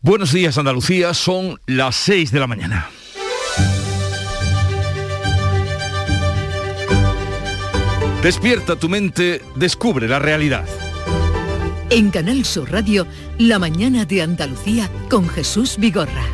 Buenos 0.00 0.32
días 0.32 0.56
Andalucía, 0.56 1.12
son 1.12 1.60
las 1.66 1.96
6 1.96 2.30
de 2.30 2.38
la 2.38 2.46
mañana. 2.46 2.88
Despierta 8.22 8.76
tu 8.76 8.88
mente, 8.88 9.42
descubre 9.56 10.06
la 10.06 10.20
realidad. 10.20 10.66
En 11.90 12.10
Canal 12.10 12.44
Sur 12.44 12.70
Radio, 12.70 13.08
La 13.38 13.58
mañana 13.58 14.04
de 14.04 14.22
Andalucía 14.22 14.88
con 15.10 15.28
Jesús 15.28 15.76
Vigorra. 15.78 16.26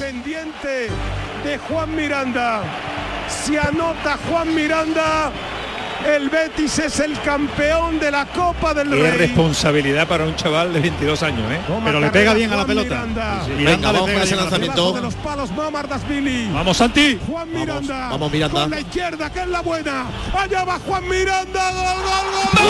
Pendiente 0.00 0.88
de 1.44 1.58
Juan 1.68 1.94
Miranda. 1.94 2.62
Se 3.28 3.58
anota 3.58 4.18
Juan 4.26 4.54
Miranda 4.54 5.32
el 6.06 6.28
Betis 6.28 6.78
es 6.78 7.00
el 7.00 7.20
campeón 7.20 7.98
de 7.98 8.10
la 8.10 8.26
Copa 8.26 8.72
del 8.72 8.90
Qué 8.90 8.96
Rey. 8.96 9.18
responsabilidad 9.18 10.06
para 10.06 10.24
un 10.24 10.36
chaval 10.36 10.72
de 10.72 10.80
22 10.80 11.22
años, 11.22 11.50
¿eh? 11.50 11.60
Pero 11.84 12.00
le 12.00 12.10
pega 12.10 12.34
bien 12.34 12.52
a 12.52 12.56
la 12.56 12.66
pelota. 12.66 12.94
Miranda. 12.94 13.42
Sí, 13.44 13.52
sí. 13.56 13.64
Venga, 13.64 13.76
le 13.76 13.98
vamos 13.98 14.00
pega 14.06 14.18
con 14.18 14.22
ese 14.26 14.36
lanzamiento. 14.36 14.92
De 14.92 15.02
los 15.02 15.14
palos. 15.14 15.50
Vamos, 16.52 16.76
Santi. 16.76 17.18
Juan 17.26 17.52
Miranda. 17.52 18.08
vamos, 18.10 18.32
Miranda. 18.32 18.60
Con 18.62 18.70
la 18.70 18.80
izquierda, 18.80 19.32
que 19.32 19.40
es 19.40 19.48
la 19.48 19.60
buena. 19.60 20.06
Allá 20.36 20.64
va 20.64 20.78
Juan 20.78 21.08
Miranda. 21.08 21.70
Gol, 21.72 21.84
gol, 21.84 22.26
gol. 22.52 22.66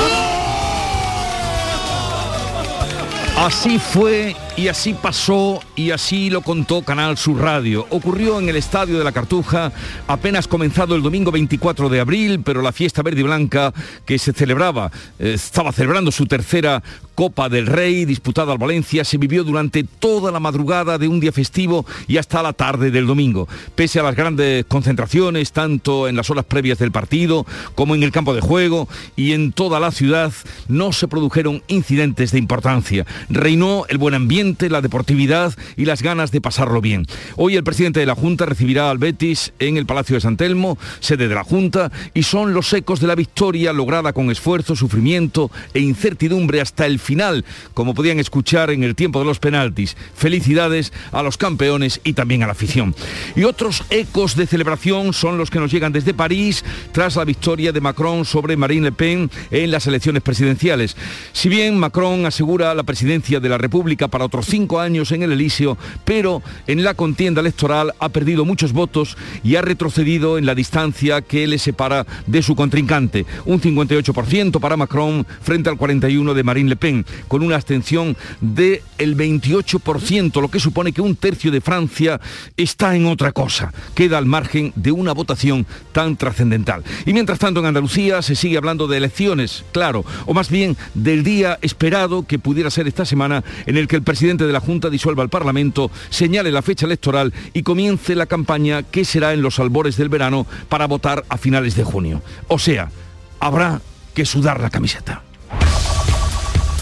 Así 3.36 3.78
fue 3.78 4.34
y 4.56 4.68
así 4.68 4.94
pasó 4.94 5.60
y 5.76 5.90
así 5.90 6.30
lo 6.30 6.40
contó 6.40 6.82
Canal 6.82 7.18
Sur 7.18 7.40
Radio. 7.40 7.86
Ocurrió 7.90 8.40
en 8.40 8.48
el 8.48 8.56
Estadio 8.56 8.98
de 8.98 9.04
la 9.04 9.12
Cartuja, 9.12 9.70
apenas 10.08 10.48
comenzado 10.48 10.94
el 10.94 11.02
domingo 11.02 11.30
24 11.30 11.90
de 11.90 12.00
abril, 12.00 12.40
pero 12.42 12.62
la 12.62 12.72
fiesta 12.72 13.02
verde 13.02 13.20
y 13.20 13.24
blanca 13.24 13.74
que 14.06 14.18
se 14.18 14.32
celebraba, 14.32 14.90
eh, 15.18 15.32
estaba 15.34 15.72
celebrando 15.72 16.10
su 16.10 16.26
tercera 16.26 16.82
Copa 17.16 17.48
del 17.48 17.66
Rey 17.66 18.04
disputada 18.04 18.52
al 18.52 18.58
Valencia, 18.58 19.02
se 19.02 19.16
vivió 19.16 19.42
durante 19.42 19.84
toda 19.84 20.30
la 20.30 20.38
madrugada 20.38 20.98
de 20.98 21.08
un 21.08 21.18
día 21.18 21.32
festivo 21.32 21.86
y 22.06 22.18
hasta 22.18 22.42
la 22.42 22.52
tarde 22.52 22.90
del 22.90 23.06
domingo. 23.06 23.48
Pese 23.74 24.00
a 24.00 24.02
las 24.02 24.14
grandes 24.14 24.66
concentraciones, 24.66 25.52
tanto 25.52 26.08
en 26.08 26.16
las 26.16 26.28
horas 26.28 26.44
previas 26.44 26.78
del 26.78 26.92
partido 26.92 27.46
como 27.74 27.94
en 27.94 28.02
el 28.02 28.12
campo 28.12 28.34
de 28.34 28.42
juego 28.42 28.86
y 29.16 29.32
en 29.32 29.52
toda 29.52 29.80
la 29.80 29.92
ciudad, 29.92 30.30
no 30.68 30.92
se 30.92 31.08
produjeron 31.08 31.62
incidentes 31.68 32.32
de 32.32 32.38
importancia. 32.38 33.06
Reinó 33.30 33.86
el 33.88 33.96
buen 33.96 34.14
ambiente, 34.14 34.45
la 34.46 34.80
deportividad 34.80 35.52
y 35.76 35.86
las 35.86 36.02
ganas 36.02 36.30
de 36.30 36.40
pasarlo 36.40 36.80
bien. 36.80 37.06
Hoy 37.36 37.56
el 37.56 37.64
presidente 37.64 38.00
de 38.00 38.06
la 38.06 38.14
Junta 38.14 38.46
recibirá 38.46 38.90
al 38.90 38.98
Betis 38.98 39.52
en 39.58 39.76
el 39.76 39.86
Palacio 39.86 40.14
de 40.14 40.20
San 40.20 40.36
Telmo, 40.36 40.78
sede 41.00 41.26
de 41.26 41.34
la 41.34 41.42
Junta, 41.42 41.90
y 42.14 42.22
son 42.22 42.54
los 42.54 42.72
ecos 42.72 43.00
de 43.00 43.08
la 43.08 43.16
victoria 43.16 43.72
lograda 43.72 44.12
con 44.12 44.30
esfuerzo, 44.30 44.76
sufrimiento 44.76 45.50
e 45.74 45.80
incertidumbre 45.80 46.60
hasta 46.60 46.86
el 46.86 47.00
final, 47.00 47.44
como 47.74 47.94
podían 47.94 48.20
escuchar 48.20 48.70
en 48.70 48.84
el 48.84 48.94
tiempo 48.94 49.18
de 49.18 49.24
los 49.24 49.40
penaltis. 49.40 49.96
Felicidades 50.14 50.92
a 51.10 51.22
los 51.22 51.36
campeones 51.36 52.00
y 52.04 52.12
también 52.12 52.44
a 52.44 52.46
la 52.46 52.52
afición. 52.52 52.94
Y 53.34 53.42
otros 53.42 53.82
ecos 53.90 54.36
de 54.36 54.46
celebración 54.46 55.12
son 55.12 55.38
los 55.38 55.50
que 55.50 55.58
nos 55.58 55.72
llegan 55.72 55.92
desde 55.92 56.14
París 56.14 56.64
tras 56.92 57.16
la 57.16 57.24
victoria 57.24 57.72
de 57.72 57.80
Macron 57.80 58.24
sobre 58.24 58.56
Marine 58.56 58.84
Le 58.84 58.92
Pen 58.92 59.30
en 59.50 59.70
las 59.72 59.86
elecciones 59.86 60.22
presidenciales. 60.22 60.96
Si 61.32 61.48
bien 61.48 61.78
Macron 61.78 62.26
asegura 62.26 62.74
la 62.74 62.84
presidencia 62.84 63.40
de 63.40 63.48
la 63.48 63.58
República 63.58 64.08
para 64.08 64.24
otros 64.36 64.50
cinco 64.50 64.80
años 64.80 65.12
en 65.12 65.22
el 65.22 65.32
Elíseo, 65.32 65.78
pero 66.04 66.42
en 66.66 66.84
la 66.84 66.92
contienda 66.92 67.40
electoral 67.40 67.94
ha 67.98 68.10
perdido 68.10 68.44
muchos 68.44 68.74
votos 68.74 69.16
y 69.42 69.56
ha 69.56 69.62
retrocedido 69.62 70.36
en 70.36 70.44
la 70.44 70.54
distancia 70.54 71.22
que 71.22 71.46
le 71.46 71.58
separa 71.58 72.06
de 72.26 72.42
su 72.42 72.54
contrincante. 72.54 73.24
Un 73.46 73.62
58% 73.62 74.60
para 74.60 74.76
Macron 74.76 75.26
frente 75.40 75.70
al 75.70 75.78
41% 75.78 76.34
de 76.34 76.42
Marine 76.42 76.68
Le 76.68 76.76
Pen, 76.76 77.06
con 77.28 77.42
una 77.42 77.54
abstención 77.54 78.14
del 78.42 78.82
28%, 78.98 80.42
lo 80.42 80.50
que 80.50 80.60
supone 80.60 80.92
que 80.92 81.00
un 81.00 81.16
tercio 81.16 81.50
de 81.50 81.62
Francia 81.62 82.20
está 82.58 82.94
en 82.94 83.06
otra 83.06 83.32
cosa. 83.32 83.72
Queda 83.94 84.18
al 84.18 84.26
margen 84.26 84.70
de 84.76 84.92
una 84.92 85.12
votación 85.12 85.66
tan 85.92 86.16
trascendental. 86.16 86.84
Y 87.06 87.14
mientras 87.14 87.38
tanto 87.38 87.60
en 87.60 87.66
Andalucía 87.66 88.20
se 88.20 88.34
sigue 88.36 88.58
hablando 88.58 88.86
de 88.86 88.98
elecciones, 88.98 89.64
claro, 89.72 90.04
o 90.26 90.34
más 90.34 90.50
bien 90.50 90.76
del 90.92 91.24
día 91.24 91.58
esperado 91.62 92.26
que 92.26 92.38
pudiera 92.38 92.70
ser 92.70 92.86
esta 92.86 93.06
semana 93.06 93.42
en 93.64 93.78
el 93.78 93.88
que 93.88 93.96
el 93.96 94.02
presidente 94.02 94.25
de 94.34 94.52
la 94.52 94.60
Junta 94.60 94.90
disuelva 94.90 95.22
el 95.22 95.28
Parlamento, 95.28 95.90
señale 96.10 96.50
la 96.50 96.62
fecha 96.62 96.86
electoral 96.86 97.32
y 97.52 97.62
comience 97.62 98.16
la 98.16 98.26
campaña 98.26 98.82
que 98.82 99.04
será 99.04 99.32
en 99.32 99.42
los 99.42 99.60
albores 99.60 99.96
del 99.96 100.08
verano 100.08 100.46
para 100.68 100.86
votar 100.86 101.24
a 101.28 101.38
finales 101.38 101.76
de 101.76 101.84
junio. 101.84 102.22
O 102.48 102.58
sea, 102.58 102.90
habrá 103.38 103.80
que 104.14 104.26
sudar 104.26 104.60
la 104.60 104.70
camiseta. 104.70 105.22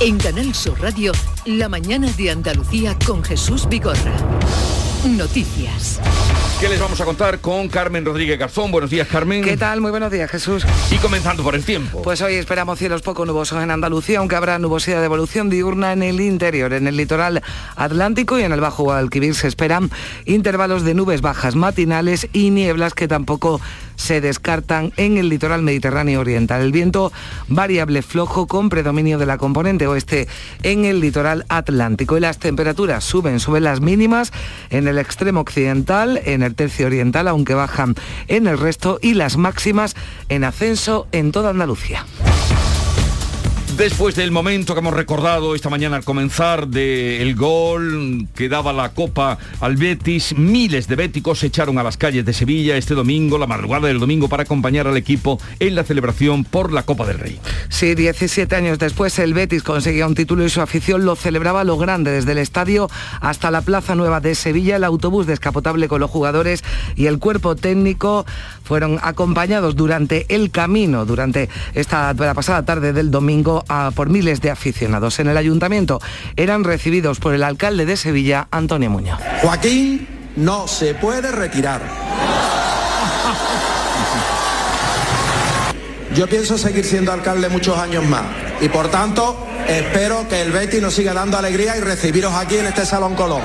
En 0.00 0.16
Canal 0.18 0.54
Sur 0.54 0.80
Radio, 0.80 1.12
La 1.44 1.68
mañana 1.68 2.10
de 2.12 2.30
Andalucía 2.30 2.96
con 3.06 3.22
Jesús 3.22 3.68
Vigorra. 3.68 4.14
Noticias. 5.04 6.00
¿Qué 6.64 6.70
les 6.70 6.80
vamos 6.80 6.98
a 6.98 7.04
contar 7.04 7.40
con 7.40 7.68
Carmen 7.68 8.06
Rodríguez 8.06 8.38
Garzón? 8.38 8.70
Buenos 8.70 8.88
días, 8.88 9.06
Carmen. 9.06 9.44
¿Qué 9.44 9.58
tal? 9.58 9.82
Muy 9.82 9.90
buenos 9.90 10.10
días, 10.10 10.30
Jesús. 10.30 10.64
Y 10.90 10.96
comenzando 10.96 11.42
por 11.42 11.54
el 11.54 11.62
tiempo. 11.62 12.00
Pues 12.00 12.22
hoy 12.22 12.36
esperamos 12.36 12.78
cielos 12.78 13.02
poco 13.02 13.26
nubosos 13.26 13.62
en 13.62 13.70
Andalucía, 13.70 14.20
aunque 14.20 14.34
habrá 14.34 14.58
nubosidad 14.58 15.00
de 15.00 15.04
evolución 15.04 15.50
diurna 15.50 15.92
en 15.92 16.02
el 16.02 16.22
interior, 16.22 16.72
en 16.72 16.86
el 16.86 16.96
litoral 16.96 17.42
atlántico 17.76 18.38
y 18.38 18.44
en 18.44 18.52
el 18.52 18.62
Bajo 18.62 18.82
Guadalquivir 18.84 19.34
se 19.34 19.46
esperan 19.46 19.90
intervalos 20.24 20.84
de 20.84 20.94
nubes 20.94 21.20
bajas 21.20 21.54
matinales 21.54 22.28
y 22.32 22.48
nieblas 22.48 22.94
que 22.94 23.08
tampoco 23.08 23.60
se 23.96 24.20
descartan 24.20 24.92
en 24.96 25.18
el 25.18 25.28
litoral 25.28 25.62
mediterráneo 25.62 26.20
oriental. 26.20 26.62
El 26.62 26.72
viento 26.72 27.12
variable 27.48 28.02
flojo 28.02 28.46
con 28.46 28.68
predominio 28.68 29.18
de 29.18 29.26
la 29.26 29.38
componente 29.38 29.86
oeste 29.86 30.28
en 30.62 30.84
el 30.84 31.00
litoral 31.00 31.44
atlántico 31.48 32.16
y 32.16 32.20
las 32.20 32.38
temperaturas 32.38 33.04
suben, 33.04 33.38
suben 33.40 33.64
las 33.64 33.80
mínimas 33.80 34.32
en 34.70 34.88
el 34.88 34.98
extremo 34.98 35.40
occidental, 35.40 36.20
en 36.24 36.42
el 36.42 36.53
tercio 36.54 36.86
oriental, 36.86 37.28
aunque 37.28 37.54
bajan 37.54 37.94
en 38.28 38.46
el 38.46 38.58
resto 38.58 38.98
y 39.02 39.14
las 39.14 39.36
máximas 39.36 39.96
en 40.28 40.44
ascenso 40.44 41.06
en 41.12 41.32
toda 41.32 41.50
Andalucía. 41.50 42.04
Después 43.76 44.14
del 44.14 44.30
momento 44.30 44.72
que 44.72 44.78
hemos 44.78 44.94
recordado 44.94 45.56
esta 45.56 45.68
mañana 45.68 45.96
al 45.96 46.04
comenzar 46.04 46.68
del 46.68 47.34
gol 47.34 48.28
que 48.36 48.48
daba 48.48 48.72
la 48.72 48.90
copa 48.90 49.36
al 49.60 49.76
Betis, 49.76 50.38
miles 50.38 50.86
de 50.86 50.94
béticos 50.94 51.40
se 51.40 51.48
echaron 51.48 51.76
a 51.78 51.82
las 51.82 51.96
calles 51.96 52.24
de 52.24 52.32
Sevilla 52.32 52.76
este 52.76 52.94
domingo, 52.94 53.36
la 53.36 53.48
madrugada 53.48 53.88
del 53.88 53.98
domingo, 53.98 54.28
para 54.28 54.44
acompañar 54.44 54.86
al 54.86 54.96
equipo 54.96 55.40
en 55.58 55.74
la 55.74 55.82
celebración 55.82 56.44
por 56.44 56.72
la 56.72 56.84
Copa 56.84 57.04
del 57.04 57.18
Rey. 57.18 57.40
Sí, 57.68 57.96
17 57.96 58.54
años 58.54 58.78
después 58.78 59.18
el 59.18 59.34
Betis 59.34 59.64
conseguía 59.64 60.06
un 60.06 60.14
título 60.14 60.44
y 60.44 60.50
su 60.50 60.60
afición 60.60 61.04
lo 61.04 61.16
celebraba 61.16 61.62
a 61.62 61.64
lo 61.64 61.76
grande, 61.76 62.12
desde 62.12 62.30
el 62.30 62.38
estadio 62.38 62.88
hasta 63.20 63.50
la 63.50 63.60
Plaza 63.60 63.96
Nueva 63.96 64.20
de 64.20 64.36
Sevilla, 64.36 64.76
el 64.76 64.84
autobús 64.84 65.26
descapotable 65.26 65.88
con 65.88 66.00
los 66.00 66.10
jugadores 66.10 66.62
y 66.94 67.06
el 67.06 67.18
cuerpo 67.18 67.56
técnico 67.56 68.24
fueron 68.64 68.98
acompañados 69.02 69.76
durante 69.76 70.26
el 70.28 70.50
camino, 70.50 71.04
durante 71.04 71.48
esta 71.74 72.12
la 72.14 72.34
pasada 72.34 72.64
tarde 72.64 72.92
del 72.92 73.10
domingo, 73.10 73.64
por 73.94 74.08
miles 74.08 74.40
de 74.40 74.50
aficionados. 74.50 75.20
En 75.20 75.28
el 75.28 75.36
ayuntamiento 75.36 76.00
eran 76.36 76.64
recibidos 76.64 77.20
por 77.20 77.34
el 77.34 77.42
alcalde 77.42 77.86
de 77.86 77.96
Sevilla, 77.96 78.48
Antonio 78.50 78.90
Muñoz. 78.90 79.20
Joaquín 79.42 80.08
no 80.36 80.66
se 80.66 80.94
puede 80.94 81.30
retirar. 81.30 81.82
Yo 86.14 86.28
pienso 86.28 86.56
seguir 86.56 86.84
siendo 86.84 87.12
alcalde 87.12 87.48
muchos 87.48 87.76
años 87.76 88.04
más 88.04 88.22
y 88.60 88.68
por 88.68 88.88
tanto 88.88 89.46
espero 89.66 90.28
que 90.28 90.42
el 90.42 90.52
Betis 90.52 90.80
nos 90.80 90.94
siga 90.94 91.12
dando 91.12 91.36
alegría 91.36 91.76
y 91.76 91.80
recibiros 91.80 92.32
aquí 92.34 92.56
en 92.56 92.66
este 92.66 92.86
Salón 92.86 93.16
Colón. 93.16 93.42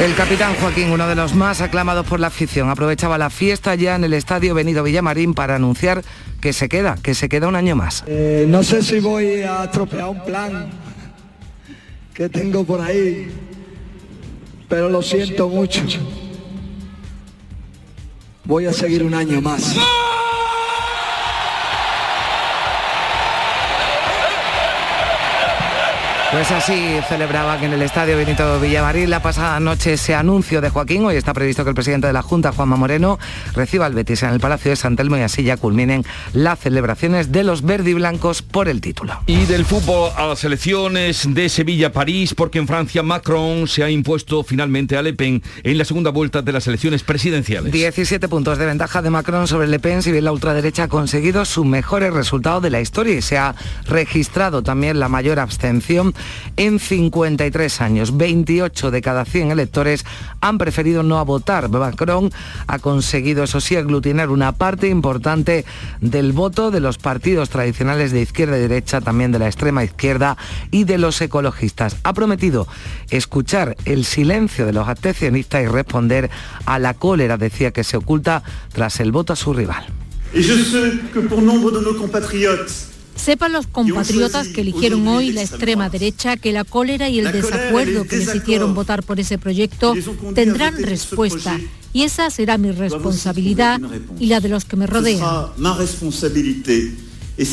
El 0.00 0.14
capitán 0.16 0.54
Joaquín, 0.60 0.90
uno 0.90 1.06
de 1.06 1.14
los 1.14 1.34
más 1.34 1.60
aclamados 1.60 2.04
por 2.06 2.18
la 2.18 2.26
afición, 2.26 2.68
aprovechaba 2.68 3.16
la 3.16 3.30
fiesta 3.30 3.74
ya 3.76 3.94
en 3.94 4.04
el 4.04 4.12
estadio 4.12 4.52
Benito 4.52 4.82
Villamarín 4.82 5.34
para 5.34 5.54
anunciar 5.54 6.02
que 6.40 6.52
se 6.52 6.68
queda, 6.68 6.96
que 7.00 7.14
se 7.14 7.28
queda 7.28 7.46
un 7.46 7.56
año 7.56 7.76
más. 7.76 8.02
Eh, 8.06 8.44
no 8.48 8.62
sé 8.62 8.82
si 8.82 8.98
voy 8.98 9.42
a 9.42 9.64
estropear 9.64 10.08
un 10.08 10.24
plan 10.24 10.70
que 12.12 12.28
tengo 12.28 12.64
por 12.64 12.80
ahí, 12.80 13.30
pero 14.68 14.90
lo 14.90 15.00
siento 15.00 15.48
mucho. 15.48 15.80
Voy 18.44 18.66
a 18.66 18.72
seguir 18.72 19.04
un 19.04 19.14
año 19.14 19.40
más. 19.40 19.74
Pues 26.34 26.50
así 26.50 26.96
celebraban 27.08 27.62
en 27.62 27.74
el 27.74 27.82
Estadio 27.82 28.16
Benito 28.16 28.58
Villamarín 28.58 29.08
la 29.08 29.22
pasada 29.22 29.60
noche 29.60 29.92
ese 29.92 30.16
anuncio 30.16 30.60
de 30.60 30.68
Joaquín. 30.68 31.04
Hoy 31.04 31.14
está 31.14 31.32
previsto 31.32 31.62
que 31.62 31.70
el 31.70 31.76
presidente 31.76 32.08
de 32.08 32.12
la 32.12 32.22
Junta, 32.22 32.50
Juanma 32.50 32.74
Moreno, 32.74 33.20
reciba 33.54 33.86
al 33.86 33.94
Betis 33.94 34.24
en 34.24 34.30
el 34.30 34.40
Palacio 34.40 34.72
de 34.72 34.76
San 34.76 34.96
Telmo 34.96 35.16
y 35.16 35.20
así 35.20 35.44
ya 35.44 35.56
culminen 35.56 36.04
las 36.32 36.58
celebraciones 36.58 37.30
de 37.30 37.44
los 37.44 37.62
verdiblancos 37.62 38.42
por 38.42 38.68
el 38.68 38.80
título. 38.80 39.20
Y 39.26 39.44
del 39.44 39.64
fútbol 39.64 40.10
a 40.16 40.26
las 40.26 40.42
elecciones 40.42 41.22
de 41.32 41.48
Sevilla-París, 41.48 42.34
porque 42.34 42.58
en 42.58 42.66
Francia 42.66 43.04
Macron 43.04 43.68
se 43.68 43.84
ha 43.84 43.90
impuesto 43.90 44.42
finalmente 44.42 44.96
a 44.96 45.02
Le 45.02 45.12
Pen 45.12 45.40
en 45.62 45.78
la 45.78 45.84
segunda 45.84 46.10
vuelta 46.10 46.42
de 46.42 46.50
las 46.50 46.66
elecciones 46.66 47.04
presidenciales. 47.04 47.72
17 47.72 48.26
puntos 48.26 48.58
de 48.58 48.66
ventaja 48.66 49.02
de 49.02 49.10
Macron 49.10 49.46
sobre 49.46 49.68
Le 49.68 49.78
Pen, 49.78 50.02
si 50.02 50.10
bien 50.10 50.24
la 50.24 50.32
ultraderecha 50.32 50.82
ha 50.82 50.88
conseguido 50.88 51.44
sus 51.44 51.64
mejores 51.64 52.12
resultados 52.12 52.60
de 52.60 52.70
la 52.70 52.80
historia 52.80 53.14
y 53.14 53.22
se 53.22 53.38
ha 53.38 53.54
registrado 53.86 54.64
también 54.64 54.98
la 54.98 55.08
mayor 55.08 55.38
abstención 55.38 56.12
en 56.56 56.78
53 56.78 57.80
años. 57.80 58.16
28 58.16 58.90
de 58.90 59.02
cada 59.02 59.24
100 59.24 59.50
electores 59.50 60.04
han 60.40 60.58
preferido 60.58 61.02
no 61.02 61.18
votar. 61.24 61.68
Macron 61.68 62.30
ha 62.66 62.78
conseguido, 62.78 63.44
eso 63.44 63.60
sí, 63.60 63.76
aglutinar 63.76 64.30
una 64.30 64.52
parte 64.52 64.88
importante 64.88 65.64
del 66.00 66.32
voto 66.32 66.70
de 66.70 66.80
los 66.80 66.98
partidos 66.98 67.50
tradicionales 67.50 68.12
de 68.12 68.22
izquierda 68.22 68.56
y 68.58 68.62
derecha, 68.62 69.00
también 69.00 69.32
de 69.32 69.38
la 69.38 69.46
extrema 69.46 69.84
izquierda 69.84 70.36
y 70.70 70.84
de 70.84 70.98
los 70.98 71.20
ecologistas. 71.20 71.96
Ha 72.02 72.12
prometido 72.12 72.66
escuchar 73.10 73.76
el 73.84 74.04
silencio 74.04 74.66
de 74.66 74.72
los 74.72 74.88
abstencionistas 74.88 75.62
y 75.62 75.66
responder 75.66 76.30
a 76.66 76.78
la 76.78 76.94
cólera, 76.94 77.36
decía, 77.36 77.72
que 77.72 77.84
se 77.84 77.96
oculta 77.96 78.42
tras 78.72 79.00
el 79.00 79.12
voto 79.12 79.32
a 79.32 79.36
su 79.36 79.52
rival. 79.52 79.86
Sepan 83.16 83.52
los 83.52 83.66
compatriotas 83.66 84.48
que 84.48 84.60
eligieron 84.60 85.06
hoy 85.08 85.32
la 85.32 85.42
extrema 85.42 85.88
derecha 85.88 86.36
que 86.36 86.52
la 86.52 86.64
cólera 86.64 87.08
y 87.08 87.20
el 87.20 87.32
desacuerdo 87.32 88.04
que 88.04 88.16
les 88.16 88.34
hicieron 88.34 88.74
votar 88.74 89.02
por 89.02 89.20
ese 89.20 89.38
proyecto 89.38 89.94
tendrán 90.34 90.82
respuesta. 90.82 91.58
Y 91.92 92.02
esa 92.02 92.28
será 92.30 92.58
mi 92.58 92.72
responsabilidad 92.72 93.80
y 94.18 94.26
la 94.26 94.40
de 94.40 94.48
los 94.48 94.64
que 94.64 94.76
me 94.76 94.86
rodean 94.86 95.22
de 97.36 97.44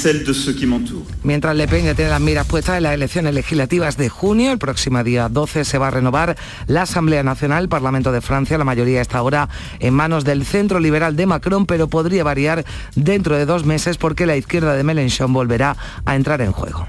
Mientras 1.23 1.55
Le 1.55 1.67
Pen 1.67 1.95
tiene 1.95 2.11
las 2.11 2.21
miras 2.21 2.45
puestas 2.45 2.77
en 2.77 2.83
las 2.83 2.93
elecciones 2.93 3.33
legislativas 3.33 3.97
de 3.97 4.09
junio, 4.09 4.51
el 4.51 4.59
próximo 4.59 5.03
día 5.03 5.27
12 5.27 5.65
se 5.65 5.77
va 5.77 5.87
a 5.87 5.91
renovar 5.91 6.37
la 6.67 6.83
Asamblea 6.83 7.23
Nacional, 7.23 7.67
Parlamento 7.67 8.11
de 8.11 8.21
Francia, 8.21 8.57
la 8.57 8.63
mayoría 8.63 9.01
está 9.01 9.17
ahora 9.17 9.49
en 9.79 9.93
manos 9.93 10.23
del 10.23 10.45
centro 10.45 10.79
liberal 10.79 11.15
de 11.15 11.25
Macron, 11.25 11.65
pero 11.65 11.87
podría 11.87 12.23
variar 12.23 12.63
dentro 12.95 13.37
de 13.37 13.45
dos 13.45 13.65
meses 13.65 13.97
porque 13.97 14.25
la 14.25 14.37
izquierda 14.37 14.75
de 14.75 14.83
Mélenchon 14.83 15.33
volverá 15.33 15.75
a 16.05 16.15
entrar 16.15 16.41
en 16.41 16.51
juego. 16.51 16.87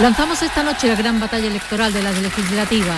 Lanzamos 0.00 0.40
esta 0.42 0.62
noche 0.62 0.86
la 0.86 0.94
gran 0.94 1.18
batalla 1.18 1.48
electoral 1.48 1.92
de 1.92 2.02
las 2.02 2.16
legislativas. 2.22 2.96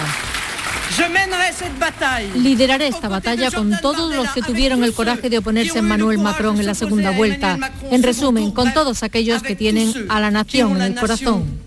Lideraré 2.36 2.88
esta 2.88 3.08
batalla 3.08 3.50
con 3.50 3.78
todos 3.80 4.14
los 4.14 4.28
que 4.30 4.42
tuvieron 4.42 4.82
el 4.84 4.92
coraje 4.92 5.30
de 5.30 5.38
oponerse 5.38 5.78
a 5.78 5.80
Emmanuel 5.80 6.18
Macron 6.18 6.58
en 6.58 6.66
la 6.66 6.74
segunda 6.74 7.10
vuelta. 7.12 7.58
En 7.90 8.02
resumen, 8.02 8.50
con 8.50 8.72
todos 8.74 9.02
aquellos 9.02 9.42
que 9.42 9.56
tienen 9.56 9.92
a 10.08 10.20
la 10.20 10.30
nación 10.30 10.76
en 10.76 10.82
el 10.82 10.94
corazón. 10.96 11.60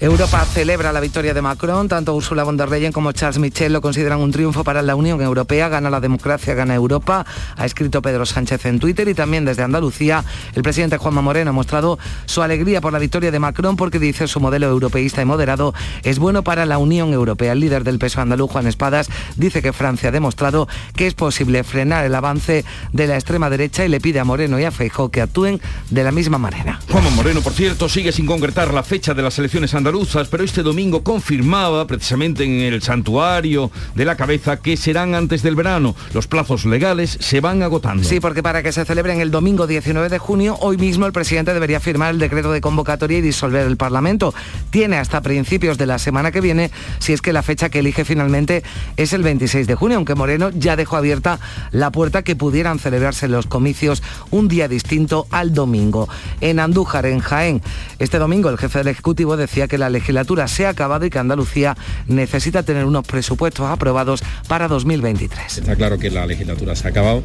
Europa 0.00 0.42
celebra 0.46 0.94
la 0.94 1.00
victoria 1.00 1.34
de 1.34 1.42
Macron, 1.42 1.86
tanto 1.86 2.14
Ursula 2.14 2.42
von 2.42 2.56
der 2.56 2.70
Leyen 2.70 2.90
como 2.90 3.12
Charles 3.12 3.38
Michel 3.38 3.74
lo 3.74 3.82
consideran 3.82 4.20
un 4.20 4.30
triunfo 4.30 4.64
para 4.64 4.80
la 4.80 4.94
Unión 4.94 5.20
Europea, 5.20 5.68
gana 5.68 5.90
la 5.90 6.00
democracia, 6.00 6.54
gana 6.54 6.74
Europa, 6.74 7.26
ha 7.54 7.66
escrito 7.66 8.00
Pedro 8.00 8.24
Sánchez 8.24 8.64
en 8.64 8.80
Twitter 8.80 9.08
y 9.08 9.14
también 9.14 9.44
desde 9.44 9.62
Andalucía 9.62 10.24
el 10.54 10.62
presidente 10.62 10.96
Juanma 10.96 11.20
Moreno 11.20 11.50
ha 11.50 11.52
mostrado 11.52 11.98
su 12.24 12.40
alegría 12.40 12.80
por 12.80 12.94
la 12.94 12.98
victoria 12.98 13.30
de 13.30 13.38
Macron 13.40 13.76
porque 13.76 13.98
dice 13.98 14.26
su 14.26 14.40
modelo 14.40 14.68
europeísta 14.68 15.20
y 15.20 15.26
moderado 15.26 15.74
es 16.02 16.18
bueno 16.18 16.42
para 16.42 16.64
la 16.64 16.78
Unión 16.78 17.12
Europea. 17.12 17.52
El 17.52 17.60
líder 17.60 17.84
del 17.84 17.98
peso 17.98 18.22
andaluz, 18.22 18.50
Juan 18.50 18.68
Espadas, 18.68 19.10
dice 19.36 19.60
que 19.60 19.74
Francia 19.74 20.08
ha 20.08 20.12
demostrado 20.12 20.66
que 20.96 21.08
es 21.08 21.12
posible 21.12 21.62
frenar 21.62 22.06
el 22.06 22.14
avance 22.14 22.64
de 22.94 23.06
la 23.06 23.16
extrema 23.16 23.50
derecha 23.50 23.84
y 23.84 23.90
le 23.90 24.00
pide 24.00 24.18
a 24.18 24.24
Moreno 24.24 24.58
y 24.58 24.64
a 24.64 24.70
Feijóo 24.70 25.10
que 25.10 25.20
actúen 25.20 25.60
de 25.90 26.04
la 26.04 26.10
misma 26.10 26.38
manera. 26.38 26.80
Juanma 26.90 27.10
Moreno, 27.10 27.42
por 27.42 27.52
cierto, 27.52 27.86
sigue 27.86 28.12
sin 28.12 28.24
concretar 28.24 28.72
la 28.72 28.82
fecha 28.82 29.12
de 29.12 29.22
las 29.22 29.38
elecciones 29.38 29.74
andaluzas 29.74 29.89
pero 30.30 30.44
este 30.44 30.62
domingo 30.62 31.02
confirmaba 31.02 31.84
precisamente 31.84 32.44
en 32.44 32.60
el 32.72 32.80
santuario 32.80 33.72
de 33.96 34.04
la 34.04 34.14
cabeza 34.14 34.58
que 34.58 34.76
serán 34.76 35.16
antes 35.16 35.42
del 35.42 35.56
verano. 35.56 35.96
Los 36.14 36.28
plazos 36.28 36.64
legales 36.64 37.18
se 37.18 37.40
van 37.40 37.62
agotando. 37.64 38.04
Sí, 38.04 38.20
porque 38.20 38.40
para 38.40 38.62
que 38.62 38.70
se 38.70 38.84
celebren 38.84 39.20
el 39.20 39.32
domingo 39.32 39.66
19 39.66 40.08
de 40.08 40.18
junio, 40.18 40.56
hoy 40.60 40.76
mismo 40.76 41.06
el 41.06 41.12
presidente 41.12 41.52
debería 41.52 41.80
firmar 41.80 42.12
el 42.12 42.20
decreto 42.20 42.52
de 42.52 42.60
convocatoria 42.60 43.18
y 43.18 43.20
disolver 43.20 43.66
el 43.66 43.76
Parlamento. 43.76 44.32
Tiene 44.70 44.96
hasta 44.96 45.22
principios 45.22 45.76
de 45.76 45.86
la 45.86 45.98
semana 45.98 46.30
que 46.30 46.40
viene, 46.40 46.70
si 47.00 47.12
es 47.12 47.20
que 47.20 47.32
la 47.32 47.42
fecha 47.42 47.68
que 47.68 47.80
elige 47.80 48.04
finalmente 48.04 48.62
es 48.96 49.12
el 49.12 49.24
26 49.24 49.66
de 49.66 49.74
junio, 49.74 49.96
aunque 49.96 50.14
Moreno 50.14 50.50
ya 50.50 50.76
dejó 50.76 50.98
abierta 50.98 51.40
la 51.72 51.90
puerta 51.90 52.22
que 52.22 52.36
pudieran 52.36 52.78
celebrarse 52.78 53.26
los 53.26 53.46
comicios 53.46 54.04
un 54.30 54.46
día 54.46 54.68
distinto 54.68 55.26
al 55.32 55.52
domingo. 55.52 56.08
En 56.40 56.60
Andújar, 56.60 57.06
en 57.06 57.18
Jaén, 57.18 57.60
este 57.98 58.20
domingo 58.20 58.50
el 58.50 58.58
jefe 58.58 58.78
del 58.78 58.88
Ejecutivo 58.88 59.36
decía 59.36 59.66
que 59.66 59.79
la 59.80 59.90
legislatura 59.90 60.46
se 60.46 60.66
ha 60.66 60.68
acabado 60.68 61.04
y 61.04 61.10
que 61.10 61.18
Andalucía 61.18 61.76
necesita 62.06 62.62
tener 62.62 62.84
unos 62.84 63.04
presupuestos 63.04 63.66
aprobados 63.66 64.22
para 64.46 64.68
2023. 64.68 65.58
Está 65.58 65.74
claro 65.74 65.98
que 65.98 66.10
la 66.10 66.26
legislatura 66.26 66.76
se 66.76 66.86
ha 66.86 66.90
acabado 66.90 67.22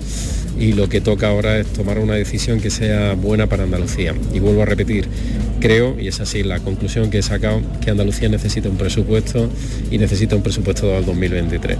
y 0.58 0.74
lo 0.74 0.90
que 0.90 1.02
toca 1.02 1.28
ahora 1.28 1.60
es 1.60 1.68
tomar 1.68 2.00
una 2.00 2.14
decisión 2.16 2.60
que 2.60 2.70
sea 2.70 3.14
buena 3.14 3.48
para 3.48 3.64
Andalucía. 3.64 4.16
Y 4.34 4.40
vuelvo 4.40 4.64
a 4.64 4.66
repetir, 4.66 5.08
creo, 5.60 6.00
y 6.00 6.08
es 6.08 6.20
así 6.20 6.44
la 6.44 6.60
conclusión 6.60 7.10
que 7.12 7.20
he 7.20 7.24
sacado, 7.24 7.62
que 7.82 7.92
Andalucía 7.92 8.30
necesita 8.30 8.70
un 8.70 8.78
presupuesto 8.78 9.50
y 9.92 9.98
necesita 9.98 10.36
un 10.36 10.42
presupuesto 10.42 10.88
del 10.88 11.06
2023. 11.06 11.78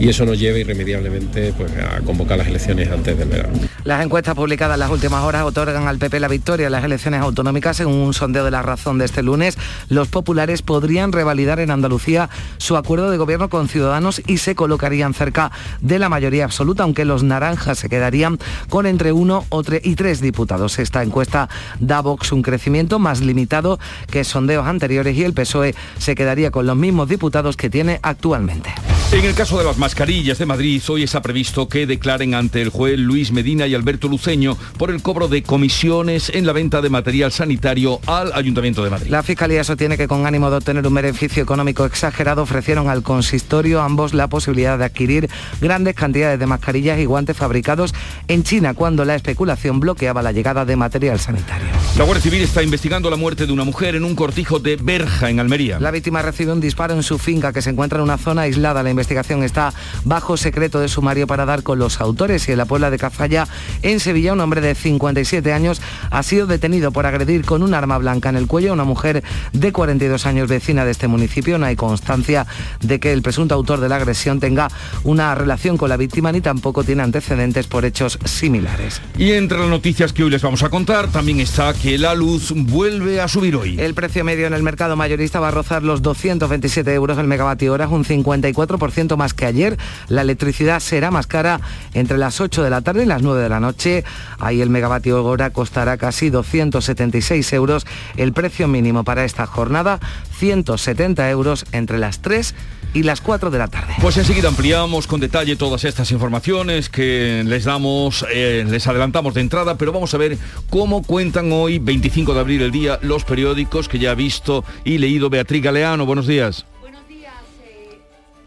Y 0.00 0.08
eso 0.08 0.24
nos 0.24 0.38
lleva 0.38 0.58
irremediablemente 0.58 1.52
pues, 1.56 1.70
a 1.76 2.00
convocar 2.00 2.38
las 2.38 2.48
elecciones 2.48 2.90
antes 2.90 3.18
del 3.18 3.28
verano. 3.28 3.75
Las 3.86 4.04
encuestas 4.04 4.34
publicadas 4.34 4.74
en 4.74 4.80
las 4.80 4.90
últimas 4.90 5.22
horas 5.22 5.44
otorgan 5.44 5.86
al 5.86 5.98
PP 5.98 6.18
la 6.18 6.26
victoria 6.26 6.66
en 6.66 6.72
las 6.72 6.82
elecciones 6.82 7.20
autonómicas 7.20 7.76
según 7.76 7.94
un 7.94 8.14
sondeo 8.14 8.44
de 8.44 8.50
la 8.50 8.60
razón 8.60 8.98
de 8.98 9.04
este 9.04 9.22
lunes. 9.22 9.56
Los 9.88 10.08
populares 10.08 10.60
podrían 10.60 11.12
revalidar 11.12 11.60
en 11.60 11.70
Andalucía 11.70 12.28
su 12.56 12.76
acuerdo 12.76 13.12
de 13.12 13.16
gobierno 13.16 13.48
con 13.48 13.68
Ciudadanos 13.68 14.20
y 14.26 14.38
se 14.38 14.56
colocarían 14.56 15.14
cerca 15.14 15.52
de 15.80 16.00
la 16.00 16.08
mayoría 16.08 16.46
absoluta, 16.46 16.82
aunque 16.82 17.04
los 17.04 17.22
naranjas 17.22 17.78
se 17.78 17.88
quedarían 17.88 18.40
con 18.68 18.86
entre 18.86 19.12
uno 19.12 19.44
y 19.84 19.94
tres 19.94 20.20
diputados. 20.20 20.80
Esta 20.80 21.04
encuesta 21.04 21.48
da 21.78 22.00
Vox 22.00 22.32
un 22.32 22.42
crecimiento 22.42 22.98
más 22.98 23.20
limitado 23.20 23.78
que 24.10 24.24
sondeos 24.24 24.66
anteriores 24.66 25.16
y 25.16 25.22
el 25.22 25.32
PSOE 25.32 25.76
se 25.98 26.16
quedaría 26.16 26.50
con 26.50 26.66
los 26.66 26.76
mismos 26.76 27.08
diputados 27.08 27.56
que 27.56 27.70
tiene 27.70 28.00
actualmente. 28.02 28.74
En 29.12 29.24
el 29.24 29.34
caso 29.34 29.56
de 29.56 29.64
las 29.64 29.78
mascarillas 29.78 30.38
de 30.38 30.46
Madrid, 30.46 30.82
hoy 30.88 31.04
está 31.04 31.22
previsto 31.22 31.68
que 31.68 31.86
declaren 31.86 32.34
ante 32.34 32.60
el 32.60 32.70
juez 32.70 32.98
Luis 32.98 33.30
Medina 33.30 33.64
y 33.68 33.75
Alberto 33.76 34.08
Luceño 34.08 34.56
por 34.78 34.90
el 34.90 35.02
cobro 35.02 35.28
de 35.28 35.42
comisiones 35.42 36.30
en 36.30 36.46
la 36.46 36.52
venta 36.52 36.82
de 36.82 36.90
material 36.90 37.30
sanitario 37.30 38.00
al 38.06 38.32
Ayuntamiento 38.34 38.82
de 38.82 38.90
Madrid. 38.90 39.10
La 39.10 39.22
Fiscalía 39.22 39.62
sostiene 39.62 39.96
que 39.96 40.08
con 40.08 40.26
ánimo 40.26 40.50
de 40.50 40.56
obtener 40.56 40.86
un 40.86 40.94
beneficio 40.94 41.42
económico 41.42 41.84
exagerado 41.84 42.42
ofrecieron 42.42 42.88
al 42.88 43.02
consistorio 43.02 43.80
ambos 43.80 44.14
la 44.14 44.28
posibilidad 44.28 44.78
de 44.78 44.84
adquirir 44.84 45.30
grandes 45.60 45.94
cantidades 45.94 46.38
de 46.38 46.46
mascarillas 46.46 46.98
y 46.98 47.04
guantes 47.04 47.36
fabricados 47.36 47.94
en 48.28 48.42
China 48.42 48.74
cuando 48.74 49.04
la 49.04 49.14
especulación 49.14 49.80
bloqueaba 49.80 50.22
la 50.22 50.32
llegada 50.32 50.64
de 50.64 50.76
material 50.76 51.20
sanitario. 51.20 51.68
La 51.96 52.04
Guardia 52.04 52.22
Civil 52.22 52.42
está 52.42 52.62
investigando 52.62 53.08
la 53.10 53.16
muerte 53.16 53.46
de 53.46 53.52
una 53.52 53.64
mujer 53.64 53.94
en 53.94 54.04
un 54.04 54.14
cortijo 54.14 54.58
de 54.58 54.76
Berja, 54.76 55.30
en 55.30 55.40
Almería. 55.40 55.78
La 55.80 55.90
víctima 55.90 56.22
recibió 56.22 56.52
un 56.52 56.60
disparo 56.60 56.94
en 56.94 57.02
su 57.02 57.18
finca 57.18 57.52
que 57.52 57.62
se 57.62 57.70
encuentra 57.70 57.98
en 57.98 58.04
una 58.04 58.18
zona 58.18 58.42
aislada. 58.42 58.82
La 58.82 58.90
investigación 58.90 59.42
está 59.42 59.72
bajo 60.04 60.36
secreto 60.36 60.80
de 60.80 60.88
sumario 60.88 61.26
para 61.26 61.44
dar 61.44 61.62
con 61.62 61.78
los 61.78 62.00
autores 62.00 62.48
y 62.48 62.52
en 62.52 62.58
la 62.58 62.66
Puebla 62.66 62.90
de 62.90 62.98
Cazalla, 62.98 63.46
en 63.82 64.00
Sevilla, 64.00 64.32
un 64.32 64.40
hombre 64.40 64.60
de 64.60 64.74
57 64.74 65.52
años 65.52 65.80
ha 66.10 66.22
sido 66.22 66.46
detenido 66.46 66.92
por 66.92 67.06
agredir 67.06 67.44
con 67.44 67.62
un 67.62 67.74
arma 67.74 67.98
blanca 67.98 68.28
en 68.28 68.36
el 68.36 68.46
cuello 68.46 68.70
a 68.70 68.74
una 68.74 68.84
mujer 68.84 69.22
de 69.52 69.72
42 69.72 70.26
años 70.26 70.48
vecina 70.48 70.84
de 70.84 70.90
este 70.90 71.08
municipio. 71.08 71.58
No 71.58 71.66
hay 71.66 71.76
constancia 71.76 72.46
de 72.80 73.00
que 73.00 73.12
el 73.12 73.22
presunto 73.22 73.54
autor 73.54 73.80
de 73.80 73.88
la 73.88 73.96
agresión 73.96 74.40
tenga 74.40 74.68
una 75.04 75.34
relación 75.34 75.76
con 75.76 75.88
la 75.88 75.96
víctima 75.96 76.32
ni 76.32 76.40
tampoco 76.40 76.84
tiene 76.84 77.02
antecedentes 77.02 77.66
por 77.66 77.84
hechos 77.84 78.18
similares. 78.24 79.00
Y 79.18 79.32
entre 79.32 79.58
las 79.58 79.68
noticias 79.68 80.12
que 80.12 80.24
hoy 80.24 80.30
les 80.30 80.42
vamos 80.42 80.62
a 80.62 80.68
contar 80.68 81.08
también 81.08 81.40
está 81.40 81.72
que 81.74 81.98
la 81.98 82.14
luz 82.14 82.52
vuelve 82.54 83.20
a 83.20 83.28
subir 83.28 83.56
hoy. 83.56 83.78
El 83.78 83.94
precio 83.94 84.24
medio 84.24 84.46
en 84.46 84.54
el 84.54 84.62
mercado 84.62 84.96
mayorista 84.96 85.40
va 85.40 85.48
a 85.48 85.52
rozar 85.52 85.82
los 85.82 86.02
227 86.02 86.92
euros 86.92 87.18
el 87.18 87.26
megavatio 87.26 87.72
hora, 87.72 87.88
un 87.88 88.04
54% 88.04 88.66
15% 88.66 89.16
más 89.16 89.34
que 89.34 89.46
ayer. 89.46 89.76
La 90.08 90.22
electricidad 90.22 90.80
será 90.80 91.10
más 91.10 91.26
cara 91.26 91.60
entre 91.94 92.18
las 92.18 92.40
8 92.40 92.62
de 92.62 92.70
la 92.70 92.80
tarde 92.80 93.04
y 93.04 93.06
las 93.06 93.22
9 93.22 93.42
de 93.42 93.48
la 93.48 93.55
noche. 93.60 94.04
Ahí 94.38 94.60
el 94.60 94.70
megavatio 94.70 95.24
hora 95.24 95.50
costará 95.50 95.96
casi 95.96 96.30
276 96.30 97.52
euros. 97.52 97.86
El 98.16 98.32
precio 98.32 98.68
mínimo 98.68 99.04
para 99.04 99.24
esta 99.24 99.46
jornada, 99.46 100.00
170 100.38 101.30
euros 101.30 101.64
entre 101.72 101.98
las 101.98 102.20
3 102.20 102.54
y 102.94 103.02
las 103.02 103.20
4 103.20 103.50
de 103.50 103.58
la 103.58 103.68
tarde. 103.68 103.94
Pues 104.00 104.16
enseguida 104.16 104.48
ampliamos 104.48 105.06
con 105.06 105.20
detalle 105.20 105.56
todas 105.56 105.84
estas 105.84 106.10
informaciones 106.12 106.88
que 106.88 107.42
les 107.44 107.64
damos, 107.64 108.24
eh, 108.32 108.64
les 108.68 108.86
adelantamos 108.86 109.34
de 109.34 109.42
entrada, 109.42 109.76
pero 109.76 109.92
vamos 109.92 110.14
a 110.14 110.18
ver 110.18 110.38
cómo 110.70 111.02
cuentan 111.02 111.52
hoy, 111.52 111.78
25 111.78 112.34
de 112.34 112.40
abril 112.40 112.62
el 112.62 112.70
día, 112.70 112.98
los 113.02 113.24
periódicos 113.24 113.88
que 113.88 113.98
ya 113.98 114.12
ha 114.12 114.14
visto 114.14 114.64
y 114.84 114.98
leído 114.98 115.28
Beatriz 115.28 115.62
Galeano. 115.62 116.06
Buenos 116.06 116.26
días. 116.26 116.64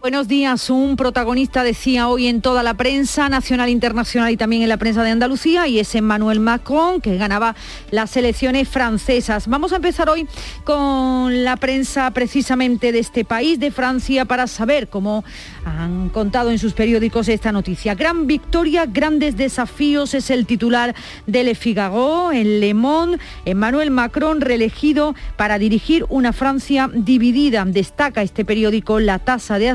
Buenos 0.02 0.30
días. 0.30 0.70
Un 0.70 0.96
protagonista 0.96 1.62
decía 1.62 2.08
hoy 2.08 2.28
en 2.28 2.40
toda 2.40 2.64
la 2.64 2.76
prensa 2.76 3.28
nacional, 3.28 3.68
internacional 3.68 4.32
y 4.32 4.38
también 4.38 4.62
en 4.62 4.70
la 4.70 4.78
prensa 4.78 5.04
de 5.04 5.10
Andalucía 5.10 5.68
y 5.68 5.78
es 5.78 5.94
Emmanuel 5.94 6.40
Macron 6.40 7.02
que 7.02 7.18
ganaba 7.18 7.54
las 7.92 8.16
elecciones 8.16 8.70
francesas. 8.70 9.50
Vamos 9.50 9.74
a 9.74 9.76
empezar 9.76 10.10
hoy 10.10 10.26
con 10.64 11.44
la 11.44 11.58
prensa 11.58 12.10
precisamente 12.12 12.94
de 12.94 13.00
este 13.00 13.26
país, 13.26 13.60
de 13.60 13.72
Francia, 13.72 14.24
para 14.24 14.48
saber 14.48 14.88
cómo 14.88 15.26
han 15.66 16.08
contado 16.08 16.50
en 16.50 16.60
sus 16.60 16.72
periódicos 16.72 17.28
esta 17.28 17.52
noticia. 17.52 17.94
Gran 17.94 18.26
victoria, 18.26 18.86
grandes 18.86 19.36
desafíos 19.36 20.14
es 20.14 20.30
el 20.30 20.46
titular 20.46 20.96
de 21.28 21.44
Le 21.44 21.56
Figaro, 21.56 22.32
en 22.32 22.62
Le 22.62 22.74
Monde. 22.74 23.20
Emmanuel 23.44 23.92
Macron 23.92 24.40
reelegido 24.40 25.14
para 25.36 25.60
dirigir 25.60 26.06
una 26.08 26.32
Francia 26.32 26.90
dividida. 26.94 27.66
Destaca 27.66 28.22
este 28.22 28.46
periódico 28.46 29.02
la 29.02 29.20
tasa 29.20 29.60
de 29.60 29.68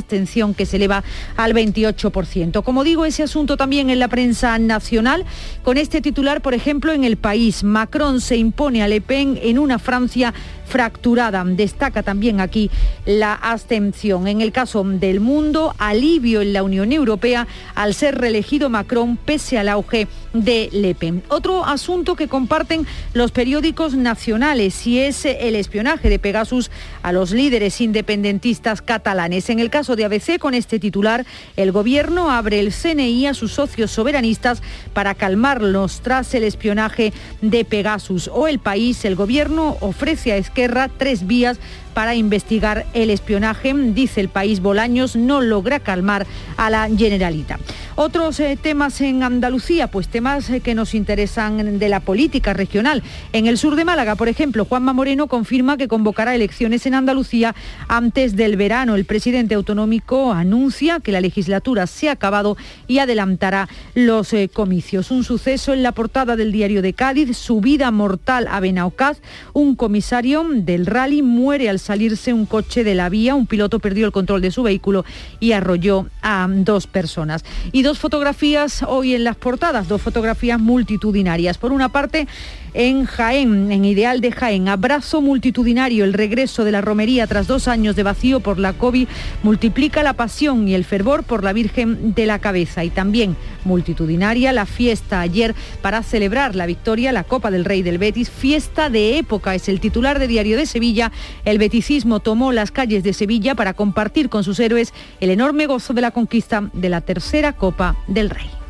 que 0.56 0.66
se 0.66 0.76
eleva 0.76 1.02
al 1.36 1.54
28%. 1.54 2.62
Como 2.62 2.84
digo, 2.84 3.04
ese 3.04 3.24
asunto 3.24 3.56
también 3.56 3.90
en 3.90 3.98
la 3.98 4.08
prensa 4.08 4.58
nacional, 4.58 5.24
con 5.62 5.76
este 5.76 6.00
titular, 6.00 6.40
por 6.40 6.54
ejemplo, 6.54 6.92
en 6.92 7.04
el 7.04 7.16
país, 7.16 7.64
Macron 7.64 8.20
se 8.20 8.36
impone 8.36 8.82
a 8.82 8.88
Le 8.88 9.00
Pen 9.00 9.38
en 9.42 9.58
una 9.58 9.78
Francia 9.78 10.32
fracturada. 10.64 11.44
Destaca 11.44 12.02
también 12.02 12.40
aquí 12.40 12.70
la 13.06 13.34
abstención. 13.34 14.26
En 14.26 14.40
el 14.40 14.52
caso 14.52 14.84
del 14.84 15.20
mundo, 15.20 15.74
alivio 15.78 16.42
en 16.42 16.52
la 16.52 16.62
Unión 16.62 16.92
Europea 16.92 17.46
al 17.74 17.94
ser 17.94 18.18
reelegido 18.18 18.68
Macron 18.68 19.16
pese 19.16 19.58
al 19.58 19.68
auge 19.68 20.08
de 20.32 20.68
Le 20.72 20.94
Pen. 20.94 21.22
Otro 21.28 21.64
asunto 21.64 22.16
que 22.16 22.28
comparten 22.28 22.86
los 23.12 23.30
periódicos 23.30 23.94
nacionales 23.94 24.86
y 24.86 24.98
es 24.98 25.24
el 25.24 25.54
espionaje 25.54 26.08
de 26.10 26.18
Pegasus 26.18 26.70
a 27.02 27.12
los 27.12 27.30
líderes 27.30 27.80
independentistas 27.80 28.82
catalanes. 28.82 29.48
En 29.50 29.60
el 29.60 29.70
caso 29.70 29.96
de 29.96 30.04
ABC, 30.04 30.38
con 30.38 30.54
este 30.54 30.78
titular, 30.78 31.24
el 31.56 31.72
gobierno 31.72 32.30
abre 32.30 32.60
el 32.60 32.72
CNI 32.72 33.26
a 33.26 33.34
sus 33.34 33.52
socios 33.52 33.90
soberanistas 33.90 34.62
para 34.92 35.14
calmarlos 35.14 36.00
tras 36.00 36.34
el 36.34 36.44
espionaje 36.44 37.12
de 37.40 37.64
Pegasus. 37.64 38.28
O 38.32 38.48
el 38.48 38.58
país, 38.58 39.04
el 39.04 39.14
gobierno 39.14 39.76
ofrece 39.80 40.32
a 40.32 40.36
Esquerra 40.54 40.88
tres 40.88 41.26
vías 41.26 41.58
para 41.94 42.14
investigar 42.14 42.84
el 42.92 43.10
espionaje. 43.10 43.72
Dice 43.74 44.20
el 44.20 44.28
país 44.28 44.60
Bolaños, 44.60 45.16
no 45.16 45.40
logra 45.40 45.80
calmar 45.80 46.26
a 46.56 46.70
la 46.70 46.88
Generalita. 46.94 47.58
Otros 47.96 48.40
eh, 48.40 48.58
temas 48.60 49.00
en 49.00 49.22
Andalucía, 49.22 49.86
pues 49.86 50.08
temas 50.08 50.50
eh, 50.50 50.60
que 50.60 50.74
nos 50.74 50.94
interesan 50.94 51.78
de 51.78 51.88
la 51.88 52.00
política 52.00 52.52
regional. 52.52 53.04
En 53.32 53.46
el 53.46 53.56
sur 53.56 53.76
de 53.76 53.84
Málaga, 53.84 54.16
por 54.16 54.28
ejemplo, 54.28 54.64
Juanma 54.64 54.92
Moreno 54.92 55.28
confirma 55.28 55.76
que 55.76 55.86
convocará 55.86 56.34
elecciones 56.34 56.86
en 56.86 56.94
Andalucía 56.94 57.54
antes 57.86 58.34
del 58.34 58.56
verano. 58.56 58.96
El 58.96 59.04
presidente 59.04 59.54
autonómico 59.54 60.32
anuncia 60.32 60.98
que 60.98 61.12
la 61.12 61.20
legislatura 61.20 61.86
se 61.86 62.08
ha 62.08 62.12
acabado 62.12 62.56
y 62.88 62.98
adelantará 62.98 63.68
los 63.94 64.32
eh, 64.32 64.50
comicios. 64.52 65.12
Un 65.12 65.22
suceso 65.22 65.72
en 65.72 65.84
la 65.84 65.92
portada 65.92 66.34
del 66.34 66.50
diario 66.50 66.82
de 66.82 66.94
Cádiz, 66.94 67.36
subida 67.36 67.92
mortal 67.92 68.48
a 68.50 68.58
Benaucaz. 68.58 69.18
Un 69.52 69.76
comisario 69.76 70.44
del 70.52 70.86
rally 70.86 71.22
muere 71.22 71.68
al 71.68 71.78
salirse 71.84 72.32
un 72.32 72.46
coche 72.46 72.82
de 72.82 72.94
la 72.94 73.10
vía, 73.10 73.34
un 73.34 73.46
piloto 73.46 73.78
perdió 73.78 74.06
el 74.06 74.12
control 74.12 74.40
de 74.40 74.50
su 74.50 74.62
vehículo 74.62 75.04
y 75.38 75.52
arrolló 75.52 76.06
a 76.22 76.48
dos 76.48 76.86
personas. 76.86 77.44
Y 77.72 77.82
dos 77.82 77.98
fotografías 77.98 78.82
hoy 78.82 79.14
en 79.14 79.22
las 79.22 79.36
portadas, 79.36 79.86
dos 79.86 80.00
fotografías 80.00 80.58
multitudinarias. 80.58 81.58
Por 81.58 81.72
una 81.72 81.90
parte, 81.90 82.26
en 82.74 83.06
Jaén, 83.06 83.70
en 83.72 83.84
Ideal 83.84 84.20
de 84.20 84.32
Jaén. 84.32 84.68
Abrazo 84.68 85.20
multitudinario, 85.20 86.04
el 86.04 86.12
regreso 86.12 86.64
de 86.64 86.72
la 86.72 86.80
romería 86.80 87.26
tras 87.26 87.46
dos 87.46 87.68
años 87.68 87.96
de 87.96 88.02
vacío 88.02 88.40
por 88.40 88.58
la 88.58 88.72
COVID 88.72 89.08
multiplica 89.42 90.02
la 90.02 90.12
pasión 90.12 90.68
y 90.68 90.74
el 90.74 90.84
fervor 90.84 91.22
por 91.22 91.44
la 91.44 91.52
Virgen 91.52 92.14
de 92.14 92.26
la 92.26 92.40
Cabeza. 92.40 92.84
Y 92.84 92.90
también 92.90 93.36
multitudinaria 93.64 94.52
la 94.52 94.66
fiesta 94.66 95.20
ayer 95.20 95.54
para 95.80 96.02
celebrar 96.02 96.56
la 96.56 96.66
victoria, 96.66 97.12
la 97.12 97.24
Copa 97.24 97.50
del 97.50 97.64
Rey 97.64 97.82
del 97.82 97.98
Betis. 97.98 98.28
Fiesta 98.28 98.90
de 98.90 99.18
época 99.18 99.54
es 99.54 99.68
el 99.68 99.80
titular 99.80 100.18
de 100.18 100.26
Diario 100.26 100.56
de 100.56 100.66
Sevilla. 100.66 101.12
El 101.44 101.58
beticismo 101.58 102.20
tomó 102.20 102.52
las 102.52 102.72
calles 102.72 103.04
de 103.04 103.12
Sevilla 103.12 103.54
para 103.54 103.74
compartir 103.74 104.28
con 104.28 104.42
sus 104.42 104.58
héroes 104.58 104.92
el 105.20 105.30
enorme 105.30 105.66
gozo 105.66 105.94
de 105.94 106.02
la 106.02 106.10
conquista 106.10 106.68
de 106.72 106.88
la 106.88 107.00
tercera 107.00 107.52
Copa 107.52 107.96
del 108.08 108.30
Rey. 108.30 108.63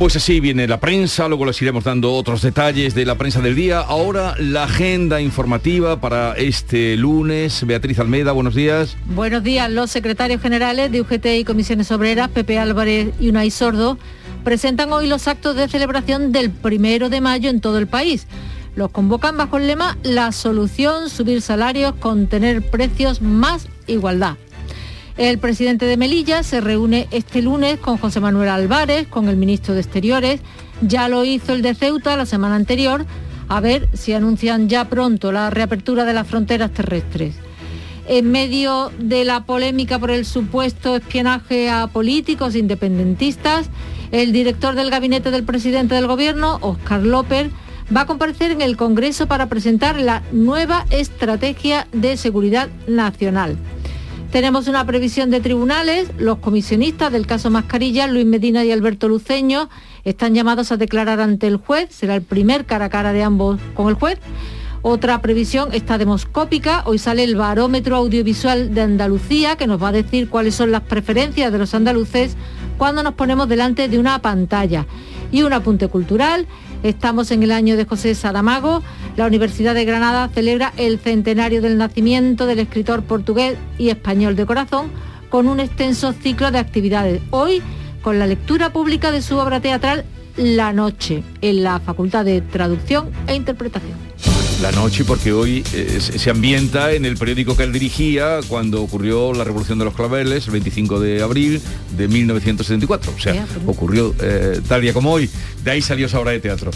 Pues 0.00 0.16
así 0.16 0.40
viene 0.40 0.66
la 0.66 0.80
prensa, 0.80 1.28
luego 1.28 1.44
les 1.44 1.60
iremos 1.60 1.84
dando 1.84 2.14
otros 2.14 2.40
detalles 2.40 2.94
de 2.94 3.04
la 3.04 3.16
prensa 3.16 3.42
del 3.42 3.54
día. 3.54 3.80
Ahora 3.80 4.34
la 4.38 4.64
agenda 4.64 5.20
informativa 5.20 6.00
para 6.00 6.32
este 6.38 6.96
lunes. 6.96 7.66
Beatriz 7.66 7.98
Almeida, 7.98 8.32
buenos 8.32 8.54
días. 8.54 8.96
Buenos 9.14 9.42
días. 9.42 9.70
Los 9.70 9.90
secretarios 9.90 10.40
generales 10.40 10.90
de 10.90 11.02
UGT 11.02 11.26
y 11.40 11.44
Comisiones 11.44 11.92
Obreras, 11.92 12.30
Pepe 12.30 12.58
Álvarez 12.58 13.10
y 13.20 13.28
Unai 13.28 13.50
Sordo, 13.50 13.98
presentan 14.42 14.90
hoy 14.90 15.06
los 15.06 15.28
actos 15.28 15.54
de 15.54 15.68
celebración 15.68 16.32
del 16.32 16.50
primero 16.50 17.10
de 17.10 17.20
mayo 17.20 17.50
en 17.50 17.60
todo 17.60 17.76
el 17.76 17.86
país. 17.86 18.26
Los 18.76 18.90
convocan 18.92 19.36
bajo 19.36 19.58
el 19.58 19.66
lema 19.66 19.98
La 20.02 20.32
solución, 20.32 21.10
subir 21.10 21.42
salarios, 21.42 21.94
contener 21.96 22.62
precios, 22.62 23.20
más 23.20 23.68
igualdad. 23.86 24.38
El 25.20 25.38
presidente 25.38 25.84
de 25.84 25.98
Melilla 25.98 26.42
se 26.42 26.62
reúne 26.62 27.06
este 27.10 27.42
lunes 27.42 27.78
con 27.78 27.98
José 27.98 28.20
Manuel 28.20 28.48
Álvarez, 28.48 29.06
con 29.06 29.28
el 29.28 29.36
ministro 29.36 29.74
de 29.74 29.82
Exteriores. 29.82 30.40
Ya 30.80 31.10
lo 31.10 31.26
hizo 31.26 31.52
el 31.52 31.60
de 31.60 31.74
Ceuta 31.74 32.16
la 32.16 32.24
semana 32.24 32.54
anterior. 32.54 33.04
A 33.46 33.60
ver 33.60 33.86
si 33.92 34.14
anuncian 34.14 34.70
ya 34.70 34.88
pronto 34.88 35.30
la 35.30 35.50
reapertura 35.50 36.06
de 36.06 36.14
las 36.14 36.26
fronteras 36.26 36.70
terrestres. 36.70 37.34
En 38.08 38.30
medio 38.32 38.92
de 38.98 39.26
la 39.26 39.44
polémica 39.44 39.98
por 39.98 40.10
el 40.10 40.24
supuesto 40.24 40.96
espionaje 40.96 41.68
a 41.68 41.88
políticos 41.88 42.56
independentistas, 42.56 43.68
el 44.12 44.32
director 44.32 44.74
del 44.74 44.88
gabinete 44.88 45.30
del 45.30 45.44
presidente 45.44 45.96
del 45.96 46.06
gobierno, 46.06 46.56
Óscar 46.62 47.02
López, 47.02 47.50
va 47.94 48.00
a 48.00 48.06
comparecer 48.06 48.52
en 48.52 48.62
el 48.62 48.78
Congreso 48.78 49.26
para 49.26 49.50
presentar 49.50 50.00
la 50.00 50.22
nueva 50.32 50.86
estrategia 50.88 51.88
de 51.92 52.16
seguridad 52.16 52.70
nacional. 52.86 53.58
Tenemos 54.30 54.68
una 54.68 54.86
previsión 54.86 55.30
de 55.30 55.40
tribunales. 55.40 56.08
Los 56.16 56.38
comisionistas 56.38 57.10
del 57.10 57.26
caso 57.26 57.50
Mascarilla, 57.50 58.06
Luis 58.06 58.24
Medina 58.24 58.64
y 58.64 58.70
Alberto 58.70 59.08
Luceño, 59.08 59.68
están 60.04 60.36
llamados 60.36 60.70
a 60.70 60.76
declarar 60.76 61.20
ante 61.20 61.48
el 61.48 61.56
juez. 61.56 61.88
Será 61.90 62.14
el 62.14 62.22
primer 62.22 62.64
cara 62.64 62.84
a 62.84 62.90
cara 62.90 63.12
de 63.12 63.24
ambos 63.24 63.58
con 63.74 63.88
el 63.88 63.94
juez. 63.94 64.20
Otra 64.82 65.20
previsión 65.20 65.70
está 65.72 65.98
demoscópica. 65.98 66.84
Hoy 66.86 66.98
sale 66.98 67.24
el 67.24 67.34
barómetro 67.34 67.96
audiovisual 67.96 68.72
de 68.72 68.82
Andalucía 68.82 69.56
que 69.56 69.66
nos 69.66 69.82
va 69.82 69.88
a 69.88 69.92
decir 69.92 70.28
cuáles 70.28 70.54
son 70.54 70.70
las 70.70 70.82
preferencias 70.82 71.50
de 71.50 71.58
los 71.58 71.74
andaluces 71.74 72.36
cuando 72.78 73.02
nos 73.02 73.14
ponemos 73.14 73.48
delante 73.48 73.88
de 73.88 73.98
una 73.98 74.22
pantalla. 74.22 74.86
Y 75.32 75.42
un 75.42 75.52
apunte 75.52 75.88
cultural. 75.88 76.46
Estamos 76.82 77.30
en 77.30 77.42
el 77.42 77.52
año 77.52 77.76
de 77.76 77.84
José 77.84 78.14
Saramago. 78.14 78.82
La 79.16 79.26
Universidad 79.26 79.74
de 79.74 79.84
Granada 79.84 80.30
celebra 80.32 80.72
el 80.76 80.98
centenario 80.98 81.60
del 81.60 81.76
nacimiento 81.76 82.46
del 82.46 82.58
escritor 82.58 83.02
portugués 83.02 83.58
y 83.78 83.90
español 83.90 84.34
de 84.34 84.46
corazón 84.46 84.90
con 85.28 85.46
un 85.46 85.60
extenso 85.60 86.12
ciclo 86.12 86.50
de 86.50 86.58
actividades. 86.58 87.20
Hoy 87.30 87.62
con 88.00 88.18
la 88.18 88.26
lectura 88.26 88.72
pública 88.72 89.12
de 89.12 89.20
su 89.20 89.36
obra 89.36 89.60
teatral 89.60 90.04
La 90.36 90.72
Noche 90.72 91.22
en 91.42 91.62
la 91.62 91.80
Facultad 91.80 92.24
de 92.24 92.40
Traducción 92.40 93.10
e 93.26 93.34
Interpretación 93.34 93.98
la 94.60 94.72
noche 94.72 95.04
porque 95.04 95.32
hoy 95.32 95.64
eh, 95.72 96.00
se 96.00 96.30
ambienta 96.30 96.92
en 96.92 97.06
el 97.06 97.16
periódico 97.16 97.56
que 97.56 97.62
él 97.62 97.72
dirigía 97.72 98.40
cuando 98.46 98.82
ocurrió 98.82 99.32
la 99.32 99.44
Revolución 99.44 99.78
de 99.78 99.86
los 99.86 99.94
Claveles, 99.94 100.46
el 100.46 100.52
25 100.52 101.00
de 101.00 101.22
abril 101.22 101.62
de 101.96 102.08
1974. 102.08 103.12
O 103.16 103.18
sea, 103.18 103.46
ocurrió 103.66 104.14
eh, 104.20 104.60
tal 104.68 104.82
día 104.82 104.92
como 104.92 105.12
hoy. 105.12 105.30
De 105.64 105.70
ahí 105.70 105.80
salió 105.80 106.06
esa 106.06 106.20
obra 106.20 106.32
de 106.32 106.40
teatro. 106.40 106.70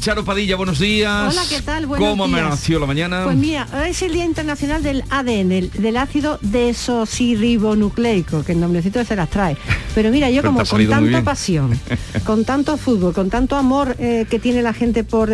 Charo 0.00 0.24
Padilla, 0.24 0.56
buenos 0.56 0.78
días. 0.78 1.32
Hola, 1.32 1.42
¿qué 1.48 1.62
tal? 1.62 1.86
Buenos 1.86 2.08
¿Cómo 2.08 2.28
nació 2.28 2.78
la 2.78 2.86
mañana? 2.86 3.24
Pues 3.24 3.36
mira, 3.36 3.66
es 3.88 4.02
el 4.02 4.12
Día 4.12 4.24
Internacional 4.24 4.82
del 4.82 5.02
ADN, 5.10 5.70
del 5.72 5.96
ácido 5.96 6.38
desoxirribonucleico, 6.42 8.44
que 8.44 8.52
el 8.52 8.60
nombrecito 8.60 9.04
se 9.04 9.16
las 9.16 9.30
trae. 9.30 9.56
Pero 9.94 10.10
mira, 10.10 10.30
yo 10.30 10.42
como 10.42 10.64
con 10.64 10.88
tanta 10.88 11.22
pasión, 11.22 11.78
con 12.24 12.44
tanto 12.44 12.76
fútbol, 12.76 13.12
con 13.12 13.30
tanto 13.30 13.56
amor 13.56 13.96
eh, 13.98 14.26
que 14.28 14.38
tiene 14.38 14.62
la 14.62 14.72
gente 14.72 15.04
por, 15.04 15.30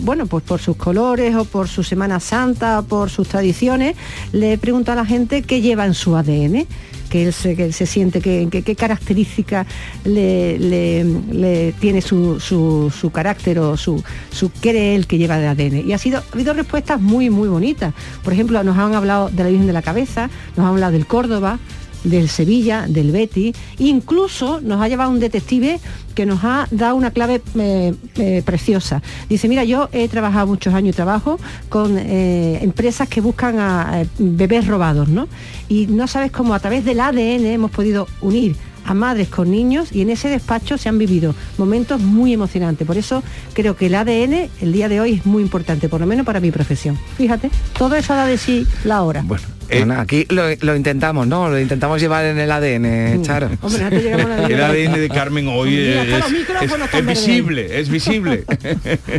bueno, 0.00 0.26
pues 0.26 0.44
por 0.44 0.60
su 0.60 0.71
colores 0.76 1.34
o 1.34 1.44
por 1.44 1.68
su 1.68 1.82
Semana 1.82 2.20
Santa, 2.20 2.82
por 2.82 3.10
sus 3.10 3.28
tradiciones, 3.28 3.96
le 4.32 4.58
pregunto 4.58 4.92
a 4.92 4.94
la 4.94 5.04
gente 5.04 5.42
qué 5.42 5.60
lleva 5.60 5.86
en 5.86 5.94
su 5.94 6.16
ADN 6.16 6.66
que 7.12 7.26
él 7.26 7.32
se, 7.34 7.54
que 7.54 7.72
se 7.72 7.84
siente, 7.84 8.22
qué 8.22 8.48
que, 8.48 8.74
características 8.74 9.66
le, 10.04 11.74
tiene 11.78 12.00
su, 12.00 12.40
su, 12.40 13.10
carácter 13.12 13.58
o 13.58 13.76
su, 13.76 14.02
su 14.30 14.48
cree 14.48 14.94
él 14.94 15.06
que 15.06 15.18
lleva 15.18 15.36
de 15.36 15.46
ADN. 15.46 15.86
Y 15.86 15.92
ha, 15.92 15.98
sido, 15.98 16.20
ha 16.20 16.24
habido 16.32 16.54
respuestas 16.54 17.02
muy, 17.02 17.28
muy 17.28 17.48
bonitas. 17.48 17.92
Por 18.24 18.32
ejemplo, 18.32 18.64
nos 18.64 18.78
han 18.78 18.94
hablado 18.94 19.28
de 19.28 19.44
la 19.44 19.50
Virgen 19.50 19.66
de 19.66 19.74
la 19.74 19.82
Cabeza, 19.82 20.30
nos 20.56 20.64
han 20.64 20.72
hablado 20.72 20.92
del 20.92 21.06
Córdoba, 21.06 21.58
del 22.04 22.28
Sevilla, 22.28 22.86
del 22.88 23.12
Betty, 23.12 23.52
incluso 23.78 24.60
nos 24.60 24.80
ha 24.80 24.88
llevado 24.88 25.10
un 25.10 25.20
detective 25.20 25.80
que 26.14 26.26
nos 26.26 26.44
ha 26.44 26.68
dado 26.70 26.96
una 26.96 27.10
clave 27.10 27.42
eh, 27.56 27.94
eh, 28.16 28.42
preciosa. 28.44 29.02
Dice, 29.28 29.48
mira, 29.48 29.64
yo 29.64 29.88
he 29.92 30.08
trabajado 30.08 30.46
muchos 30.46 30.74
años 30.74 30.94
trabajo 30.94 31.38
con 31.68 31.96
eh, 31.98 32.58
empresas 32.62 33.08
que 33.08 33.20
buscan 33.20 33.58
a 33.58 34.04
bebés 34.18 34.66
robados, 34.66 35.08
¿no? 35.08 35.28
Y 35.68 35.86
no 35.86 36.06
sabes 36.06 36.30
cómo 36.30 36.54
a 36.54 36.60
través 36.60 36.84
del 36.84 37.00
ADN 37.00 37.46
hemos 37.46 37.70
podido 37.70 38.06
unir 38.20 38.56
a 38.84 38.94
madres 38.94 39.28
con 39.28 39.50
niños 39.50 39.92
y 39.92 40.00
en 40.02 40.10
ese 40.10 40.28
despacho 40.28 40.78
se 40.78 40.88
han 40.88 40.98
vivido 40.98 41.34
momentos 41.58 42.00
muy 42.00 42.32
emocionantes. 42.32 42.86
Por 42.86 42.96
eso 42.96 43.22
creo 43.54 43.76
que 43.76 43.86
el 43.86 43.94
ADN 43.94 44.50
el 44.60 44.72
día 44.72 44.88
de 44.88 45.00
hoy 45.00 45.14
es 45.14 45.26
muy 45.26 45.42
importante, 45.42 45.88
por 45.88 46.00
lo 46.00 46.06
menos 46.06 46.26
para 46.26 46.40
mi 46.40 46.50
profesión. 46.50 46.98
Fíjate, 47.16 47.50
todo 47.78 47.94
eso 47.96 48.14
da 48.14 48.26
de 48.26 48.38
sí 48.38 48.66
la 48.84 49.02
hora. 49.02 49.22
Bueno, 49.24 49.44
eh, 49.72 49.86
aquí 49.96 50.26
lo, 50.28 50.76
intentamos, 50.76 51.26
¿no? 51.26 51.48
Lo 51.48 51.58
intentamos 51.58 52.00
llevar 52.00 52.24
en 52.26 52.38
el 52.38 52.50
ADN, 52.50 53.18
mm. 53.18 53.22
Charo. 53.22 53.50
el 54.48 54.62
ADN 54.62 54.92
de 54.94 55.08
Carmen 55.08 55.48
hoy 55.48 55.76
es, 55.76 57.06
visible, 57.06 57.80
es 57.80 57.88
visible. 57.88 58.44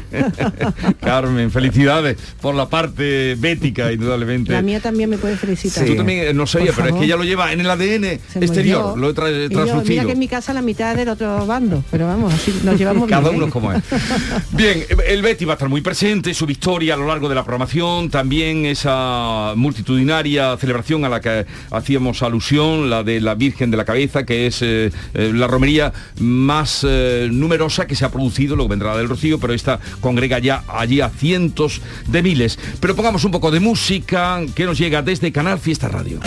Carmen, 1.02 1.52
felicidades 1.52 2.18
por 2.42 2.56
la 2.56 2.70
parte 2.70 3.36
bética, 3.36 3.92
indudablemente. 3.92 4.54
La 4.54 4.62
mía 4.62 4.80
también 4.80 5.10
me 5.10 5.18
puede 5.18 5.38
felicitar. 5.38 5.86
Tú 5.86 5.96
también 5.96 6.28
eh, 6.28 6.34
no 6.34 6.46
sabía, 6.46 6.72
pero 6.76 6.90
es 6.90 6.96
que 6.96 7.06
ella 7.06 7.16
lo 7.16 7.24
lleva 7.24 7.52
en 7.52 7.62
el 7.62 7.70
ADN 7.70 8.06
exterior, 8.36 8.98
lo 8.98 9.10
he 9.10 9.14
transmitido. 9.14 9.84
Mira 9.84 10.06
que 10.06 10.12
en 10.12 10.20
mi 10.20 10.28
casa 10.28 10.54
la 10.54 10.62
mitad 10.62 10.92
es 10.92 10.98
del 10.98 11.10
otro 11.10 11.46
bando, 11.46 11.84
pero 11.92 12.08
vamos, 12.08 12.34
así 12.34 12.54
nos 12.64 12.78
llevamos 12.78 13.10
Cada 13.10 13.30
uno 13.30 13.48
¿eh? 13.48 13.50
como 13.50 13.74
es. 13.74 13.84
Bien, 14.52 14.84
el 15.08 15.22
Betty 15.22 15.46
va 15.46 15.54
a 15.54 15.56
estar 15.56 15.70
muy 15.70 15.82
presente, 15.82 16.34
su 16.34 16.46
victoria 16.46 16.94
a 16.94 16.98
lo 16.98 17.08
largo 17.08 17.30
de 17.30 17.36
la 17.36 17.44
programación, 17.44 18.10
también 18.10 18.66
esa 18.66 19.54
multitudinaria 19.56 20.43
celebración 20.58 21.06
a 21.06 21.10
la 21.10 21.22
que 21.22 21.46
hacíamos 21.72 22.24
alusión, 22.24 22.90
la 22.90 23.04
de 23.04 23.22
la 23.22 23.36
Virgen 23.36 23.72
de 23.72 23.78
la 23.78 23.86
Cabeza, 23.86 24.26
que 24.26 24.48
es 24.48 24.62
eh, 24.62 24.92
eh, 25.14 25.32
la 25.34 25.48
romería 25.48 25.94
más 26.20 26.86
eh, 26.88 27.30
numerosa 27.32 27.88
que 27.88 27.96
se 27.96 28.06
ha 28.06 28.12
producido, 28.12 28.56
luego 28.56 28.70
vendrá 28.70 28.92
la 28.92 28.98
del 28.98 29.10
Rocío, 29.10 29.40
pero 29.40 29.54
esta 29.54 29.80
congrega 30.02 30.40
ya 30.40 30.64
allí 30.68 31.02
a 31.02 31.10
cientos 31.10 31.82
de 32.08 32.22
miles. 32.22 32.60
Pero 32.80 32.96
pongamos 32.96 33.24
un 33.24 33.32
poco 33.32 33.52
de 33.52 33.60
música 33.60 34.42
que 34.56 34.66
nos 34.66 34.78
llega 34.78 35.02
desde 35.02 35.32
Canal 35.32 35.60
Fiesta 35.60 35.88
Radio. 35.88 36.20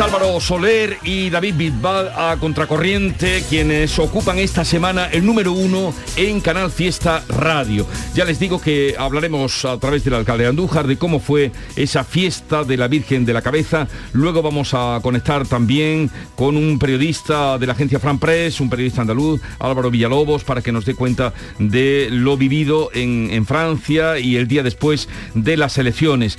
Álvaro 0.00 0.40
Soler 0.40 0.98
y 1.04 1.30
David 1.30 1.54
Bisbal 1.54 2.10
a 2.16 2.36
Contracorriente 2.40 3.44
quienes 3.48 3.96
ocupan 4.00 4.38
esta 4.38 4.64
semana 4.64 5.06
el 5.06 5.24
número 5.24 5.52
uno 5.52 5.94
en 6.16 6.40
Canal 6.40 6.72
Fiesta 6.72 7.22
Radio. 7.28 7.86
Ya 8.12 8.24
les 8.24 8.40
digo 8.40 8.60
que 8.60 8.96
hablaremos 8.98 9.64
a 9.64 9.78
través 9.78 10.02
del 10.02 10.14
alcalde 10.14 10.44
de 10.44 10.50
Andújar 10.50 10.88
de 10.88 10.98
cómo 10.98 11.20
fue 11.20 11.52
esa 11.76 12.02
fiesta 12.02 12.64
de 12.64 12.76
la 12.76 12.88
Virgen 12.88 13.24
de 13.24 13.34
la 13.34 13.42
Cabeza. 13.42 13.86
Luego 14.12 14.42
vamos 14.42 14.74
a 14.74 14.98
conectar 15.00 15.46
también 15.46 16.10
con 16.34 16.56
un 16.56 16.78
periodista 16.80 17.56
de 17.58 17.66
la 17.66 17.74
agencia 17.74 18.00
Fran 18.00 18.18
Press, 18.18 18.60
un 18.60 18.70
periodista 18.70 19.02
andaluz, 19.02 19.40
Álvaro 19.60 19.92
Villalobos, 19.92 20.42
para 20.42 20.60
que 20.60 20.72
nos 20.72 20.86
dé 20.86 20.96
cuenta 20.96 21.32
de 21.60 22.08
lo 22.10 22.36
vivido 22.36 22.90
en 22.94 23.46
Francia 23.46 24.18
y 24.18 24.36
el 24.36 24.48
día 24.48 24.64
después 24.64 25.08
de 25.34 25.56
las 25.56 25.78
elecciones. 25.78 26.36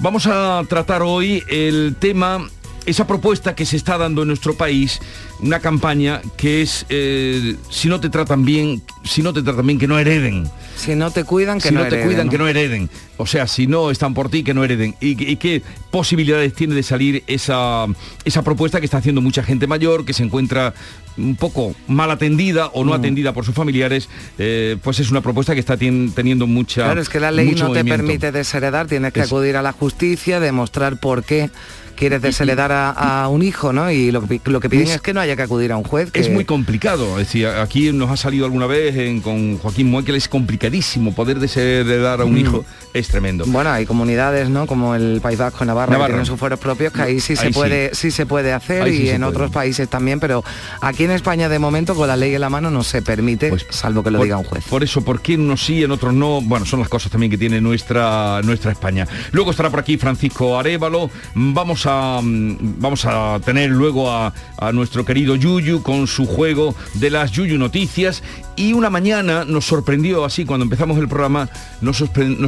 Vamos 0.00 0.26
a 0.26 0.62
tratar 0.68 1.02
hoy 1.02 1.42
el 1.48 1.96
tema 1.98 2.46
esa 2.88 3.06
propuesta 3.06 3.54
que 3.54 3.66
se 3.66 3.76
está 3.76 3.98
dando 3.98 4.22
en 4.22 4.28
nuestro 4.28 4.54
país, 4.54 4.98
una 5.40 5.60
campaña 5.60 6.22
que 6.38 6.62
es 6.62 6.86
eh, 6.88 7.56
si 7.68 7.88
no 7.88 8.00
te 8.00 8.08
tratan 8.08 8.46
bien, 8.46 8.82
si 9.04 9.22
no 9.22 9.34
te 9.34 9.42
tratan 9.42 9.66
bien, 9.66 9.78
que 9.78 9.86
no 9.86 9.98
hereden. 9.98 10.50
Si 10.74 10.94
no 10.94 11.10
te 11.10 11.24
cuidan, 11.24 11.60
que 11.60 11.68
si 11.68 11.74
no, 11.74 11.86
te 11.86 12.02
cuidan, 12.02 12.30
que 12.30 12.38
no 12.38 12.48
hereden. 12.48 12.88
O 13.18 13.26
sea, 13.26 13.46
si 13.46 13.66
no 13.66 13.90
están 13.90 14.14
por 14.14 14.30
ti, 14.30 14.42
que 14.42 14.54
no 14.54 14.64
hereden. 14.64 14.94
¿Y, 15.00 15.36
qué 15.36 15.62
posibilidades 15.90 16.54
tiene 16.54 16.74
de 16.74 16.82
salir 16.82 17.24
esa, 17.26 17.86
esa 18.24 18.42
propuesta 18.42 18.78
que 18.78 18.86
está 18.86 18.98
haciendo 18.98 19.20
mucha 19.20 19.42
gente 19.42 19.66
mayor, 19.66 20.06
que 20.06 20.14
se 20.14 20.22
encuentra 20.22 20.72
un 21.18 21.36
poco 21.36 21.74
mal 21.88 22.10
atendida 22.10 22.68
o 22.68 22.84
no 22.84 22.92
mm. 22.92 22.94
atendida 22.94 23.32
por 23.34 23.44
sus 23.44 23.54
familiares, 23.54 24.08
eh, 24.38 24.76
pues 24.82 25.00
es 25.00 25.10
una 25.10 25.20
propuesta 25.20 25.52
que 25.52 25.60
está 25.60 25.76
teniendo 25.76 26.46
mucha... 26.46 26.84
Claro, 26.84 27.00
es 27.00 27.08
que 27.08 27.20
la 27.20 27.32
ley 27.32 27.54
no 27.54 27.72
te 27.72 27.84
permite 27.84 28.32
desheredar, 28.32 28.86
tienes 28.86 29.12
que 29.12 29.22
acudir 29.22 29.56
a 29.56 29.62
la 29.62 29.72
justicia, 29.72 30.40
demostrar 30.40 31.00
por 31.00 31.24
qué 31.24 31.50
quieres 31.98 32.22
desheredar 32.22 32.72
a, 32.72 32.90
a 32.90 33.28
un 33.28 33.42
hijo, 33.42 33.72
¿no? 33.72 33.90
Y 33.90 34.10
lo, 34.10 34.22
lo 34.44 34.60
que 34.60 34.70
piden 34.70 34.88
es, 34.88 35.00
que 35.00 35.12
no 35.12 35.20
haya 35.20 35.36
que 35.36 35.42
acudir 35.42 35.72
a 35.72 35.76
un 35.76 35.84
juez. 35.84 36.10
Es 36.14 36.30
muy 36.30 36.44
complicado. 36.44 37.18
Es 37.18 37.26
decir, 37.26 37.46
aquí 37.46 37.92
nos 37.92 38.10
ha 38.10 38.16
salido 38.16 38.44
alguna 38.44 38.66
vez 38.66 38.94
con 39.22 39.58
Joaquín 39.58 39.90
Muekel, 39.90 40.14
es 40.14 40.28
complicadísimo 40.28 41.14
poder 41.14 41.40
desheredar 41.40 42.20
a 42.20 42.24
un 42.24 42.34
mm. 42.34 42.38
hijo. 42.38 42.64
Es 42.94 43.08
tremendo. 43.08 43.44
Bueno, 43.46 43.70
hay 43.70 43.84
comunidades, 43.84 44.48
¿no? 44.48 44.66
Como 44.66 44.94
el 44.94 45.20
País 45.20 45.38
Vasco, 45.38 45.64
Navarra, 45.64 45.92
Navarra. 45.92 46.06
que 46.06 46.12
tienen 46.12 46.26
sus 46.26 46.38
fueros 46.38 46.58
propios, 46.58 46.92
que 46.92 47.02
ahí 47.02 47.20
sí 47.20 47.36
se 47.36 47.50
puede, 47.50 47.94
sí. 47.94 48.10
se 48.10 48.26
puede 48.26 48.52
hacer 48.52 48.88
y 48.88 49.10
en 49.10 49.24
otros 49.24 49.50
países 49.50 49.88
también, 49.88 50.20
pero 50.20 50.44
aquí 50.80 51.04
en 51.04 51.10
España 51.10 51.48
de 51.48 51.58
momento 51.58 51.94
con 51.94 52.08
la 52.08 52.16
ley 52.16 52.34
en 52.34 52.40
la 52.40 52.48
mano 52.48 52.70
no 52.70 52.82
se 52.82 53.02
permite, 53.02 53.50
pues, 53.50 53.66
salvo 53.70 54.02
que 54.02 54.10
lo 54.10 54.22
diga 54.22 54.38
un 54.38 54.44
juez. 54.44 54.64
Por 54.68 54.82
eso, 54.82 55.02
¿por 55.02 55.20
qué 55.20 55.34
unos 55.34 55.64
sí, 55.64 55.82
en 55.82 55.90
otros 55.90 56.14
no? 56.14 56.40
Bueno, 56.40 56.64
son 56.64 56.80
las 56.80 56.88
cosas 56.88 57.10
también 57.12 57.30
que 57.30 57.38
tiene 57.38 57.60
nuestra, 57.60 58.40
nuestra 58.42 58.72
España. 58.72 59.06
Luego 59.32 59.50
estará 59.50 59.70
por 59.70 59.80
aquí 59.80 59.96
Francisco 59.96 60.58
Arevalo. 60.58 61.10
Vamos 61.34 61.86
a 61.86 61.87
vamos 62.22 63.04
a 63.04 63.40
tener 63.44 63.70
luego 63.70 64.10
a, 64.10 64.32
nuestro 64.72 65.04
querido 65.04 65.36
Yuyu 65.36 65.82
con 65.82 66.06
su 66.06 66.26
juego 66.26 66.74
de 66.94 67.10
las 67.10 67.30
Yuyu 67.32 67.58
Noticias 67.58 68.22
y 68.56 68.72
una 68.72 68.90
mañana 68.90 69.44
nos 69.44 69.64
sorprendió 69.64 70.24
así 70.24 70.44
cuando 70.44 70.64
empezamos 70.64 70.98
el 70.98 71.08
programa, 71.08 71.48
nos, 71.80 71.96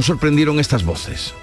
sorprendieron 0.01 0.59
estas 0.59 0.83
voces. 0.83 1.33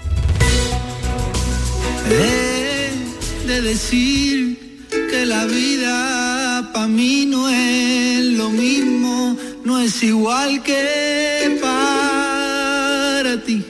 de 3.47 3.61
decir 3.61 4.87
que 5.09 5.25
la 5.25 5.45
vida 5.45 6.69
para 6.73 6.87
mí 6.87 7.25
no 7.25 7.49
es 7.49 8.23
lo 8.37 8.49
mismo, 8.51 9.35
no 9.65 9.79
es 9.79 10.03
igual 10.03 10.61
que 10.63 11.59
para 11.61 13.43
ti 13.43 13.65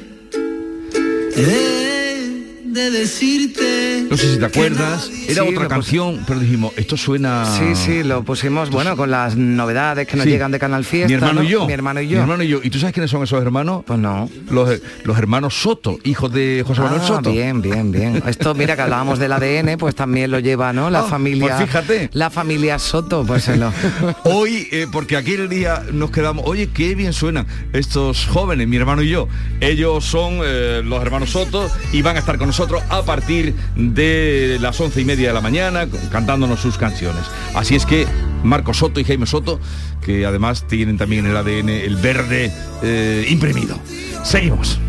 de 2.73 2.91
decirte. 2.91 4.05
No 4.09 4.15
sé 4.15 4.33
si 4.33 4.39
te 4.39 4.45
acuerdas, 4.45 5.09
era 5.27 5.43
otra 5.43 5.67
canción, 5.67 6.23
pero 6.27 6.39
dijimos, 6.39 6.73
esto 6.77 6.97
suena. 6.97 7.45
Sí, 7.45 7.75
sí, 7.75 8.03
lo 8.03 8.23
pusimos, 8.23 8.69
bueno, 8.69 8.95
con 8.95 9.09
las 9.09 9.35
novedades 9.35 10.07
que 10.07 10.17
nos 10.17 10.25
llegan 10.25 10.51
de 10.51 10.59
Canal 10.59 10.85
Fiesta. 10.85 11.07
Mi 11.07 11.15
hermano 11.15 11.43
y 11.43 11.47
yo. 11.47 11.65
Mi 11.65 11.73
hermano 11.73 12.01
y 12.01 12.07
yo. 12.07 12.17
Mi 12.17 12.21
hermano 12.21 12.43
y 12.43 12.47
yo. 12.47 12.59
¿Y 12.63 12.69
tú 12.69 12.79
sabes 12.79 12.93
quiénes 12.93 13.09
son 13.09 13.23
esos 13.23 13.41
hermanos? 13.41 13.83
Pues 13.85 13.99
no. 13.99 14.29
Los, 14.49 14.79
los 15.03 15.17
hermanos 15.17 15.55
Soto, 15.55 15.97
hijos 16.03 16.31
de 16.31 16.63
José 16.65 16.81
Manuel 16.81 17.01
ah, 17.03 17.07
Soto. 17.07 17.31
Bien, 17.31 17.61
bien, 17.61 17.91
bien. 17.91 18.21
Esto, 18.27 18.53
mira 18.53 18.75
que 18.75 18.83
hablábamos 18.83 19.17
del 19.17 19.31
ADN, 19.31 19.77
pues 19.77 19.95
también 19.95 20.29
lo 20.29 20.39
lleva, 20.39 20.71
¿no? 20.71 20.89
La 20.89 20.99
ah, 21.01 21.03
familia. 21.03 21.55
Pues 21.57 21.67
fíjate. 21.67 22.09
La 22.13 22.29
familia 22.29 22.77
Soto, 22.77 23.25
pues 23.25 23.47
lo... 23.57 23.73
Hoy, 24.25 24.67
eh, 24.71 24.87
porque 24.91 25.17
aquel 25.17 25.49
día 25.49 25.83
nos 25.91 26.11
quedamos, 26.11 26.45
oye, 26.47 26.69
qué 26.71 26.93
bien 26.93 27.13
suenan 27.13 27.47
estos 27.73 28.27
jóvenes, 28.27 28.67
mi 28.67 28.77
hermano 28.77 29.01
y 29.01 29.09
yo. 29.09 29.27
Ellos 29.59 30.05
son 30.05 30.39
eh, 30.43 30.81
los 30.83 31.01
hermanos 31.01 31.31
Soto 31.31 31.69
y 31.91 32.01
van 32.01 32.15
a 32.15 32.19
estar 32.19 32.37
con 32.37 32.47
nosotros 32.47 32.58
a 32.89 33.03
partir 33.03 33.55
de 33.75 34.57
las 34.59 34.79
once 34.81 34.99
y 34.99 35.05
media 35.05 35.29
de 35.29 35.33
la 35.33 35.41
mañana 35.41 35.87
cantándonos 36.11 36.59
sus 36.59 36.77
canciones. 36.77 37.23
Así 37.53 37.75
es 37.75 37.85
que 37.85 38.05
Marco 38.43 38.73
Soto 38.73 38.99
y 38.99 39.05
Jaime 39.05 39.25
Soto, 39.25 39.59
que 40.01 40.25
además 40.25 40.67
tienen 40.67 40.97
también 40.97 41.25
el 41.25 41.37
ADN 41.37 41.69
el 41.69 41.95
verde 41.95 42.51
eh, 42.83 43.25
imprimido. 43.29 43.79
Seguimos. 44.23 44.79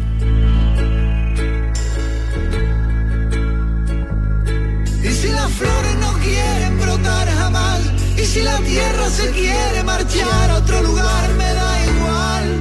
Si 8.32 8.42
la 8.42 8.58
tierra 8.58 9.10
se 9.10 9.28
quiere 9.32 9.82
marchar 9.82 10.50
a 10.50 10.58
otro 10.58 10.80
lugar, 10.84 11.30
me 11.36 11.52
da 11.52 11.84
igual. 11.84 12.60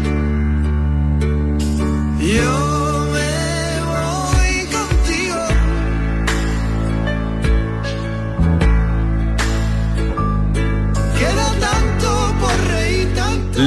Yo 2.19 2.68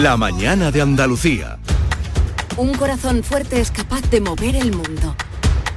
La 0.03 0.17
mañana 0.17 0.73
de 0.73 0.83
Andalucía. 0.83 1.61
Un 2.57 2.75
corazón 2.75 3.23
fuerte 3.23 3.61
es 3.61 3.71
capaz 3.71 4.01
de 4.11 4.21
mover 4.21 4.57
el 4.57 4.73
mundo. 4.73 5.15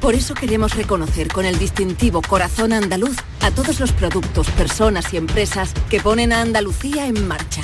Por 0.02 0.16
eso 0.16 0.34
queremos 0.34 0.74
reconocer 0.76 1.28
con 1.28 1.46
el 1.46 1.60
distintivo 1.60 2.24
Corazón 2.24 2.74
Andaluz 2.74 3.18
a 3.42 3.52
todos 3.52 3.80
los 3.80 3.92
productos, 3.92 4.50
personas 4.50 5.14
y 5.14 5.18
empresas 5.18 5.74
que 5.92 6.00
ponen 6.00 6.34
a 6.34 6.42
Andalucía 6.42 7.06
en 7.06 7.28
marcha. 7.28 7.62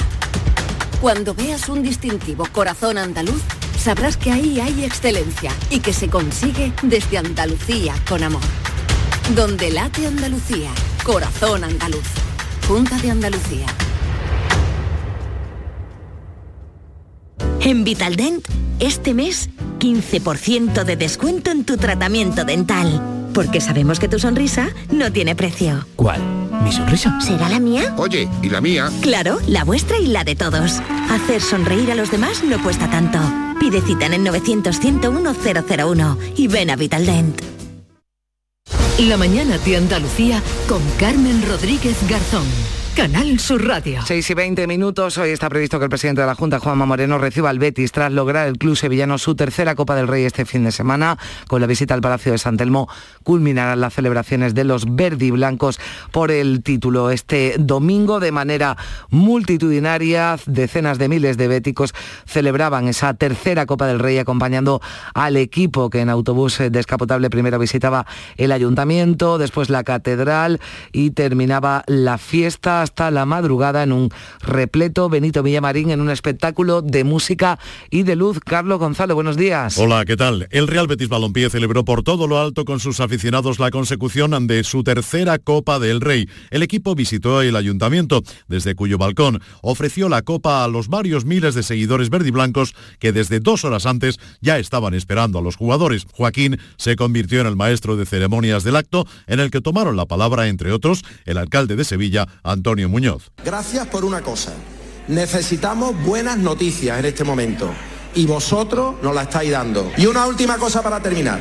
Cuando 1.02 1.34
veas 1.34 1.68
un 1.68 1.82
distintivo 1.82 2.46
corazón 2.52 3.00
andaluz, 3.00 3.42
sabrás 3.80 4.16
que 4.16 4.32
ahí 4.32 4.60
hay 4.60 4.86
excelencia 4.86 5.52
y 5.72 5.80
que 5.80 5.94
se 5.94 6.10
consigue 6.10 6.74
desde 6.84 7.18
Andalucía 7.18 7.96
con 8.08 8.22
amor. 8.22 8.44
Donde 9.34 9.72
late 9.72 10.06
Andalucía, 10.06 10.70
corazón 11.04 11.64
andaluz. 11.64 12.06
Junta 12.68 13.00
de 13.00 13.10
Andalucía. 13.10 13.66
En 17.64 17.84
Vitaldent, 17.84 18.44
este 18.80 19.14
mes, 19.14 19.52
15% 19.80 20.84
de 20.84 20.96
descuento 20.96 21.52
en 21.52 21.64
tu 21.64 21.78
tratamiento 21.78 22.44
dental. 22.44 23.30
Porque 23.36 23.62
sabemos 23.62 24.00
que 24.00 24.08
tu 24.08 24.18
sonrisa 24.18 24.70
no 24.92 25.12
tiene 25.12 25.36
precio. 25.36 25.86
¿Cuál? 25.96 26.22
¿Mi 26.64 26.72
sonrisa? 26.72 27.22
¿Será 27.22 27.50
la 27.50 27.60
mía? 27.60 27.94
Oye, 27.98 28.28
¿y 28.42 28.50
la 28.50 28.62
mía? 28.62 28.90
Claro, 29.02 29.40
la 29.48 29.64
vuestra 29.64 30.00
y 30.00 30.08
la 30.08 30.24
de 30.24 30.36
todos. 30.36 30.82
Hacer 31.12 31.40
sonreír 31.42 31.92
a 31.92 31.96
los 31.96 32.10
demás 32.10 32.44
no 32.44 32.62
cuesta 32.64 32.90
tanto. 32.90 33.20
Pide 33.60 33.82
cita 33.82 34.08
en 34.08 34.16
el 34.16 34.26
900-101-001 34.26 36.18
y 36.38 36.48
ven 36.48 36.72
a 36.72 36.76
Vitaldent. 36.76 37.42
La 38.98 39.18
mañana 39.18 39.60
de 39.60 39.78
Andalucía 39.78 40.42
con 40.68 40.82
Carmen 41.00 41.44
Rodríguez 41.48 41.98
Garzón. 42.10 42.46
Canal 42.96 43.40
Sur 43.40 43.66
Radio. 43.66 44.02
6 44.06 44.30
y 44.30 44.34
20 44.34 44.68
minutos. 44.68 45.18
Hoy 45.18 45.30
está 45.30 45.48
previsto 45.50 45.80
que 45.80 45.86
el 45.86 45.90
presidente 45.90 46.22
de 46.22 46.28
la 46.28 46.36
Junta, 46.36 46.60
Juanma 46.60 46.86
Moreno, 46.86 47.18
reciba 47.18 47.50
al 47.50 47.58
Betis 47.58 47.94
tras 47.94 48.12
lograr 48.12 48.50
el 48.50 48.58
club 48.58 48.76
sevillano 48.76 49.18
su 49.18 49.34
tercera 49.34 49.76
Copa 49.76 49.96
del 49.96 50.10
Rey 50.10 50.26
este 50.26 50.44
fin 50.44 50.66
de 50.66 50.74
semana. 50.74 51.18
Con 51.48 51.62
la 51.62 51.68
visita 51.68 51.94
al 51.94 52.02
Palacio 52.02 52.34
de 52.34 52.38
San 52.38 52.58
Telmo 52.58 52.90
culminarán 53.24 53.80
las 53.80 53.94
celebraciones 53.94 54.54
de 54.54 54.66
los 54.66 54.94
verdiblancos 54.94 55.80
por 56.12 56.32
el 56.32 56.64
título. 56.64 57.12
Este 57.12 57.56
domingo, 57.58 58.20
de 58.20 58.34
manera 58.34 58.76
multitudinaria, 59.10 60.38
decenas 60.46 60.98
de 60.98 61.08
miles 61.08 61.38
de 61.38 61.48
béticos 61.48 61.94
celebraban 62.26 62.90
esa 62.90 63.14
tercera 63.14 63.66
Copa 63.66 63.88
del 63.88 64.00
Rey 64.00 64.18
acompañando 64.18 64.82
al 65.14 65.38
equipo 65.38 65.90
que 65.90 66.02
en 66.02 66.10
autobús 66.10 66.60
descapotable 66.70 67.30
primero 67.30 67.58
visitaba 67.58 68.06
el 68.36 68.52
ayuntamiento, 68.52 69.38
después 69.38 69.70
la 69.70 69.86
catedral 69.86 70.60
y 70.92 71.12
terminaba 71.12 71.84
la 71.88 72.18
fiesta 72.18 72.81
hasta 72.82 73.12
la 73.12 73.26
madrugada 73.26 73.84
en 73.84 73.92
un 73.92 74.10
repleto 74.42 75.10
Benito 75.10 75.44
Villamarín 75.44 75.92
en 75.92 76.02
un 76.02 76.10
espectáculo 76.10 76.82
de 76.82 77.04
música 77.04 77.60
y 77.90 78.04
de 78.04 78.16
luz. 78.16 78.40
Carlos 78.40 78.80
Gonzalo, 78.80 79.16
buenos 79.16 79.38
días. 79.38 79.78
Hola, 79.78 80.06
¿qué 80.06 80.18
tal? 80.18 80.48
El 80.52 80.68
Real 80.68 80.88
Betis 80.88 81.10
Balompié 81.10 81.50
celebró 81.50 81.86
por 81.86 82.04
todo 82.04 82.28
lo 82.28 82.40
alto 82.40 82.66
con 82.66 82.80
sus 82.80 83.00
aficionados 83.00 83.60
la 83.60 83.72
consecución 83.72 84.48
de 84.48 84.64
su 84.64 84.84
tercera 84.84 85.40
Copa 85.40 85.80
del 85.80 86.02
Rey. 86.02 86.28
El 86.50 86.64
equipo 86.64 86.96
visitó 86.96 87.42
el 87.42 87.56
ayuntamiento, 87.56 88.24
desde 88.48 88.76
cuyo 88.76 88.98
balcón 88.98 89.42
ofreció 89.62 90.10
la 90.10 90.22
copa 90.22 90.64
a 90.64 90.68
los 90.68 90.88
varios 90.88 91.26
miles 91.26 91.56
de 91.56 91.64
seguidores 91.64 92.10
verdiblancos 92.10 92.74
que 93.00 93.12
desde 93.12 93.40
dos 93.40 93.64
horas 93.64 93.86
antes 93.86 94.20
ya 94.42 94.58
estaban 94.60 94.94
esperando 94.94 95.40
a 95.40 95.42
los 95.42 95.56
jugadores. 95.56 96.06
Joaquín 96.14 96.60
se 96.78 96.96
convirtió 96.96 97.42
en 97.42 97.48
el 97.48 97.56
maestro 97.56 97.96
de 97.98 98.06
ceremonias 98.06 98.64
del 98.64 98.76
acto, 98.76 99.06
en 99.28 99.40
el 99.40 99.52
que 99.52 99.62
tomaron 99.62 99.96
la 99.96 100.06
palabra, 100.06 100.48
entre 100.48 100.72
otros, 100.72 101.04
el 101.26 101.38
alcalde 101.38 101.76
de 101.76 101.84
Sevilla, 101.84 102.28
Antonio 102.44 102.71
Muñoz. 102.88 103.32
Gracias 103.44 103.88
por 103.88 104.06
una 104.06 104.22
cosa. 104.22 104.54
Necesitamos 105.08 106.02
buenas 106.04 106.38
noticias 106.38 107.00
en 107.00 107.06
este 107.06 107.24
momento 107.24 107.72
y 108.16 108.26
vosotros 108.26 108.96
nos 109.02 109.14
la 109.16 109.24
estáis 109.24 109.52
dando. 109.52 109.92
Y 109.98 110.06
una 110.06 110.26
última 110.26 110.58
cosa 110.58 110.82
para 110.82 111.02
terminar. 111.02 111.40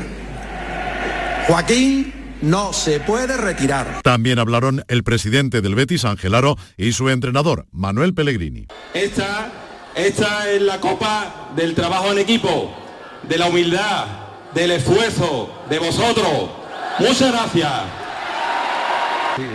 Joaquín 1.47 2.13
no 2.43 2.73
se 2.73 3.01
puede 3.01 3.37
retirar. 3.37 4.01
También 4.03 4.39
hablaron 4.39 4.85
el 4.89 5.03
presidente 5.03 5.61
del 5.61 5.75
Betis, 5.75 6.05
Ángel 6.05 6.35
Aro, 6.35 6.57
y 6.77 6.93
su 6.93 7.09
entrenador, 7.09 7.67
Manuel 7.73 8.15
Pellegrini. 8.15 8.67
Esta, 8.95 9.51
esta 9.95 10.51
es 10.51 10.63
la 10.63 10.81
copa 10.81 11.51
del 11.57 11.75
trabajo 11.75 12.13
en 12.13 12.19
equipo, 12.19 12.75
de 13.29 13.39
la 13.39 13.49
humildad, 13.49 14.07
del 14.55 14.73
esfuerzo, 14.73 15.53
de 15.69 15.79
vosotros. 15.79 16.51
Muchas 16.99 17.33
gracias. 17.33 17.73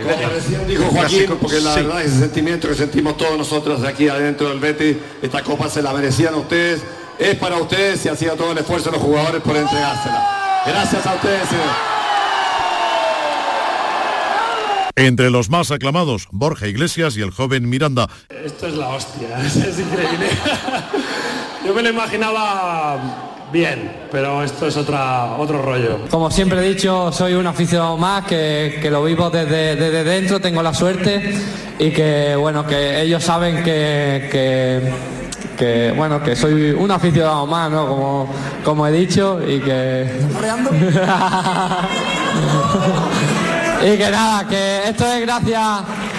Como 0.02 0.28
recién 0.28 0.66
dijo 0.66 0.84
Joaquín, 0.84 1.36
porque 1.40 1.60
la 1.60 1.74
verdad 1.74 2.02
ese 2.02 2.18
sentimiento 2.18 2.68
que 2.68 2.74
sentimos 2.74 3.16
todos 3.16 3.36
nosotros 3.36 3.84
aquí 3.84 4.08
adentro 4.08 4.48
del 4.48 4.60
Betis, 4.60 4.96
esta 5.22 5.42
copa 5.42 5.68
se 5.68 5.82
la 5.82 5.92
merecían 5.92 6.34
ustedes, 6.34 6.82
es 7.18 7.34
para 7.36 7.56
ustedes 7.56 8.04
y 8.04 8.08
ha 8.08 8.16
sido 8.16 8.34
todo 8.36 8.52
el 8.52 8.58
esfuerzo 8.58 8.90
de 8.90 8.96
los 8.96 9.04
jugadores 9.04 9.42
por 9.42 9.56
entregársela. 9.56 10.62
Gracias 10.66 11.06
a 11.06 11.14
ustedes, 11.14 11.48
señor. 11.48 11.96
Entre 14.96 15.30
los 15.30 15.50
más 15.50 15.70
aclamados, 15.70 16.26
Borja 16.30 16.66
Iglesias 16.66 17.16
y 17.18 17.22
el 17.22 17.30
joven 17.30 17.68
Miranda. 17.68 18.08
Esto 18.30 18.66
es 18.66 18.74
la 18.74 18.88
hostia, 18.88 19.40
es 19.46 19.56
increíble. 19.56 20.28
Yo 21.66 21.74
me 21.74 21.82
lo 21.82 21.90
imaginaba 21.90 23.35
bien, 23.52 23.92
pero 24.10 24.42
esto 24.42 24.66
es 24.66 24.76
otra, 24.76 25.36
otro 25.36 25.62
rollo. 25.62 26.00
Como 26.10 26.30
siempre 26.30 26.58
he 26.60 26.68
dicho, 26.68 27.12
soy 27.12 27.34
un 27.34 27.46
aficionado 27.46 27.96
más 27.96 28.24
que, 28.24 28.78
que 28.80 28.90
lo 28.90 29.04
vivo 29.04 29.30
desde, 29.30 29.76
desde, 29.76 30.04
dentro, 30.04 30.40
tengo 30.40 30.62
la 30.62 30.74
suerte 30.74 31.34
y 31.78 31.90
que 31.90 32.34
bueno, 32.36 32.66
que 32.66 33.02
ellos 33.02 33.22
saben 33.22 33.62
que, 33.62 34.28
que, 34.30 34.92
que, 35.56 35.92
bueno, 35.96 36.22
que 36.22 36.36
soy 36.36 36.70
un 36.72 36.90
aficionado 36.90 37.46
más, 37.46 37.70
¿no? 37.70 37.86
Como, 37.86 38.28
como 38.64 38.86
he 38.86 38.92
dicho 38.92 39.40
y 39.46 39.60
que. 39.60 40.06
y 43.82 43.96
que 43.96 44.10
nada, 44.10 44.46
que 44.48 44.88
esto 44.88 45.04
es 45.12 45.20
gracias 45.20 45.62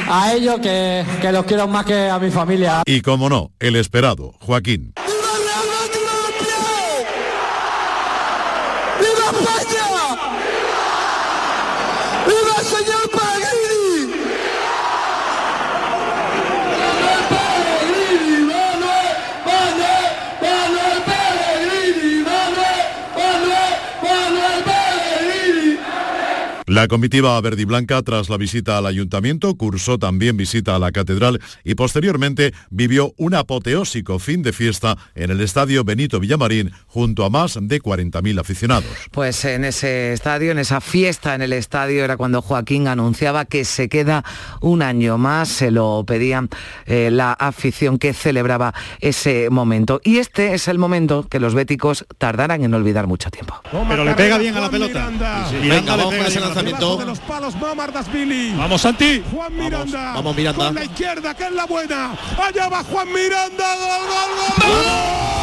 a 0.10 0.34
ellos 0.34 0.60
que, 0.60 1.04
que 1.22 1.32
los 1.32 1.46
quiero 1.46 1.68
más 1.68 1.86
que 1.86 2.10
a 2.10 2.18
mi 2.20 2.30
familia. 2.32 2.82
Y 2.86 3.02
como 3.02 3.30
no, 3.30 3.52
el 3.60 3.76
esperado, 3.76 4.34
Joaquín. 4.40 4.94
¡Viva 9.00 9.32
España! 9.32 9.86
¡Viva 12.26 12.54
el 12.60 12.66
señor 12.66 13.04
Pellegrini! 13.12 14.14
La 26.78 26.88
comitiva 26.88 27.42
verde 27.42 27.64
y 27.64 27.66
blanca, 27.66 28.00
tras 28.04 28.30
la 28.30 28.38
visita 28.38 28.78
al 28.78 28.86
ayuntamiento, 28.86 29.56
cursó 29.56 29.98
también 29.98 30.38
visita 30.38 30.76
a 30.76 30.80
la 30.80 30.92
catedral 30.92 31.42
y 31.64 31.74
posteriormente 31.74 32.54
vivió 32.70 33.16
un 33.18 33.34
apoteósico 33.34 34.20
fin 34.20 34.44
de 34.44 34.54
fiesta 34.54 34.96
en 35.16 35.32
el 35.32 35.42
estadio 35.42 35.84
Benito 35.84 36.20
Villamarín 36.20 36.72
junto 36.86 37.26
a 37.26 37.32
más 37.32 37.58
de 37.60 37.82
40.000 37.82 38.40
aficionados. 38.40 38.86
Pues 39.10 39.44
en 39.46 39.66
ese 39.66 40.14
estadio, 40.14 40.52
en 40.52 40.60
esa 40.60 40.80
fiesta 40.80 41.34
en 41.34 41.42
el 41.42 41.54
estadio, 41.54 42.04
era 42.04 42.16
cuando 42.16 42.44
Joaquín 42.44 42.88
anunciaba 42.88 43.46
que 43.46 43.66
se 43.66 43.90
queda 43.90 44.24
un 44.62 44.84
año 44.84 45.18
más, 45.18 45.50
se 45.50 45.72
lo 45.72 46.04
pedían 46.06 46.48
eh, 46.86 47.10
la 47.12 47.34
afición 47.34 47.98
que 47.98 48.14
celebraba 48.14 48.76
ese 49.00 49.50
momento. 49.50 50.00
Y 50.04 50.20
este 50.20 50.54
es 50.54 50.68
el 50.68 50.78
momento 50.78 51.26
que 51.28 51.40
los 51.40 51.56
béticos 51.56 52.06
tardarán 52.20 52.64
en 52.64 52.76
olvidar 52.76 53.08
mucho 53.08 53.32
tiempo. 53.32 53.56
Pero 53.90 54.06
le 54.06 54.14
pega 54.14 54.38
bien 54.38 54.56
a 54.56 54.60
la 54.60 54.70
pelota. 54.70 55.10
Miranda. 55.10 55.52
Miranda 55.60 55.98
le 55.98 56.04
vamos 56.04 56.14
pega 56.14 56.67
lanzamiento. 56.72 56.98
de 56.98 57.06
los 57.06 57.20
palos. 57.20 57.56
Vamos, 58.58 58.82
Santi. 58.82 59.24
Juan 59.32 59.56
Miranda. 59.56 60.14
vamos, 60.14 60.36
Miranda. 60.36 60.66
Con 60.66 60.76
la 60.76 60.84
izquierda, 60.84 61.34
que 61.34 61.46
es 61.46 61.52
la 61.52 61.66
buena. 61.66 62.12
Allá 62.38 62.70
va 62.70 62.84
Juan 62.84 63.08
Miranda. 63.12 63.76
Gol, 63.76 64.08
gol, 64.08 64.36
gol. 64.38 65.38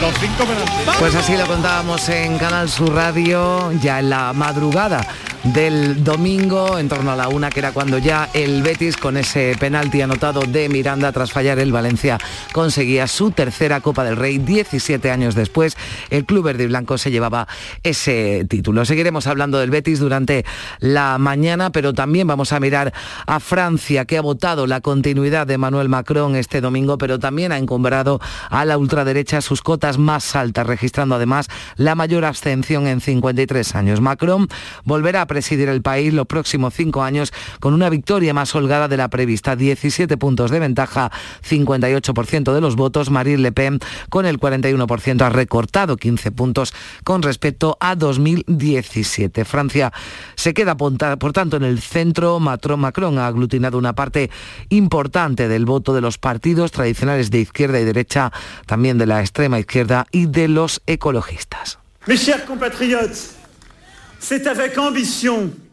Los 0.00 0.14
cinco 0.20 0.44
penaltis. 0.44 0.94
Pues 0.98 1.14
así 1.16 1.36
lo 1.36 1.46
contábamos 1.46 2.08
en 2.08 2.38
Canal 2.38 2.68
Sur 2.68 2.94
Radio 2.94 3.72
ya 3.72 3.98
en 3.98 4.10
la 4.10 4.32
madrugada 4.32 5.04
del 5.52 6.02
domingo 6.04 6.78
en 6.78 6.88
torno 6.88 7.12
a 7.12 7.16
la 7.16 7.28
una 7.28 7.50
que 7.50 7.60
era 7.60 7.72
cuando 7.72 7.98
ya 7.98 8.28
el 8.34 8.62
Betis 8.62 8.96
con 8.96 9.16
ese 9.16 9.54
penalti 9.58 10.02
anotado 10.02 10.40
de 10.40 10.68
Miranda 10.68 11.12
tras 11.12 11.32
fallar 11.32 11.58
el 11.58 11.72
Valencia 11.72 12.18
conseguía 12.52 13.06
su 13.06 13.30
tercera 13.30 13.80
Copa 13.80 14.04
del 14.04 14.16
Rey 14.16 14.38
17 14.38 15.10
años 15.10 15.34
después. 15.34 15.76
El 16.10 16.24
club 16.24 16.44
verde 16.44 16.64
y 16.64 16.66
blanco 16.66 16.98
se 16.98 17.10
llevaba 17.10 17.46
ese 17.82 18.46
título. 18.48 18.84
Seguiremos 18.84 19.26
hablando 19.26 19.58
del 19.58 19.70
Betis 19.70 20.00
durante 20.00 20.44
la 20.80 21.18
mañana 21.18 21.70
pero 21.70 21.94
también 21.94 22.26
vamos 22.26 22.52
a 22.52 22.60
mirar 22.60 22.92
a 23.26 23.40
Francia 23.40 24.04
que 24.04 24.18
ha 24.18 24.22
votado 24.22 24.66
la 24.66 24.80
continuidad 24.80 25.46
de 25.46 25.56
Manuel 25.56 25.88
Macron 25.88 26.36
este 26.36 26.60
domingo 26.60 26.98
pero 26.98 27.18
también 27.18 27.52
ha 27.52 27.58
encumbrado 27.58 28.20
a 28.50 28.64
la 28.64 28.76
ultraderecha 28.76 29.40
sus 29.40 29.62
cotas 29.62 29.98
más 29.98 30.34
altas 30.34 30.66
registrando 30.66 31.14
además 31.14 31.48
la 31.76 31.94
mayor 31.94 32.24
abstención 32.24 32.86
en 32.86 33.00
53 33.00 33.74
años. 33.76 34.00
Macron 34.00 34.48
volverá 34.84 35.22
a 35.22 35.26
presidir 35.38 35.68
el 35.68 35.82
país 35.82 36.12
los 36.12 36.26
próximos 36.26 36.74
cinco 36.74 37.04
años 37.04 37.32
con 37.60 37.72
una 37.72 37.88
victoria 37.90 38.34
más 38.34 38.52
holgada 38.56 38.88
de 38.88 38.96
la 38.96 39.08
prevista. 39.08 39.54
17 39.54 40.16
puntos 40.16 40.50
de 40.50 40.58
ventaja, 40.58 41.12
58% 41.48 42.52
de 42.52 42.60
los 42.60 42.74
votos. 42.74 43.08
Marine 43.10 43.38
Le 43.38 43.52
Pen 43.52 43.78
con 44.10 44.26
el 44.26 44.40
41% 44.40 45.22
ha 45.22 45.28
recortado 45.28 45.96
15 45.96 46.32
puntos 46.32 46.74
con 47.04 47.22
respecto 47.22 47.76
a 47.78 47.94
2017. 47.94 49.44
Francia 49.44 49.92
se 50.34 50.54
queda 50.54 50.76
por 50.76 51.32
tanto 51.32 51.56
en 51.56 51.62
el 51.62 51.80
centro. 51.80 52.40
Macron 52.40 53.18
ha 53.18 53.28
aglutinado 53.28 53.78
una 53.78 53.94
parte 53.94 54.30
importante 54.70 55.46
del 55.46 55.66
voto 55.66 55.94
de 55.94 56.00
los 56.00 56.18
partidos 56.18 56.72
tradicionales 56.72 57.30
de 57.30 57.38
izquierda 57.38 57.78
y 57.78 57.84
derecha, 57.84 58.32
también 58.66 58.98
de 58.98 59.06
la 59.06 59.20
extrema 59.20 59.60
izquierda 59.60 60.08
y 60.10 60.26
de 60.26 60.48
los 60.48 60.82
ecologistas. 60.88 61.78
Mes 62.06 62.24
chers 62.24 62.42
compatriotes, 62.42 63.37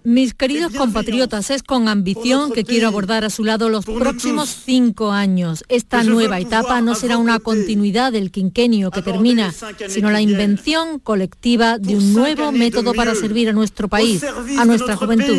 mis 0.05 0.36
queridos 0.36 0.71
compatriotas, 0.73 1.49
es 1.49 1.63
con 1.63 1.88
ambición 1.88 2.51
que 2.51 2.63
quiero 2.63 2.88
abordar 2.88 3.25
a 3.25 3.29
su 3.29 3.43
lado 3.43 3.69
los 3.69 3.86
próximos 3.86 4.55
cinco 4.63 5.12
años. 5.12 5.65
Esta 5.67 6.03
nueva 6.03 6.39
etapa 6.39 6.79
no 6.81 6.93
será 6.95 7.17
una 7.17 7.39
continuidad 7.39 8.12
del 8.12 8.31
quinquenio 8.31 8.91
que 8.91 9.01
termina, 9.01 9.53
sino 9.88 10.12
la 10.12 10.21
invención 10.21 10.99
colectiva 10.99 11.79
de 11.79 11.95
un 11.95 12.13
nuevo 12.13 12.51
método 12.51 12.93
para 12.93 13.15
servir 13.15 13.49
a 13.49 13.53
nuestro 13.53 13.88
país, 13.88 14.23
a 14.23 14.65
nuestra 14.65 14.95
juventud. 14.95 15.38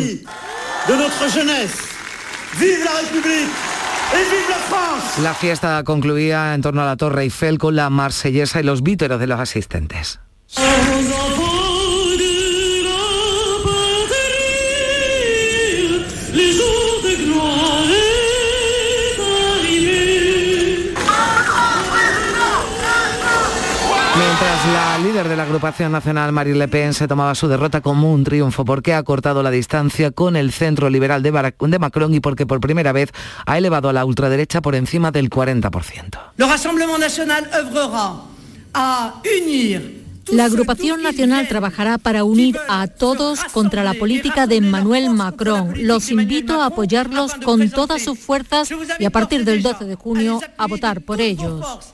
La 5.21 5.33
fiesta 5.33 5.83
concluía 5.83 6.53
en 6.53 6.61
torno 6.61 6.81
a 6.81 6.85
la 6.85 6.97
Torre 6.97 7.23
Eiffel 7.23 7.57
con 7.57 7.75
la 7.75 7.89
marsellesa 7.89 8.59
y 8.59 8.63
los 8.63 8.83
víteros 8.83 9.19
de 9.19 9.27
los 9.27 9.39
asistentes. 9.39 10.19
Líder 25.07 25.29
de 25.29 25.37
la 25.37 25.43
agrupación 25.43 25.93
nacional, 25.93 26.33
Marine 26.33 26.57
Le 26.57 26.67
Pen, 26.67 26.93
se 26.93 27.07
tomaba 27.07 27.33
su 27.33 27.47
derrota 27.47 27.79
como 27.79 28.11
un 28.11 28.25
triunfo 28.25 28.65
porque 28.65 28.93
ha 28.93 29.01
cortado 29.03 29.41
la 29.41 29.49
distancia 29.51 30.11
con 30.11 30.35
el 30.35 30.51
centro 30.51 30.89
liberal 30.89 31.23
de, 31.23 31.31
de 31.31 31.79
Macron 31.79 32.13
y 32.13 32.19
porque 32.19 32.45
por 32.45 32.59
primera 32.59 32.91
vez 32.91 33.11
ha 33.45 33.57
elevado 33.57 33.87
a 33.87 33.93
la 33.93 34.03
ultraderecha 34.03 34.61
por 34.61 34.75
encima 34.75 35.11
del 35.11 35.29
40%. 35.29 36.19
La 40.29 40.43
agrupación 40.43 41.01
nacional 41.01 41.47
trabajará 41.47 41.97
para 41.97 42.25
unir 42.25 42.57
a 42.67 42.87
todos 42.87 43.41
contra 43.53 43.85
la 43.85 43.93
política 43.93 44.45
de 44.45 44.57
Emmanuel 44.57 45.09
Macron. 45.11 45.73
Los 45.77 46.11
invito 46.11 46.61
a 46.61 46.65
apoyarlos 46.65 47.33
con 47.35 47.69
todas 47.69 48.01
sus 48.01 48.19
fuerzas 48.19 48.69
y 48.99 49.05
a 49.05 49.09
partir 49.09 49.45
del 49.45 49.63
12 49.63 49.85
de 49.85 49.95
junio 49.95 50.41
a 50.57 50.67
votar 50.67 50.99
por 50.99 51.21
ellos. 51.21 51.93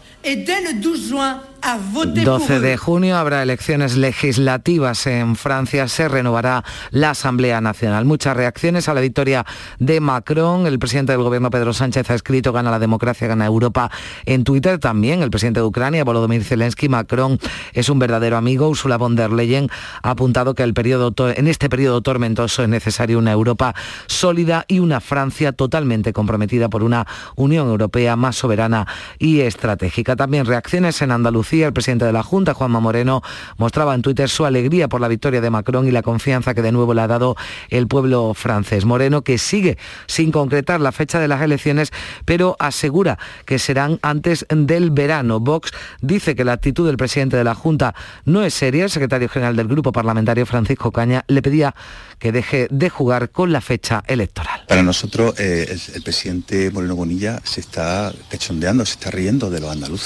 12 2.23 2.59
de 2.59 2.77
junio 2.77 3.15
habrá 3.15 3.41
elecciones 3.41 3.95
legislativas 3.95 5.07
en 5.07 5.37
Francia, 5.37 5.87
se 5.87 6.09
renovará 6.09 6.65
la 6.91 7.11
Asamblea 7.11 7.61
Nacional. 7.61 8.03
Muchas 8.03 8.35
reacciones 8.35 8.89
a 8.89 8.93
la 8.93 8.99
victoria 8.99 9.45
de 9.79 10.01
Macron. 10.01 10.67
El 10.67 10.77
presidente 10.77 11.13
del 11.13 11.21
gobierno 11.23 11.49
Pedro 11.49 11.71
Sánchez 11.71 12.09
ha 12.09 12.15
escrito 12.15 12.51
gana 12.51 12.69
la 12.69 12.79
democracia, 12.79 13.27
gana 13.27 13.45
Europa 13.45 13.89
en 14.25 14.43
Twitter 14.43 14.77
también. 14.77 15.23
El 15.23 15.29
presidente 15.29 15.61
de 15.61 15.65
Ucrania, 15.65 16.03
Volodymyr 16.03 16.43
Zelensky, 16.43 16.89
Macron 16.89 17.39
es 17.73 17.87
un 17.87 17.99
verdadero 17.99 18.35
amigo. 18.35 18.67
Ursula 18.67 18.97
von 18.97 19.15
der 19.15 19.31
Leyen 19.31 19.69
ha 20.01 20.09
apuntado 20.09 20.55
que 20.55 20.63
el 20.63 20.73
periodo, 20.73 21.13
en 21.29 21.47
este 21.47 21.69
periodo 21.69 22.01
tormentoso 22.01 22.63
es 22.63 22.69
necesario 22.69 23.19
una 23.19 23.31
Europa 23.31 23.73
sólida 24.07 24.65
y 24.67 24.79
una 24.79 24.99
Francia 24.99 25.53
totalmente 25.53 26.11
comprometida 26.11 26.69
por 26.69 26.83
una 26.83 27.07
Unión 27.35 27.69
Europea 27.69 28.17
más 28.17 28.35
soberana 28.35 28.85
y 29.17 29.39
estratégica. 29.41 30.12
También 30.15 30.45
reacciones 30.45 31.01
en 31.01 31.11
Andalucía 31.11 31.67
el 31.67 31.73
presidente 31.73 32.05
de 32.05 32.13
la 32.13 32.23
Junta, 32.23 32.53
Juanma 32.53 32.79
Moreno, 32.79 33.21
mostraba 33.57 33.95
en 33.95 34.01
Twitter 34.01 34.29
su 34.29 34.45
alegría 34.45 34.87
por 34.87 35.01
la 35.01 35.07
victoria 35.07 35.41
de 35.41 35.49
Macron 35.49 35.87
y 35.87 35.91
la 35.91 36.01
confianza 36.01 36.53
que 36.53 36.61
de 36.61 36.71
nuevo 36.71 36.93
le 36.93 37.01
ha 37.01 37.07
dado 37.07 37.35
el 37.69 37.87
pueblo 37.87 38.33
francés. 38.33 38.85
Moreno, 38.85 39.23
que 39.23 39.37
sigue 39.37 39.77
sin 40.07 40.31
concretar 40.31 40.81
la 40.81 40.91
fecha 40.91 41.19
de 41.19 41.27
las 41.27 41.41
elecciones, 41.41 41.91
pero 42.25 42.55
asegura 42.59 43.17
que 43.45 43.59
serán 43.59 43.99
antes 44.01 44.45
del 44.49 44.91
verano. 44.91 45.39
Vox 45.39 45.71
dice 46.01 46.35
que 46.35 46.43
la 46.43 46.53
actitud 46.53 46.85
del 46.85 46.97
presidente 46.97 47.37
de 47.37 47.43
la 47.43 47.55
Junta 47.55 47.95
no 48.25 48.43
es 48.43 48.53
seria. 48.53 48.83
El 48.83 48.89
secretario 48.89 49.29
general 49.29 49.55
del 49.55 49.67
Grupo 49.67 49.91
Parlamentario, 49.91 50.45
Francisco 50.45 50.91
Caña, 50.91 51.23
le 51.27 51.41
pedía 51.41 51.73
que 52.19 52.31
deje 52.31 52.67
de 52.69 52.89
jugar 52.89 53.31
con 53.31 53.51
la 53.51 53.61
fecha 53.61 54.03
electoral. 54.07 54.63
Para 54.67 54.83
nosotros, 54.83 55.35
eh, 55.39 55.77
el, 55.93 56.03
presidente 56.03 56.71
Moreno 56.71 56.95
Bonilla 56.95 57.41
se 57.43 57.59
está 57.59 58.13
pechondeando, 58.29 58.85
se 58.85 58.93
está 58.93 59.11
riendo 59.11 59.49
de 59.49 59.59
los 59.59 59.71
andaluces. 59.71 60.02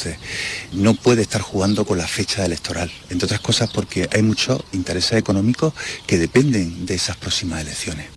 No 0.73 0.93
puede 0.93 1.21
estar 1.21 1.41
jugando 1.41 1.85
con 1.85 1.97
la 1.97 2.07
fecha 2.07 2.45
electoral, 2.45 2.91
entre 3.09 3.25
otras 3.25 3.39
cosas 3.39 3.69
porque 3.71 4.09
hay 4.13 4.21
muchos 4.21 4.61
intereses 4.73 5.17
económicos 5.17 5.73
que 6.05 6.17
dependen 6.17 6.85
de 6.85 6.95
esas 6.95 7.17
próximas 7.17 7.61
elecciones. 7.61 8.07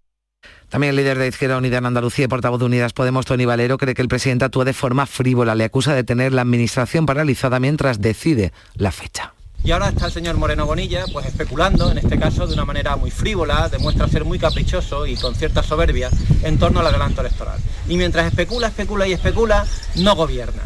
También 0.69 0.91
el 0.91 0.97
líder 0.97 1.19
de 1.19 1.27
Izquierda 1.27 1.59
Unida 1.59 1.79
en 1.79 1.87
Andalucía 1.87 2.27
y 2.27 2.29
portavoz 2.29 2.61
de 2.61 2.67
Unidas 2.67 2.93
Podemos, 2.93 3.27
Tony 3.27 3.45
Valero, 3.45 3.77
cree 3.77 3.93
que 3.93 4.03
el 4.03 4.09
presidente 4.09 4.45
actúa 4.45 4.65
de 4.65 4.73
forma 4.73 5.05
frívola. 5.05 5.57
Le 5.57 5.65
acusa 5.65 5.95
de 5.95 6.05
tener 6.05 6.33
la 6.33 6.43
administración 6.43 7.07
paralizada 7.07 7.59
mientras 7.59 8.01
decide 8.01 8.53
la 8.75 8.93
fecha. 8.93 9.35
Y 9.63 9.73
ahora 9.73 9.89
está 9.89 10.07
el 10.07 10.13
señor 10.13 10.37
Moreno 10.37 10.65
Bonilla, 10.65 11.05
pues 11.13 11.27
especulando, 11.27 11.91
en 11.91 11.99
este 11.99 12.19
caso 12.19 12.47
de 12.47 12.55
una 12.55 12.65
manera 12.65 12.97
muy 12.97 13.11
frívola, 13.11 13.69
demuestra 13.69 14.09
ser 14.09 14.25
muy 14.25 14.39
caprichoso 14.39 15.07
y 15.07 15.17
con 15.17 15.35
cierta 15.35 15.63
soberbia 15.63 16.09
en 16.43 16.59
torno 16.59 16.81
al 16.81 16.87
adelanto 16.87 17.21
electoral. 17.21 17.59
Y 17.89 17.97
mientras 17.97 18.27
especula, 18.27 18.69
especula 18.69 19.07
y 19.07 19.13
especula, 19.13 19.67
no 19.97 20.15
gobierna. 20.15 20.63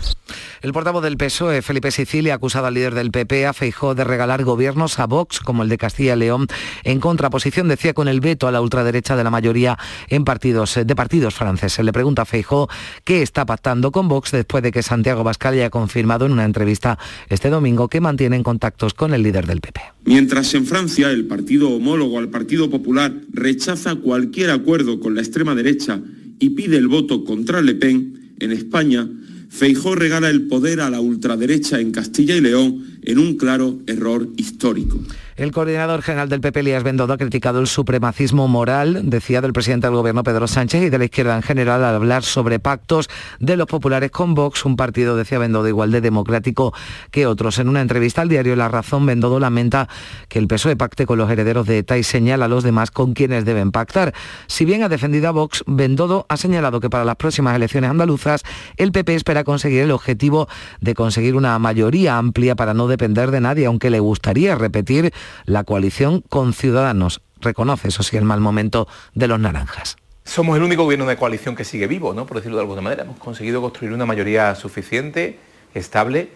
El 0.64 0.72
portavoz 0.72 1.02
del 1.02 1.18
PSOE, 1.18 1.60
Felipe 1.60 1.90
Sicilia, 1.90 2.32
ha 2.32 2.36
acusado 2.36 2.64
al 2.64 2.72
líder 2.72 2.94
del 2.94 3.10
PP, 3.10 3.44
a 3.44 3.52
Feijó, 3.52 3.94
de 3.94 4.02
regalar 4.02 4.44
gobiernos 4.44 4.98
a 4.98 5.06
Vox, 5.06 5.40
como 5.40 5.62
el 5.62 5.68
de 5.68 5.76
Castilla 5.76 6.16
y 6.16 6.20
León, 6.20 6.46
en 6.84 7.00
contraposición, 7.00 7.68
decía, 7.68 7.92
con 7.92 8.08
el 8.08 8.20
veto 8.20 8.48
a 8.48 8.50
la 8.50 8.62
ultraderecha 8.62 9.14
de 9.14 9.24
la 9.24 9.30
mayoría 9.30 9.76
en 10.08 10.24
partidos, 10.24 10.80
de 10.82 10.96
partidos 10.96 11.34
franceses. 11.34 11.84
Le 11.84 11.92
pregunta 11.92 12.22
a 12.22 12.24
Feijó 12.24 12.70
qué 13.04 13.20
está 13.20 13.44
pactando 13.44 13.92
con 13.92 14.08
Vox 14.08 14.32
después 14.32 14.62
de 14.62 14.72
que 14.72 14.82
Santiago 14.82 15.22
Bascal 15.22 15.52
haya 15.52 15.68
confirmado 15.68 16.24
en 16.24 16.32
una 16.32 16.46
entrevista 16.46 16.98
este 17.28 17.50
domingo 17.50 17.88
que 17.88 18.00
mantienen 18.00 18.42
contactos 18.42 18.94
con 18.94 19.12
el 19.12 19.22
líder 19.22 19.46
del 19.46 19.60
PP. 19.60 19.82
Mientras 20.06 20.54
en 20.54 20.64
Francia 20.64 21.10
el 21.10 21.26
partido 21.26 21.68
homólogo 21.68 22.18
al 22.18 22.30
Partido 22.30 22.70
Popular 22.70 23.12
rechaza 23.34 23.96
cualquier 23.96 24.48
acuerdo 24.48 24.98
con 24.98 25.14
la 25.14 25.20
extrema 25.20 25.54
derecha 25.54 26.00
y 26.38 26.48
pide 26.48 26.78
el 26.78 26.88
voto 26.88 27.22
contra 27.22 27.60
Le 27.60 27.74
Pen, 27.74 28.32
en 28.40 28.50
España 28.50 29.06
Feijó 29.54 29.94
regala 29.94 30.30
el 30.30 30.48
poder 30.48 30.80
a 30.80 30.90
la 30.90 31.00
ultraderecha 31.00 31.78
en 31.78 31.92
Castilla 31.92 32.34
y 32.34 32.40
León 32.40 32.93
en 33.04 33.18
un 33.18 33.36
claro 33.36 33.76
error 33.86 34.28
histórico. 34.36 34.98
El 35.36 35.50
coordinador 35.50 36.02
general 36.02 36.28
del 36.28 36.40
PP, 36.40 36.60
Elías 36.60 36.84
Bendodo, 36.84 37.12
ha 37.12 37.18
criticado 37.18 37.58
el 37.58 37.66
supremacismo 37.66 38.46
moral, 38.46 39.10
decía 39.10 39.40
del 39.40 39.52
presidente 39.52 39.88
del 39.88 39.96
gobierno 39.96 40.22
Pedro 40.22 40.46
Sánchez 40.46 40.84
y 40.84 40.90
de 40.90 40.98
la 40.98 41.06
izquierda 41.06 41.34
en 41.34 41.42
general 41.42 41.82
al 41.82 41.96
hablar 41.96 42.22
sobre 42.22 42.60
pactos 42.60 43.08
de 43.40 43.56
los 43.56 43.66
populares 43.66 44.12
con 44.12 44.34
Vox, 44.34 44.64
un 44.64 44.76
partido, 44.76 45.16
decía 45.16 45.40
Bendodo, 45.40 45.66
igual 45.66 45.90
de 45.90 46.00
democrático 46.00 46.72
que 47.10 47.26
otros. 47.26 47.58
En 47.58 47.68
una 47.68 47.80
entrevista 47.80 48.22
al 48.22 48.28
diario 48.28 48.54
La 48.54 48.68
Razón, 48.68 49.06
Bendodo 49.06 49.40
lamenta 49.40 49.88
que 50.28 50.38
el 50.38 50.46
PSOE 50.46 50.76
pacte 50.76 51.04
con 51.04 51.18
los 51.18 51.28
herederos 51.28 51.66
de 51.66 51.78
ETA 51.78 51.98
y 51.98 52.04
señala 52.04 52.44
a 52.44 52.48
los 52.48 52.62
demás 52.62 52.92
con 52.92 53.12
quienes 53.12 53.44
deben 53.44 53.72
pactar. 53.72 54.14
Si 54.46 54.64
bien 54.64 54.84
ha 54.84 54.88
defendido 54.88 55.28
a 55.28 55.32
Vox, 55.32 55.64
Bendodo 55.66 56.26
ha 56.28 56.36
señalado 56.36 56.78
que 56.78 56.90
para 56.90 57.04
las 57.04 57.16
próximas 57.16 57.56
elecciones 57.56 57.90
andaluzas 57.90 58.44
el 58.76 58.92
PP 58.92 59.16
espera 59.16 59.42
conseguir 59.42 59.80
el 59.80 59.90
objetivo 59.90 60.48
de 60.80 60.94
conseguir 60.94 61.34
una 61.34 61.58
mayoría 61.58 62.18
amplia 62.18 62.54
para 62.54 62.72
no 62.72 62.86
depender 62.94 63.32
de 63.32 63.40
nadie, 63.40 63.66
aunque 63.66 63.90
le 63.90 63.98
gustaría 63.98 64.54
repetir 64.54 65.12
la 65.46 65.64
coalición 65.64 66.22
con 66.28 66.52
Ciudadanos. 66.52 67.22
Reconoce, 67.40 67.88
eso 67.88 68.04
sí, 68.04 68.16
el 68.16 68.24
mal 68.24 68.40
momento 68.40 68.86
de 69.14 69.26
los 69.26 69.40
naranjas. 69.40 69.96
Somos 70.24 70.56
el 70.56 70.62
único 70.62 70.84
gobierno 70.84 71.06
de 71.06 71.16
coalición 71.16 71.56
que 71.56 71.64
sigue 71.64 71.88
vivo, 71.88 72.14
¿no? 72.14 72.24
por 72.24 72.36
decirlo 72.36 72.56
de 72.56 72.62
alguna 72.62 72.80
manera. 72.80 73.02
Hemos 73.02 73.18
conseguido 73.18 73.60
construir 73.60 73.92
una 73.92 74.06
mayoría 74.06 74.54
suficiente, 74.54 75.38
estable, 75.74 76.28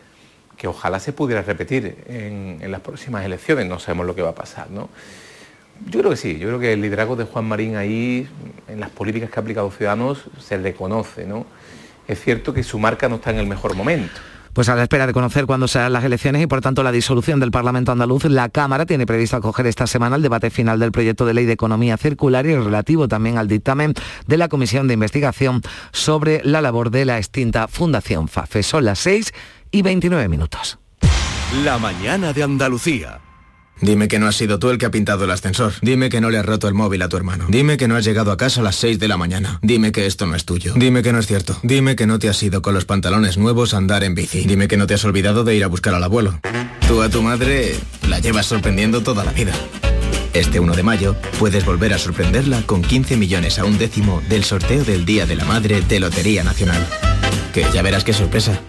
que 0.57 0.67
ojalá 0.67 0.99
se 0.99 1.13
pudiera 1.13 1.43
repetir 1.43 1.97
en, 2.09 2.59
las 2.71 2.81
próximas 2.81 3.25
elecciones. 3.25 3.67
No 3.67 3.79
sabemos 3.79 4.07
lo 4.07 4.17
que 4.17 4.23
va 4.23 4.31
a 4.31 4.35
pasar. 4.35 4.69
¿no? 4.71 4.89
Yo 5.87 6.01
creo 6.01 6.11
que 6.11 6.17
sí, 6.17 6.39
yo 6.39 6.49
creo 6.49 6.59
que 6.59 6.73
el 6.73 6.83
liderazgo 6.83 7.15
de 7.15 7.25
Juan 7.25 7.45
Marín 7.45 7.77
ahí, 7.77 8.29
en 8.67 8.81
las 8.81 8.91
políticas 8.91 9.31
que 9.31 9.39
ha 9.39 9.43
aplicado 9.43 9.71
Ciudadanos, 9.71 10.25
se 10.41 10.59
reconoce. 10.59 11.25
¿no? 11.25 11.47
Es 12.09 12.21
cierto 12.21 12.53
que 12.53 12.65
su 12.65 12.81
marca 12.81 13.09
no 13.09 13.17
está 13.17 13.31
en 13.31 13.39
el 13.39 13.47
mejor 13.47 13.77
momento 13.77 14.21
pues 14.53 14.69
a 14.69 14.75
la 14.75 14.83
espera 14.83 15.07
de 15.07 15.13
conocer 15.13 15.47
cuándo 15.47 15.69
serán 15.69 15.93
las 15.93 16.05
elecciones 16.05 16.43
y 16.43 16.47
por 16.47 16.61
tanto 16.61 16.83
la 16.83 16.93
disolución 16.93 17.41
del 17.41 17.51
Parlamento 17.51 17.93
andaluz, 17.93 18.25
la 18.25 18.49
Cámara 18.49 18.87
tiene 18.87 19.07
previsto 19.07 19.37
acoger 19.37 19.67
esta 19.67 19.87
semana 19.87 20.17
el 20.17 20.23
debate 20.23 20.51
final 20.51 20.79
del 20.79 20.93
proyecto 20.93 21.27
de 21.27 21.35
ley 21.35 21.47
de 21.47 21.53
economía 21.53 21.97
circular 21.97 22.47
y 22.47 22.55
relativo 22.55 23.09
también 23.09 23.39
al 23.39 23.49
dictamen 23.49 23.95
de 24.27 24.37
la 24.37 24.49
Comisión 24.49 24.89
de 24.89 24.95
Investigación 24.95 25.63
sobre 25.93 26.41
la 26.45 26.61
labor 26.61 26.91
de 26.91 27.05
la 27.05 27.19
extinta 27.19 27.69
Fundación 27.69 28.29
FAFE. 28.29 28.63
Son 28.63 28.85
las 28.85 28.99
6 29.01 29.33
y 29.71 29.83
29 29.83 30.29
minutos. 30.29 30.79
La 31.65 31.79
mañana 31.79 32.33
de 32.33 32.43
Andalucía. 32.43 33.21
Dime 33.81 34.09
que 34.09 34.19
no 34.19 34.27
has 34.27 34.37
sido 34.37 34.59
tú 34.59 34.71
el 34.71 34.79
que 34.79 34.87
ha 34.87 34.91
pintado 34.91 35.25
el 35.25 35.31
ascensor. 35.31 35.73
Dime 35.83 36.09
que 36.09 36.21
no 36.21 36.31
le 36.31 36.39
has 36.39 36.47
roto 36.47 36.69
el 36.69 36.75
móvil 36.75 37.03
a 37.03 37.09
tu 37.09 37.17
hermano. 37.17 37.47
Dime 37.49 37.77
que 37.77 37.89
no 37.89 37.97
has 37.97 38.05
llegado 38.05 38.33
a 38.33 38.37
casa 38.37 38.61
a 38.61 38.65
las 38.65 38.77
6 38.77 38.99
de 38.99 39.09
la 39.09 39.17
mañana. 39.17 39.59
Dime 39.63 39.93
que 39.93 40.07
esto 40.07 40.27
no 40.27 40.35
es 40.35 40.45
tuyo. 40.45 40.73
Dime 40.77 41.03
que 41.03 41.13
no 41.13 41.19
es 41.19 41.27
cierto. 41.27 41.59
Dime 41.63 41.97
que 41.97 42.07
no 42.07 42.19
te 42.19 42.29
has 42.29 42.43
ido 42.43 42.63
con 42.63 42.75
los 42.75 42.85
pantalones 42.85 43.39
nuevos 43.39 43.75
a 43.75 43.79
andar 43.79 44.05
en 44.05 44.15
bici. 44.15 44.45
Dime 44.45 44.69
que 44.69 44.77
no 44.77 44.87
te 44.87 44.95
has 44.95 45.05
olvidado 45.05 45.45
de 45.45 45.55
ir 45.55 45.65
a 45.65 45.69
buscar 45.69 45.95
al 45.95 46.05
abuelo. 46.05 46.41
Tú 46.87 47.03
a 47.03 47.09
tu 47.09 47.23
madre 47.23 47.77
la 48.09 48.19
llevas 48.19 48.47
sorprendiendo 48.47 49.03
toda 49.03 49.25
la 49.25 49.33
vida. 49.33 49.53
Este 50.35 50.61
1 50.61 50.75
de 50.75 50.83
mayo 50.83 51.17
puedes 51.39 51.65
volver 51.65 51.95
a 51.95 51.99
sorprenderla 51.99 52.63
con 52.63 52.83
15 52.83 53.17
millones 53.17 53.59
a 53.59 53.65
un 53.65 53.79
décimo 53.79 54.23
del 54.29 54.45
sorteo 54.45 54.85
del 54.85 55.05
Día 55.05 55.27
de 55.27 55.37
la 55.37 55.45
Madre 55.45 55.81
de 55.81 56.01
Lotería 56.01 56.45
Nacional. 56.45 56.87
Que 57.53 57.65
ya 57.73 57.83
verás 57.83 58.05
qué 58.05 58.13
sorpresa. 58.13 58.61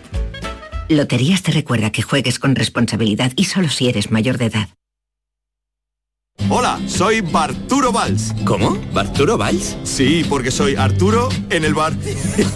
Loterías 0.88 1.44
te 1.44 1.52
recuerda 1.52 1.92
que 1.92 2.02
juegues 2.02 2.40
con 2.40 2.56
responsabilidad 2.56 3.32
y 3.36 3.46
solo 3.46 3.70
si 3.70 3.90
eres 3.90 4.10
mayor 4.10 4.38
de 4.38 4.46
edad. 4.46 4.70
Hola, 6.48 6.80
soy 6.88 7.22
Barturo 7.22 7.92
Valls. 7.92 8.34
¿Cómo? 8.46 8.78
¿Barturo 8.94 9.38
Valls? 9.38 9.78
Sí, 9.84 10.26
porque 10.28 10.50
soy 10.50 10.76
Arturo 10.76 11.30
en 11.50 11.64
el 11.64 11.74
bar. 11.74 11.94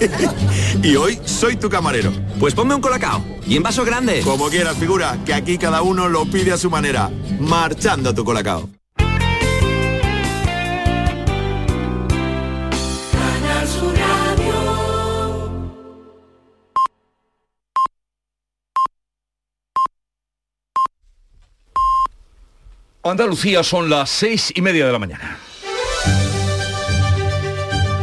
y 0.83 0.95
hoy 0.95 1.19
soy 1.25 1.57
tu 1.57 1.69
camarero. 1.69 2.11
Pues 2.39 2.55
ponme 2.55 2.73
un 2.73 2.81
colacao. 2.81 3.23
Y 3.45 3.55
en 3.55 3.63
vaso 3.63 3.83
grande. 3.85 4.21
Como 4.21 4.49
quieras, 4.49 4.77
figura, 4.77 5.17
que 5.25 5.33
aquí 5.33 5.57
cada 5.57 5.81
uno 5.81 6.07
lo 6.07 6.25
pide 6.25 6.51
a 6.53 6.57
su 6.57 6.69
manera. 6.71 7.11
Marchando 7.39 8.15
tu 8.15 8.23
colacao. 8.23 8.69
Andalucía 23.05 23.63
son 23.63 23.89
las 23.89 24.09
seis 24.09 24.53
y 24.55 24.61
media 24.61 24.85
de 24.85 24.93
la 24.93 24.97
mañana. 24.97 25.37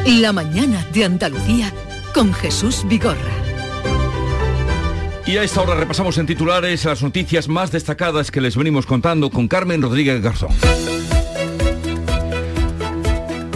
La 0.07 0.31
mañana 0.31 0.87
de 0.93 1.07
Andalucía 1.07 1.73
con 2.13 2.35
Jesús 2.35 2.85
Vigorra. 2.87 3.17
Y 5.25 5.39
a 5.39 5.43
esta 5.43 5.63
hora 5.63 5.75
repasamos 5.75 6.19
en 6.19 6.27
titulares 6.27 6.85
las 6.85 7.03
noticias 7.03 7.49
más 7.49 7.73
destacadas 7.73 8.31
que 8.31 8.43
les 8.43 8.59
venimos 8.59 8.85
contando 8.85 9.31
con 9.31 9.49
Carmen 9.49 9.81
Rodríguez 9.81 10.21
Garzón. 10.21 10.51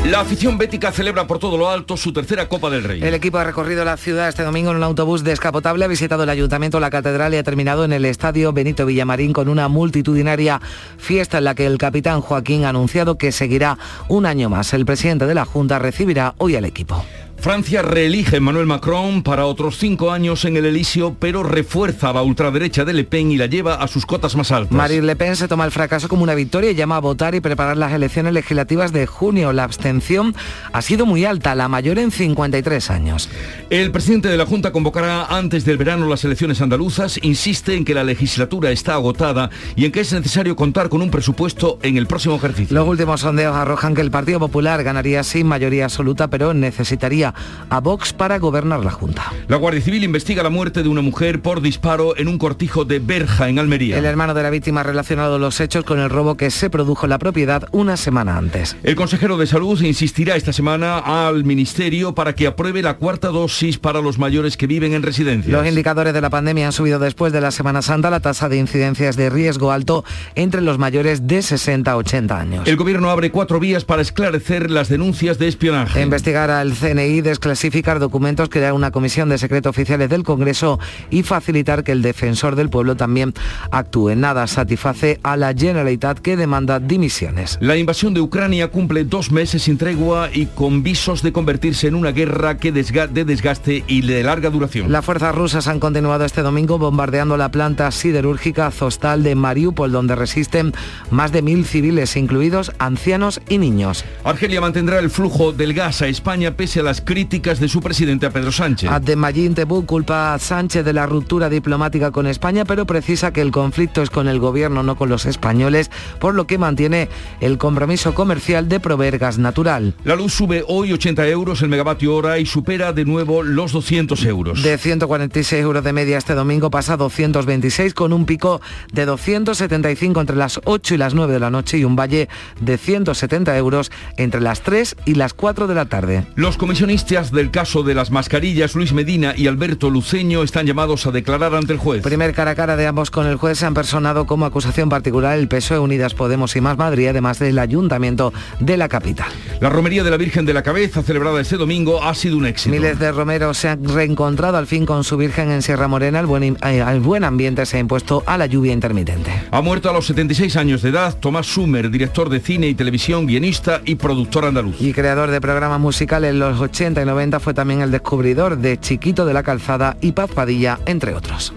La 0.05 0.21
afición 0.21 0.59
bética 0.59 0.93
celebra 0.93 1.27
por 1.27 1.39
todo 1.39 1.57
lo 1.57 1.71
alto 1.71 1.97
su 1.97 2.13
tercera 2.13 2.47
Copa 2.47 2.69
del 2.69 2.85
Rey. 2.85 3.03
El 3.03 3.15
equipo 3.15 3.39
ha 3.39 3.45
recorrido 3.45 3.87
la 3.87 3.97
ciudad 3.97 4.29
este 4.29 4.43
domingo 4.43 4.71
en 4.71 4.77
un 4.77 4.83
autobús 4.83 5.25
descapotable, 5.25 5.83
ha 5.83 5.89
visitado 5.89 6.25
el 6.25 6.29
ayuntamiento, 6.29 6.79
la 6.79 6.91
catedral 6.91 7.33
y 7.33 7.39
ha 7.39 7.43
terminado 7.43 7.87
en 7.87 7.93
el 7.95 8.05
estadio 8.05 8.53
Benito 8.53 8.85
Villamarín 8.85 9.33
con 9.33 9.49
una 9.49 9.69
multitudinaria 9.69 10.61
fiesta 10.99 11.39
en 11.39 11.45
la 11.45 11.55
que 11.55 11.65
el 11.65 11.79
capitán 11.79 12.21
Joaquín 12.21 12.67
ha 12.67 12.69
anunciado 12.69 13.17
que 13.17 13.33
seguirá 13.33 13.79
un 14.09 14.27
año 14.27 14.51
más. 14.51 14.75
El 14.75 14.85
presidente 14.85 15.25
de 15.25 15.35
la 15.35 15.47
Junta 15.47 15.79
recibirá 15.79 16.35
hoy 16.37 16.57
al 16.57 16.67
equipo. 16.67 17.03
Francia 17.45 17.83
reelige 17.83 18.37
a 18.37 18.39
Emmanuel 18.39 18.65
Macron 18.65 19.23
para 19.23 19.45
otros 19.45 19.77
cinco 19.77 20.11
años 20.11 20.47
en 20.47 20.57
el 20.57 20.65
Elíseo, 20.65 21.15
pero 21.21 21.43
refuerza 21.43 22.09
a 22.09 22.15
la 22.15 22.23
ultraderecha 22.23 22.87
de 22.87 22.95
Le 22.95 23.05
Pen 23.05 23.31
y 23.31 23.37
la 23.37 23.45
lleva 23.45 23.75
a 23.75 23.87
sus 23.87 24.07
cotas 24.07 24.35
más 24.35 24.51
altas. 24.51 24.73
Marine 24.73 25.03
Le 25.03 25.15
Pen 25.15 25.37
se 25.37 25.47
toma 25.47 25.67
el 25.67 25.71
fracaso 25.71 26.09
como 26.09 26.23
una 26.23 26.35
victoria 26.35 26.71
y 26.71 26.75
llama 26.75 26.97
a 26.97 27.01
votar 27.01 27.35
y 27.35 27.43
preparar 27.43 27.77
las 27.77 27.93
elecciones 27.93 28.33
legislativas 28.33 28.95
de 28.95 29.07
junio. 29.07 29.53
La 29.53 29.65
abstención 29.65 30.35
ha 30.73 30.81
sido 30.81 31.05
muy 31.05 31.27
alta, 31.27 31.55
la 31.55 31.69
mayor 31.69 31.99
en 31.99 32.13
53 32.13 32.91
años. 32.91 33.29
El 33.69 33.91
presidente 33.91 34.31
de 34.31 34.39
la 34.39 34.47
Junta 34.47 34.73
convocará 34.73 35.27
antes 35.27 35.67
del 35.67 35.77
verano 35.77 36.09
las 36.09 36.25
elecciones 36.25 36.63
andaluzas, 36.63 37.19
insiste 37.21 37.75
en 37.75 37.85
que 37.85 37.93
la 37.93 38.05
legislatura 38.05 38.71
está 38.71 38.95
agotada 38.95 39.51
y 39.77 39.85
en 39.85 39.93
que 39.93 40.01
es 40.01 40.11
necesario 40.15 40.57
contar 40.57 40.89
con 40.89 41.03
un 41.03 41.11
presupuesto 41.11 41.79
en 41.83 41.99
el 41.99 42.07
próximo 42.07 42.37
ejercicio. 42.37 42.75
Los 42.75 42.89
últimos 42.89 43.21
sondeos 43.21 43.55
arrojan 43.55 43.95
que 43.95 44.01
el 44.01 44.11
Partido 44.11 44.39
Popular 44.41 44.83
ganaría 44.83 45.23
sin 45.23 45.47
mayoría 45.47 45.85
absoluta, 45.85 46.29
pero 46.29 46.55
necesitaría 46.55 47.34
a 47.71 47.81
Vox 47.81 48.13
para 48.13 48.39
gobernar 48.39 48.85
la 48.85 48.91
Junta. 48.91 49.33
La 49.49 49.57
Guardia 49.57 49.81
Civil 49.81 50.05
investiga 50.05 50.43
la 50.43 50.51
muerte 50.51 50.83
de 50.83 50.89
una 50.89 51.03
mujer 51.03 51.43
por 51.43 51.61
disparo 51.61 52.17
en 52.17 52.29
un 52.29 52.39
cortijo 52.39 52.85
de 52.85 52.99
Berja, 52.99 53.49
en 53.49 53.59
Almería. 53.59 53.99
El 53.99 54.05
hermano 54.05 54.35
de 54.35 54.43
la 54.43 54.51
víctima 54.51 54.81
ha 54.81 54.85
relacionado 54.85 55.39
los 55.39 55.61
hechos 55.61 55.85
con 55.85 55.99
el 55.99 56.11
robo 56.11 56.37
que 56.37 56.51
se 56.51 56.71
produjo 56.71 57.07
en 57.07 57.11
la 57.11 57.19
propiedad 57.19 57.69
una 57.73 57.97
semana 57.97 58.37
antes. 58.37 58.77
El 58.83 58.95
consejero 58.95 59.37
de 59.37 59.47
Salud 59.47 59.81
insistirá 59.83 60.37
esta 60.37 60.53
semana 60.53 60.99
al 60.99 61.45
Ministerio 61.45 62.15
para 62.15 62.35
que 62.35 62.47
apruebe 62.47 62.83
la 62.83 62.95
cuarta 62.95 63.29
dosis 63.29 63.79
para 63.79 64.01
los 64.01 64.19
mayores 64.19 64.57
que 64.57 64.67
viven 64.67 64.95
en 64.95 65.03
residencias. 65.03 65.53
Los 65.53 65.67
indicadores 65.67 66.15
de 66.15 66.21
la 66.21 66.31
pandemia 66.31 66.67
han 66.67 66.73
subido 66.73 66.99
después 66.99 67.33
de 67.33 67.41
la 67.41 67.51
Semana 67.51 67.83
Santa. 67.83 68.11
La 68.11 68.21
tasa 68.21 68.49
de 68.49 68.57
incidencias 68.59 69.17
de 69.17 69.31
riesgo 69.31 69.73
alto 69.73 70.05
entre 70.35 70.61
los 70.61 70.79
mayores 70.79 71.27
de 71.27 71.43
60 71.43 71.91
a 71.91 71.97
80 71.97 72.39
años. 72.39 72.69
El 72.69 72.77
gobierno 72.77 73.11
abre 73.11 73.31
cuatro 73.31 73.61
vías 73.61 73.85
para 73.85 74.03
esclarecer 74.03 74.71
las 74.71 74.89
denuncias 74.89 75.39
de 75.39 75.49
espionaje. 75.49 76.03
Investigar 76.03 76.51
al 76.51 76.73
CNI, 76.75 77.14
desclasificar 77.21 77.99
documentos, 77.99 78.49
crear 78.49 78.73
una 78.73 78.91
comisión 78.91 79.29
de 79.29 79.39
secretos 79.39 79.71
oficiales 79.71 80.09
del 80.09 80.23
Congreso 80.23 80.79
y 81.11 81.23
facilitar 81.23 81.85
que 81.85 81.93
el 81.93 82.03
defensor 82.03 82.57
del 82.57 82.71
pueblo 82.71 82.97
también 82.97 83.35
actúe. 83.71 84.15
Nada 84.17 84.47
satisface 84.47 85.21
a 85.23 85.37
la 85.37 85.55
Generalitat 85.55 86.19
que 86.19 86.37
demanda 86.37 86.81
dimisiones. 86.81 87.59
La 87.61 87.77
invasión 87.77 88.15
de 88.15 88.21
Ucrania 88.21 88.69
cumple 88.69 89.05
dos 89.05 89.31
meses 89.31 89.63
sin 89.63 89.79
tregua 89.79 90.31
y 90.33 90.47
con 90.47 90.83
visos 90.83 91.23
de 91.23 91.33
convertirse 91.33 91.89
en 91.89 91.95
una 91.95 92.13
guerra 92.13 92.59
que 92.59 92.73
desga 92.73 93.07
de 93.07 93.25
desgaste 93.25 93.85
y 93.87 94.03
de 94.03 94.23
larga 94.23 94.51
duración. 94.51 94.91
Las 94.91 95.05
fuerzas 95.05 95.35
rusas 95.35 95.69
han 95.69 95.81
continuado 95.81 96.25
este 96.25 96.43
domingo 96.43 96.79
bombardeando 96.79 97.37
la 97.37 97.51
planta 97.51 97.91
siderúrgica 97.91 98.71
Zostal 98.71 99.23
de 99.23 99.35
Mariupol, 99.35 99.93
donde 99.93 100.15
resisten 100.15 100.73
más 101.11 101.33
de 101.33 101.43
mil 101.43 101.65
civiles, 101.65 102.17
incluidos 102.17 102.73
ancianos 102.79 103.41
y 103.49 103.59
niños. 103.59 104.05
Argelia 104.25 104.61
mantendrá 104.61 104.99
el 104.99 105.11
flujo 105.11 105.53
del 105.53 105.75
gas 105.75 106.03
a 106.03 106.09
España 106.09 106.57
pese 106.57 106.81
a 106.81 106.83
las 106.83 107.01
críticas 107.05 107.61
de 107.61 107.69
su 107.69 107.81
presidente 107.81 108.27
a 108.27 108.31
Pedro 108.31 108.53
Sánchez. 108.53 108.91
Abdelmajid 108.91 109.53
Tebboune 109.53 109.87
culpa 109.87 110.35
a 110.35 110.39
Sánchez 110.39 110.85
de 110.85 110.93
la 110.93 111.07
ruptura 111.07 111.49
diplomática 111.49 112.11
con 112.11 112.27
España, 112.27 112.65
pero 112.65 112.87
precisa 112.87 113.33
que 113.33 113.41
el 113.41 113.51
conflicto 113.51 114.03
es 114.03 114.11
con 114.11 114.29
el 114.29 114.39
gobierno, 114.39 114.83
no 114.83 114.97
con 114.97 115.09
los 115.09 115.27
españoles, 115.27 115.91
por 116.19 116.35
lo 116.35 116.47
que 116.47 116.59
mantiene 116.59 117.09
el 117.41 117.59
compromiso 117.59 118.15
comercial 118.15 118.69
de 118.69 118.81
proveer 118.81 119.19
gas 119.19 119.39
natural. 119.39 119.95
La 120.05 120.17
luz 120.17 120.33
sube 120.33 120.65
hoy 120.67 120.93
80 120.93 121.29
euros 121.29 121.63
el 121.63 121.69
megavatio 121.69 122.15
hora 122.15 122.39
y 122.39 122.47
supera 122.47 122.93
de 122.93 123.05
nuevo 123.05 123.43
los 123.43 123.73
200 123.73 124.25
euros. 124.25 124.63
De 124.63 124.79
146 124.79 125.63
euros 125.63 125.85
de 125.85 125.93
media 125.93 126.19
este 126.19 126.35
domingo 126.35 126.71
pasa 126.71 126.95
a 126.95 126.97
226 126.97 127.95
con 127.95 128.13
un 128.13 128.27
pico 128.27 128.61
de 128.93 129.05
275 129.05 130.21
entre 130.21 130.37
las 130.37 130.61
8 130.65 130.95
y 130.95 130.99
las 130.99 131.15
9 131.15 131.33
de 131.33 131.41
la 131.41 131.51
noche 131.51 131.79
y 131.79 131.85
un 131.85 131.97
valle 131.97 132.29
de 132.61 132.79
170 132.79 133.57
euros 133.57 133.91
entre 134.17 134.41
las 134.41 134.63
3 134.63 134.97
y 135.05 135.15
las 135.15 135.35
4 135.35 135.67
de 135.67 135.75
la 135.75 135.87
tarde. 135.87 136.27
Los 136.35 136.57
comisionistas 136.95 137.33
del 137.33 137.51
caso 137.51 137.83
de 137.83 137.93
las 137.93 138.13
mascarillas, 138.13 138.77
Luis 138.77 138.93
Medina 138.93 139.35
y 139.37 139.49
Alberto 139.49 139.91
Luceño, 139.91 140.45
están 140.45 140.65
llamados 140.65 141.07
a 141.09 141.11
declarar 141.11 141.53
ante 141.53 141.73
el 141.73 141.79
juez. 141.81 142.03
Primer 142.03 142.33
cara 142.33 142.53
a 142.53 142.55
cara 142.55 142.77
de 142.77 142.87
ambos 142.87 143.11
con 143.11 143.27
el 143.27 143.35
juez 143.35 143.59
se 143.59 143.67
han 143.67 143.75
personado 143.75 144.27
como 144.27 144.47
acusación 144.47 144.89
particular 144.89 145.37
el 145.37 145.49
PSOE 145.49 145.81
Unidas 145.81 146.15
Podemos 146.15 146.55
y 146.55 146.61
Más 146.61 146.79
Madrid, 146.79 147.09
además 147.09 147.41
del 147.41 147.59
Ayuntamiento 147.59 148.33
de 148.61 148.77
la 148.77 148.89
capital. 148.89 149.27
La 149.61 149.71
romería 149.71 150.05
de 150.05 150.11
la 150.11 150.17
Virgen 150.17 150.47
de 150.47 150.55
la 150.55 150.63
Cabeza, 150.63 151.03
celebrada 151.03 151.41
este 151.41 151.57
domingo, 151.57 152.05
ha 152.05 152.15
sido 152.15 152.37
un 152.37 152.47
éxito. 152.47 152.71
Miles 152.71 152.97
de 153.01 153.11
romeros 153.11 153.59
se 153.59 153.71
han 153.71 153.83
reencontrado 153.83 154.57
al 154.57 154.69
fin 154.69 154.87
con 154.87 155.03
su 155.03 155.17
Virgen 155.17 155.51
en 155.51 155.63
Sierra 155.63 155.89
Morena. 155.89 156.21
El 156.21 156.27
buen, 156.27 156.45
eh, 156.45 156.85
el 156.89 157.01
buen 157.01 157.25
ambiente 157.25 157.67
se 157.67 157.79
ha 157.79 157.81
impuesto 157.81 158.23
a 158.25 158.39
la 158.39 158.47
lluvia 158.47 158.73
intermitente. 158.73 159.33
Ha 159.51 159.61
muerto 159.63 159.91
a 159.91 159.93
los 159.93 160.07
76 160.07 160.57
años 160.57 160.83
de 160.83 160.91
edad 160.91 161.19
Tomás 161.19 161.47
Sumer, 161.47 161.91
director 161.91 162.29
de 162.29 162.39
cine 162.39 162.69
y 162.69 162.75
televisión, 162.75 163.27
guionista 163.27 163.83
y 163.85 163.97
productor 163.97 164.45
andaluz. 164.45 164.81
Y 164.81 164.93
creador 164.93 165.33
de 165.33 165.41
programas 165.41 165.81
musicales 165.81 166.31
en 166.31 166.39
los 166.39 166.61
80 166.61 166.84
y 166.85 167.05
90 167.05 167.41
fue 167.41 167.55
también 167.55 167.81
el 167.81 167.91
descubridor 167.91 168.59
de 168.59 168.79
Chiquito 168.79 169.25
de 169.25 169.33
la 169.33 169.43
Calzada 169.43 169.97
y 170.03 170.13
Paz 170.13 170.31
Padilla, 170.31 170.79
entre 170.85 171.15
otros. 171.15 171.55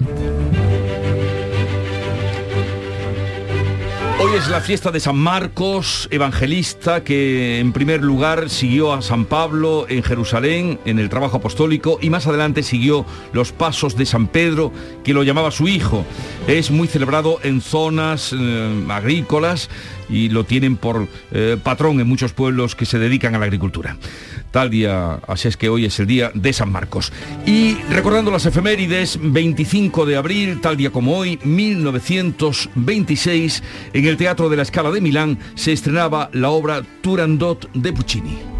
Hoy 4.19 4.31
es 4.35 4.47
la 4.47 4.61
fiesta 4.61 4.89
de 4.89 4.99
San 4.99 5.17
Marcos, 5.17 6.07
evangelista, 6.09 7.03
que 7.03 7.59
en 7.59 7.71
primer 7.71 8.01
lugar 8.01 8.49
siguió 8.49 8.93
a 8.93 9.03
San 9.03 9.25
Pablo 9.25 9.85
en 9.89 10.01
Jerusalén, 10.01 10.79
en 10.85 10.97
el 10.97 11.09
trabajo 11.09 11.37
apostólico, 11.37 11.99
y 12.01 12.09
más 12.09 12.25
adelante 12.25 12.63
siguió 12.63 13.05
los 13.31 13.51
pasos 13.51 13.95
de 13.95 14.07
San 14.07 14.27
Pedro, 14.27 14.71
que 15.03 15.13
lo 15.13 15.21
llamaba 15.21 15.51
su 15.51 15.67
hijo. 15.67 16.03
Es 16.47 16.71
muy 16.71 16.87
celebrado 16.87 17.39
en 17.43 17.61
zonas 17.61 18.33
eh, 18.33 18.85
agrícolas 18.89 19.69
y 20.09 20.29
lo 20.29 20.43
tienen 20.43 20.77
por 20.77 21.07
eh, 21.31 21.57
patrón 21.61 21.99
en 21.99 22.07
muchos 22.07 22.33
pueblos 22.33 22.75
que 22.75 22.85
se 22.85 22.99
dedican 22.99 23.33
a 23.35 23.39
la 23.39 23.45
agricultura. 23.45 23.97
Tal 24.51 24.69
día, 24.69 25.19
así 25.27 25.47
es 25.47 25.57
que 25.57 25.69
hoy 25.69 25.85
es 25.85 25.99
el 25.99 26.05
día 26.07 26.31
de 26.33 26.53
San 26.53 26.71
Marcos. 26.71 27.11
Y 27.45 27.75
recordando 27.89 28.31
las 28.31 28.45
efemérides, 28.45 29.19
25 29.21 30.05
de 30.05 30.15
abril, 30.15 30.61
tal 30.61 30.77
día 30.77 30.91
como 30.91 31.17
hoy, 31.17 31.37
1926, 31.43 33.63
en 33.93 34.05
el 34.05 34.15
Teatro 34.17 34.49
de 34.49 34.57
la 34.57 34.65
Scala 34.65 34.91
de 34.91 35.01
Milán 35.01 35.39
se 35.55 35.73
estrenaba 35.73 36.29
la 36.33 36.49
obra 36.49 36.83
Turandot 37.01 37.71
de 37.73 37.93
Puccini. 37.93 38.56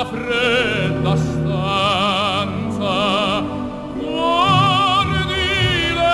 la 0.00 0.06
fretta 0.06 0.69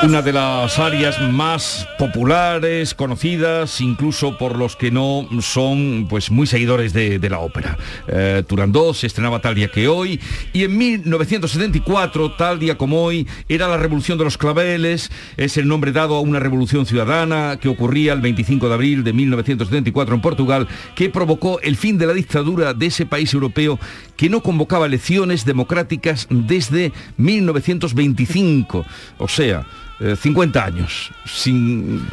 una 0.07 0.23
de 0.23 0.33
las 0.33 0.79
áreas 0.79 1.21
más 1.33 1.89
populares, 1.99 2.95
conocidas, 2.95 3.81
incluso 3.81 4.39
por 4.39 4.57
los 4.57 4.77
que 4.77 4.93
no 4.93 5.27
son 5.41 6.07
pues, 6.09 6.31
muy 6.31 6.47
seguidores 6.47 6.93
de, 6.93 7.19
la 7.29 7.41
ópera. 7.41 7.77
Eh, 8.07 8.45
Turandot 8.47 8.95
se 8.95 9.09
estrenaba 9.09 9.41
tal 9.41 9.57
día 9.57 9.67
que 9.67 9.89
hoy 9.89 10.21
y 10.53 10.63
en 10.63 10.79
1974, 10.79 12.37
tal 12.37 12.61
día 12.61 12.79
como 12.79 13.03
hoy, 13.03 13.27
era 13.49 13.67
la 13.67 13.79
Revolución 13.79 14.17
de 14.17 14.23
los 14.23 14.39
Claveles, 14.39 15.11
es 15.37 15.57
el 15.57 15.67
nombre 15.67 15.91
dado 15.91 16.15
a 16.15 16.21
una 16.21 16.39
revolución 16.39 16.87
ciudadana 16.87 17.59
que 17.61 17.69
ocurría 17.69 18.13
el 18.13 18.21
25 18.21 18.69
de 18.69 18.75
abril 18.75 19.03
de 19.03 19.13
1974 19.13 20.15
en 20.15 20.21
Portugal, 20.21 20.69
que 20.95 21.11
provocó 21.11 21.59
el 21.63 21.77
fin 21.77 21.99
de 21.99 22.07
la 22.07 22.13
dictadura 22.13 22.75
de 22.75 22.87
ese 22.87 23.07
país 23.07 23.35
europeo 23.35 23.81
que 24.17 24.31
no 24.31 24.41
convocaba 24.41 24.87
elecciones 24.87 25.45
democráticas 25.45 26.29
desde 26.31 26.93
1925. 27.17 28.87
O 29.19 29.29
sea, 29.29 29.67
50 29.99 30.59
eh, 30.59 30.63
años, 30.63 31.11
sin 31.25 32.07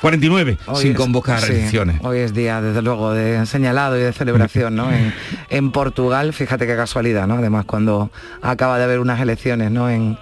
49, 0.00 0.52
eh, 0.52 0.72
sin 0.76 0.94
convocar 0.94 1.42
elecciones. 1.42 2.00
Hoy 2.02 2.18
es 2.18 2.32
día, 2.32 2.60
desde 2.60 2.82
luego, 2.82 3.12
de 3.12 3.44
señalado 3.46 3.98
y 3.98 4.02
de 4.02 4.12
celebración, 4.12 4.76
¿no? 4.76 4.88
En, 5.50 5.72
Portugal, 5.72 6.32
fíjate 6.32 6.66
qué 6.66 6.76
casualidad, 6.76 7.26
¿no? 7.26 7.34
Además, 7.34 7.64
cuando 7.64 8.10
acaba 8.42 8.78
de 8.78 8.84
haber 8.84 9.00
unas 9.00 9.20
elecciones, 9.20 9.70
¿no? 9.70 9.90
En, 9.90 10.18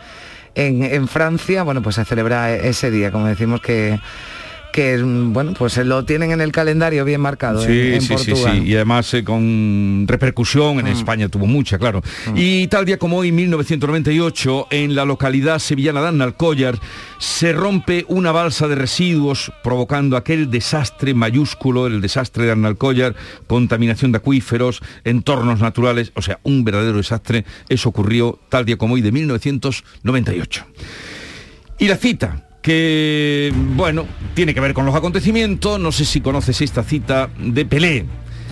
en, 0.54 0.82
en 0.82 1.08
Francia, 1.08 1.62
bueno, 1.62 1.82
pues 1.82 1.96
se 1.96 2.04
celebra 2.04 2.54
ese 2.54 2.90
día, 2.90 3.12
como 3.12 3.26
decimos 3.26 3.60
que 3.60 4.00
que 4.72 4.98
bueno 5.02 5.54
pues 5.58 5.76
lo 5.78 6.04
tienen 6.04 6.32
en 6.32 6.40
el 6.40 6.52
calendario 6.52 7.04
bien 7.04 7.20
marcado 7.20 7.62
sí, 7.64 7.94
en, 7.94 8.02
sí, 8.02 8.18
Sí, 8.18 8.34
sí, 8.34 8.62
y 8.64 8.74
además 8.74 9.12
eh, 9.14 9.24
con 9.24 10.04
repercusión 10.06 10.78
en 10.80 10.86
mm. 10.86 10.88
España 10.88 11.28
tuvo 11.28 11.46
mucha, 11.46 11.78
claro. 11.78 12.02
Mm. 12.26 12.34
Y 12.36 12.66
tal 12.68 12.84
día 12.84 12.98
como 12.98 13.18
hoy, 13.18 13.32
1998, 13.32 14.68
en 14.70 14.94
la 14.94 15.04
localidad 15.04 15.58
sevillana 15.58 16.02
de 16.02 16.08
Annalcollar, 16.08 16.78
se 17.18 17.52
rompe 17.52 18.04
una 18.08 18.32
balsa 18.32 18.68
de 18.68 18.74
residuos 18.74 19.52
provocando 19.62 20.16
aquel 20.16 20.50
desastre 20.50 21.14
mayúsculo, 21.14 21.86
el 21.86 22.00
desastre 22.00 22.44
de 22.44 22.52
Annalcollar, 22.52 23.14
contaminación 23.46 24.12
de 24.12 24.18
acuíferos, 24.18 24.82
entornos 25.04 25.60
naturales, 25.60 26.12
o 26.14 26.22
sea, 26.22 26.40
un 26.42 26.64
verdadero 26.64 26.98
desastre. 26.98 27.44
Eso 27.68 27.88
ocurrió 27.88 28.38
tal 28.48 28.64
día 28.64 28.76
como 28.76 28.94
hoy 28.94 29.00
de 29.00 29.12
1998. 29.12 30.66
Y 31.78 31.88
la 31.88 31.96
cita, 31.96 32.47
que, 32.62 33.52
bueno, 33.74 34.06
tiene 34.34 34.54
que 34.54 34.60
ver 34.60 34.74
con 34.74 34.86
los 34.86 34.94
acontecimientos. 34.94 35.78
No 35.80 35.92
sé 35.92 36.04
si 36.04 36.20
conoces 36.20 36.60
esta 36.60 36.82
cita 36.82 37.30
de 37.38 37.64
Pelé. 37.64 38.04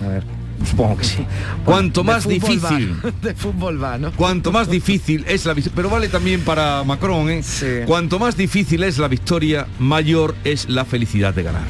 A 0.03 0.07
ver. 0.07 0.37
Supongo 0.65 0.97
que 0.97 1.03
sí. 1.03 1.25
Cuanto 1.65 2.03
más 2.03 2.27
difícil. 2.27 2.95
de 3.21 3.33
fútbol 3.35 3.81
va, 3.81 3.97
¿no? 3.97 4.11
Cuanto 4.13 4.51
más 4.51 4.69
difícil 4.69 5.25
es 5.27 5.45
la 5.45 5.53
victoria. 5.53 5.75
Pero 5.75 5.89
vale 5.89 6.09
también 6.09 6.41
para 6.41 6.83
Macron, 6.83 7.29
¿eh? 7.29 7.43
Cuanto 7.85 8.19
más 8.19 8.35
difícil 8.35 8.83
es 8.83 8.97
la 8.97 9.07
victoria, 9.07 9.67
mayor 9.79 10.35
es 10.43 10.69
la 10.69 10.85
felicidad 10.85 11.33
de 11.33 11.43
ganar. 11.43 11.65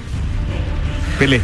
Pelé. 1.19 1.41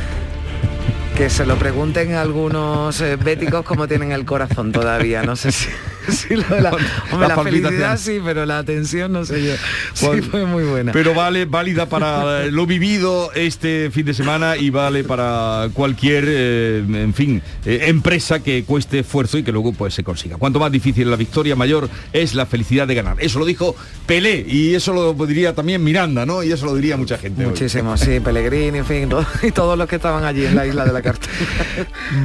Que 1.18 1.30
se 1.30 1.46
lo 1.46 1.58
pregunten 1.58 2.14
algunos 2.14 3.00
eh, 3.02 3.18
béticos 3.18 3.64
cómo 3.66 3.88
tienen 3.88 4.12
el 4.12 4.26
corazón 4.26 4.72
todavía. 4.72 5.24
No 5.24 5.36
sé 5.36 5.52
si. 5.52 5.68
sí, 6.10 6.36
lo 6.36 6.44
de 6.44 6.62
la, 6.62 6.72
la, 7.20 7.44
felicidad 7.44 7.98
sí, 7.98 8.20
pero 8.24 8.46
la 8.46 8.60
atención 8.60 9.12
no 9.12 9.26
sé 9.26 9.44
yo. 9.46 9.54
Sí, 9.94 10.22
fue 10.22 10.46
muy 10.46 10.64
buena. 10.64 10.92
Pero 10.92 11.14
vale, 11.14 11.46
válida 11.46 11.88
para 11.88 12.46
lo 12.46 12.66
vivido 12.66 13.32
este 13.34 13.90
fin 13.92 14.06
de 14.06 14.14
semana 14.14 14.58
y 14.58 14.70
vale 14.70 15.04
para 15.04 15.70
cualquier, 15.74 16.26
eh, 16.28 16.84
en 16.88 17.14
fin, 17.14 17.42
eh, 17.66 17.86
empresa 17.88 18.42
que 18.42 18.64
cueste 18.64 19.00
esfuerzo 19.00 19.38
y 19.38 19.44
que 19.44 19.52
luego 19.52 19.74
pues 19.74 19.94
se 19.94 20.04
consiga. 20.04 20.38
Cuanto 20.38 20.60
más 20.60 20.72
difícil 20.72 21.10
la 21.10 21.16
victoria, 21.16 21.56
mayor 21.56 21.90
es 22.12 22.36
la 22.36 22.46
felicidad 22.46 22.88
de 22.88 22.96
ganar. 22.96 23.18
Eso 23.20 23.40
lo 23.40 23.46
dijo 23.46 23.76
Pelé 24.06 24.46
y 24.48 24.76
eso 24.76 24.94
lo 24.94 25.14
diría 25.26 25.54
también 25.54 25.84
Miranda, 25.84 26.26
¿no? 26.26 26.44
Y 26.44 26.52
eso 26.52 26.66
lo 26.66 26.76
diría 26.76 26.98
mucha 26.98 27.18
gente. 27.18 27.46
Muchísimo, 27.46 27.96
sí, 27.98 28.20
Pellegrini, 28.20 28.80
en 28.80 28.86
fin, 28.86 29.10
y 29.44 29.52
todos 29.52 29.78
los 29.78 29.88
que 29.88 29.96
estaban 29.98 30.24
allí 30.24 30.46
en 30.46 30.56
la 30.56 30.66
isla 30.66 30.86
de 30.86 30.94
la 30.94 31.02
carta. 31.02 31.28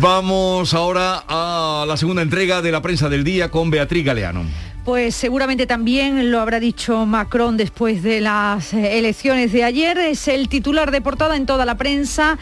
Vamos 0.01 0.75
ahora 0.75 1.25
a 1.29 1.85
la 1.87 1.97
segunda 1.97 2.23
entrega 2.23 2.63
de 2.63 2.73
la 2.73 2.83
prensa 2.83 3.09
del 3.09 3.25
día 3.25 3.51
con 3.51 3.68
Beatriz 3.71 4.05
Galeano. 4.05 4.45
Pues 4.85 5.15
seguramente 5.15 5.67
también 5.67 6.31
lo 6.31 6.41
habrá 6.41 6.61
dicho 6.61 7.05
Macron 7.05 7.59
después 7.59 8.03
de 8.03 8.23
las 8.23 8.73
eh, 8.73 8.99
elecciones 8.99 9.53
de 9.53 9.63
ayer. 9.63 9.99
Es 9.99 10.29
el 10.29 10.49
titular 10.49 10.91
de 10.91 11.03
portada 11.03 11.37
en 11.37 11.45
toda 11.45 11.67
la 11.67 11.77
prensa 11.77 12.39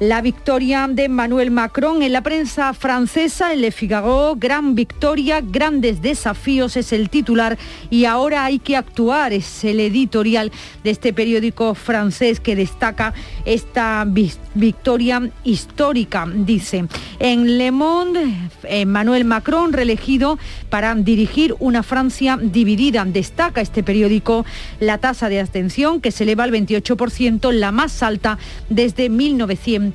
la 0.00 0.22
victoria 0.22 0.88
de 0.90 1.10
Manuel 1.10 1.50
Macron 1.50 2.02
en 2.02 2.14
la 2.14 2.22
prensa 2.22 2.72
francesa, 2.72 3.52
en 3.52 3.60
Le 3.60 3.70
Figaro, 3.70 4.34
gran 4.34 4.74
victoria, 4.74 5.42
grandes 5.42 6.00
desafíos 6.00 6.78
es 6.78 6.94
el 6.94 7.10
titular 7.10 7.58
y 7.90 8.06
ahora 8.06 8.46
hay 8.46 8.60
que 8.60 8.78
actuar, 8.78 9.34
es 9.34 9.62
el 9.62 9.78
editorial 9.78 10.50
de 10.82 10.90
este 10.90 11.12
periódico 11.12 11.74
francés 11.74 12.40
que 12.40 12.56
destaca 12.56 13.12
esta 13.44 14.06
victoria 14.54 15.30
histórica, 15.44 16.26
dice. 16.34 16.86
En 17.18 17.58
Le 17.58 17.70
Monde, 17.70 18.24
Emmanuel 18.62 19.26
Macron 19.26 19.74
reelegido 19.74 20.38
para 20.70 20.94
dirigir 20.94 21.54
una 21.58 21.82
Francia 21.82 22.38
dividida. 22.40 23.04
Destaca 23.04 23.60
este 23.60 23.82
periódico 23.82 24.46
la 24.80 24.96
tasa 24.96 25.28
de 25.28 25.40
abstención 25.40 26.00
que 26.00 26.10
se 26.10 26.24
eleva 26.24 26.44
al 26.44 26.52
28%, 26.52 27.52
la 27.52 27.70
más 27.70 28.02
alta 28.02 28.38
desde 28.70 29.10
1900 29.10 29.89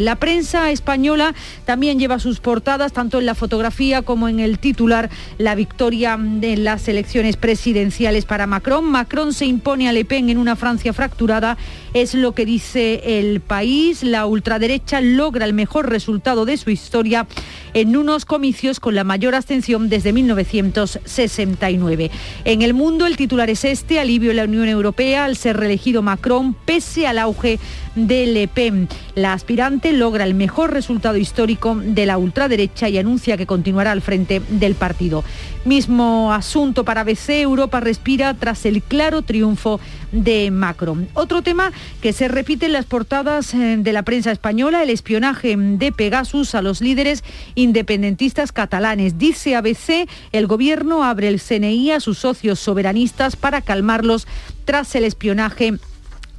la 0.00 0.16
prensa 0.16 0.70
española 0.70 1.34
también 1.64 1.98
lleva 1.98 2.18
sus 2.18 2.40
portadas, 2.40 2.92
tanto 2.92 3.18
en 3.18 3.26
la 3.26 3.34
fotografía 3.34 4.02
como 4.02 4.28
en 4.28 4.40
el 4.40 4.58
titular, 4.58 5.10
la 5.38 5.54
victoria 5.54 6.18
de 6.18 6.56
las 6.56 6.88
elecciones 6.88 7.36
presidenciales 7.36 8.24
para 8.24 8.46
Macron. 8.46 8.84
Macron 8.84 9.32
se 9.32 9.46
impone 9.46 9.88
a 9.88 9.92
Le 9.92 10.04
Pen 10.04 10.30
en 10.30 10.38
una 10.38 10.56
Francia 10.56 10.92
fracturada, 10.92 11.56
es 11.94 12.14
lo 12.14 12.32
que 12.32 12.44
dice 12.44 13.18
el 13.18 13.40
país. 13.40 14.02
La 14.02 14.26
ultraderecha 14.26 15.00
logra 15.00 15.44
el 15.44 15.52
mejor 15.52 15.88
resultado 15.88 16.44
de 16.44 16.56
su 16.56 16.70
historia 16.70 17.26
en 17.74 17.96
unos 17.96 18.24
comicios 18.24 18.80
con 18.80 18.94
la 18.94 19.04
mayor 19.04 19.34
abstención 19.34 19.88
desde 19.88 20.12
1969. 20.12 22.10
En 22.44 22.62
el 22.62 22.74
mundo 22.74 23.06
el 23.06 23.16
titular 23.16 23.50
es 23.50 23.64
este, 23.64 24.00
alivio 24.00 24.30
en 24.30 24.36
la 24.36 24.44
Unión 24.44 24.68
Europea 24.68 25.24
al 25.24 25.36
ser 25.36 25.56
reelegido 25.56 26.02
Macron 26.02 26.54
pese 26.54 27.06
al 27.06 27.18
auge 27.18 27.58
de 27.94 28.26
Le 28.26 28.48
Pen. 28.48 28.88
La 29.14 29.32
aspirante 29.32 29.92
logra 29.92 30.24
el 30.24 30.34
mejor 30.34 30.72
resultado 30.72 31.16
histórico 31.16 31.76
de 31.82 32.06
la 32.06 32.18
ultraderecha 32.18 32.88
y 32.88 32.98
anuncia 32.98 33.36
que 33.36 33.46
continuará 33.46 33.92
al 33.92 34.00
frente 34.00 34.40
del 34.48 34.74
partido. 34.74 35.24
Mismo 35.64 36.32
asunto 36.32 36.84
para 36.84 37.04
BC, 37.04 37.42
Europa 37.42 37.80
respira 37.80 38.34
tras 38.34 38.64
el 38.64 38.82
claro 38.82 39.22
triunfo 39.22 39.80
de 40.12 40.50
Macron. 40.50 41.08
Otro 41.14 41.42
tema 41.42 41.72
que 42.00 42.12
se 42.12 42.28
repite 42.28 42.66
en 42.66 42.72
las 42.72 42.86
portadas 42.86 43.54
eh, 43.54 43.76
de 43.78 43.92
la 43.92 44.02
prensa 44.02 44.32
española, 44.32 44.82
el 44.82 44.90
espionaje 44.90 45.56
de 45.56 45.92
Pegasus 45.92 46.54
a 46.54 46.62
los 46.62 46.80
líderes 46.80 47.24
independentistas 47.54 48.52
catalanes. 48.52 49.18
Dice 49.18 49.56
ABC, 49.56 50.08
el 50.32 50.46
gobierno 50.46 51.04
abre 51.04 51.28
el 51.28 51.40
CNI 51.40 51.92
a 51.92 52.00
sus 52.00 52.18
socios 52.18 52.58
soberanistas 52.58 53.36
para 53.36 53.60
calmarlos 53.62 54.26
tras 54.64 54.94
el 54.94 55.04
espionaje 55.04 55.74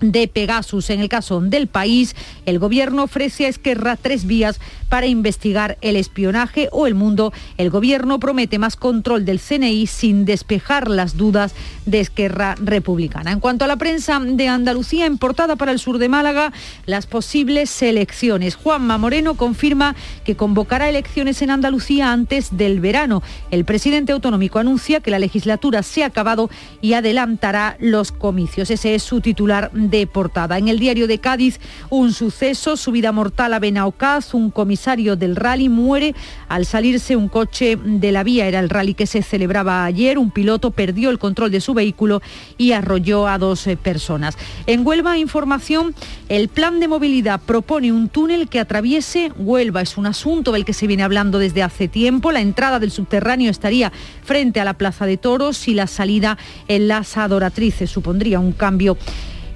de 0.01 0.27
Pegasus. 0.27 0.89
En 0.89 0.99
el 0.99 1.09
caso 1.09 1.39
del 1.41 1.67
país, 1.67 2.15
el 2.45 2.59
gobierno 2.59 3.03
ofrece 3.03 3.45
a 3.45 3.49
Esquerra 3.49 3.95
tres 3.95 4.25
vías 4.25 4.59
para 4.91 5.07
investigar 5.07 5.77
el 5.79 5.95
espionaje 5.95 6.67
o 6.73 6.85
el 6.85 6.95
mundo. 6.95 7.31
El 7.55 7.69
gobierno 7.69 8.19
promete 8.19 8.59
más 8.59 8.75
control 8.75 9.23
del 9.23 9.39
CNI 9.39 9.87
sin 9.87 10.25
despejar 10.25 10.89
las 10.89 11.15
dudas 11.15 11.55
de 11.85 12.01
Esquerra 12.01 12.55
Republicana. 12.61 13.31
En 13.31 13.39
cuanto 13.39 13.63
a 13.63 13.69
la 13.69 13.77
prensa 13.77 14.19
de 14.19 14.49
Andalucía, 14.49 15.05
en 15.05 15.17
portada 15.17 15.55
para 15.55 15.71
el 15.71 15.79
sur 15.79 15.97
de 15.97 16.09
Málaga, 16.09 16.51
las 16.85 17.07
posibles 17.07 17.81
elecciones. 17.81 18.55
Juanma 18.55 18.97
Moreno 18.97 19.35
confirma 19.35 19.95
que 20.25 20.35
convocará 20.35 20.89
elecciones 20.89 21.41
en 21.41 21.51
Andalucía 21.51 22.11
antes 22.11 22.57
del 22.57 22.81
verano. 22.81 23.23
El 23.49 23.63
presidente 23.63 24.11
autonómico 24.11 24.59
anuncia 24.59 24.99
que 24.99 25.11
la 25.11 25.19
legislatura 25.19 25.83
se 25.83 26.03
ha 26.03 26.07
acabado 26.07 26.49
y 26.81 26.93
adelantará 26.93 27.77
los 27.79 28.11
comicios. 28.11 28.69
Ese 28.69 28.93
es 28.95 29.03
su 29.03 29.21
titular 29.21 29.71
de 29.71 30.05
portada. 30.05 30.57
En 30.57 30.67
el 30.67 30.79
diario 30.79 31.07
de 31.07 31.19
Cádiz, 31.19 31.61
un 31.89 32.11
suceso, 32.11 32.75
su 32.75 32.91
vida 32.91 33.13
mortal 33.13 33.53
a 33.53 33.59
Benaocaz, 33.59 34.33
un 34.33 34.51
comisario 34.51 34.80
del 34.82 35.36
rally 35.36 35.69
muere 35.69 36.15
al 36.49 36.65
salirse 36.65 37.15
un 37.15 37.27
coche 37.27 37.77
de 37.77 38.11
la 38.11 38.23
vía. 38.23 38.47
Era 38.47 38.59
el 38.59 38.69
rally 38.69 38.95
que 38.95 39.05
se 39.05 39.21
celebraba 39.21 39.86
ayer. 39.86 40.17
Un 40.17 40.32
piloto 40.32 40.71
perdió 40.71 41.11
el 41.11 41.19
control 41.19 41.51
de 41.51 41.61
su 41.61 41.75
vehículo 41.75 42.21
y 42.57 42.71
arrolló 42.71 43.27
a 43.27 43.38
dos 43.38 43.67
eh, 43.67 43.77
personas. 43.77 44.38
En 44.65 44.86
Huelva, 44.86 45.19
información, 45.19 45.93
el 46.29 46.47
plan 46.47 46.79
de 46.79 46.88
movilidad 46.88 47.39
propone 47.45 47.91
un 47.91 48.09
túnel 48.09 48.49
que 48.49 48.59
atraviese 48.59 49.32
Huelva. 49.38 49.82
Es 49.82 49.97
un 49.97 50.07
asunto 50.07 50.51
del 50.51 50.65
que 50.65 50.73
se 50.73 50.88
viene 50.88 51.03
hablando 51.03 51.38
desde 51.38 51.61
hace 51.61 51.88
tiempo. 51.88 52.32
La 52.32 52.41
entrada 52.41 52.79
del 52.79 52.89
subterráneo 52.89 53.51
estaría 53.51 53.91
frente 54.23 54.59
a 54.59 54.65
la 54.65 54.73
Plaza 54.73 55.05
de 55.05 55.17
Toros 55.17 55.67
y 55.67 55.75
la 55.75 55.86
salida 55.86 56.39
en 56.67 56.88
las 56.88 57.17
adoratrices. 57.17 57.91
Supondría 57.91 58.39
un 58.39 58.53
cambio 58.53 58.97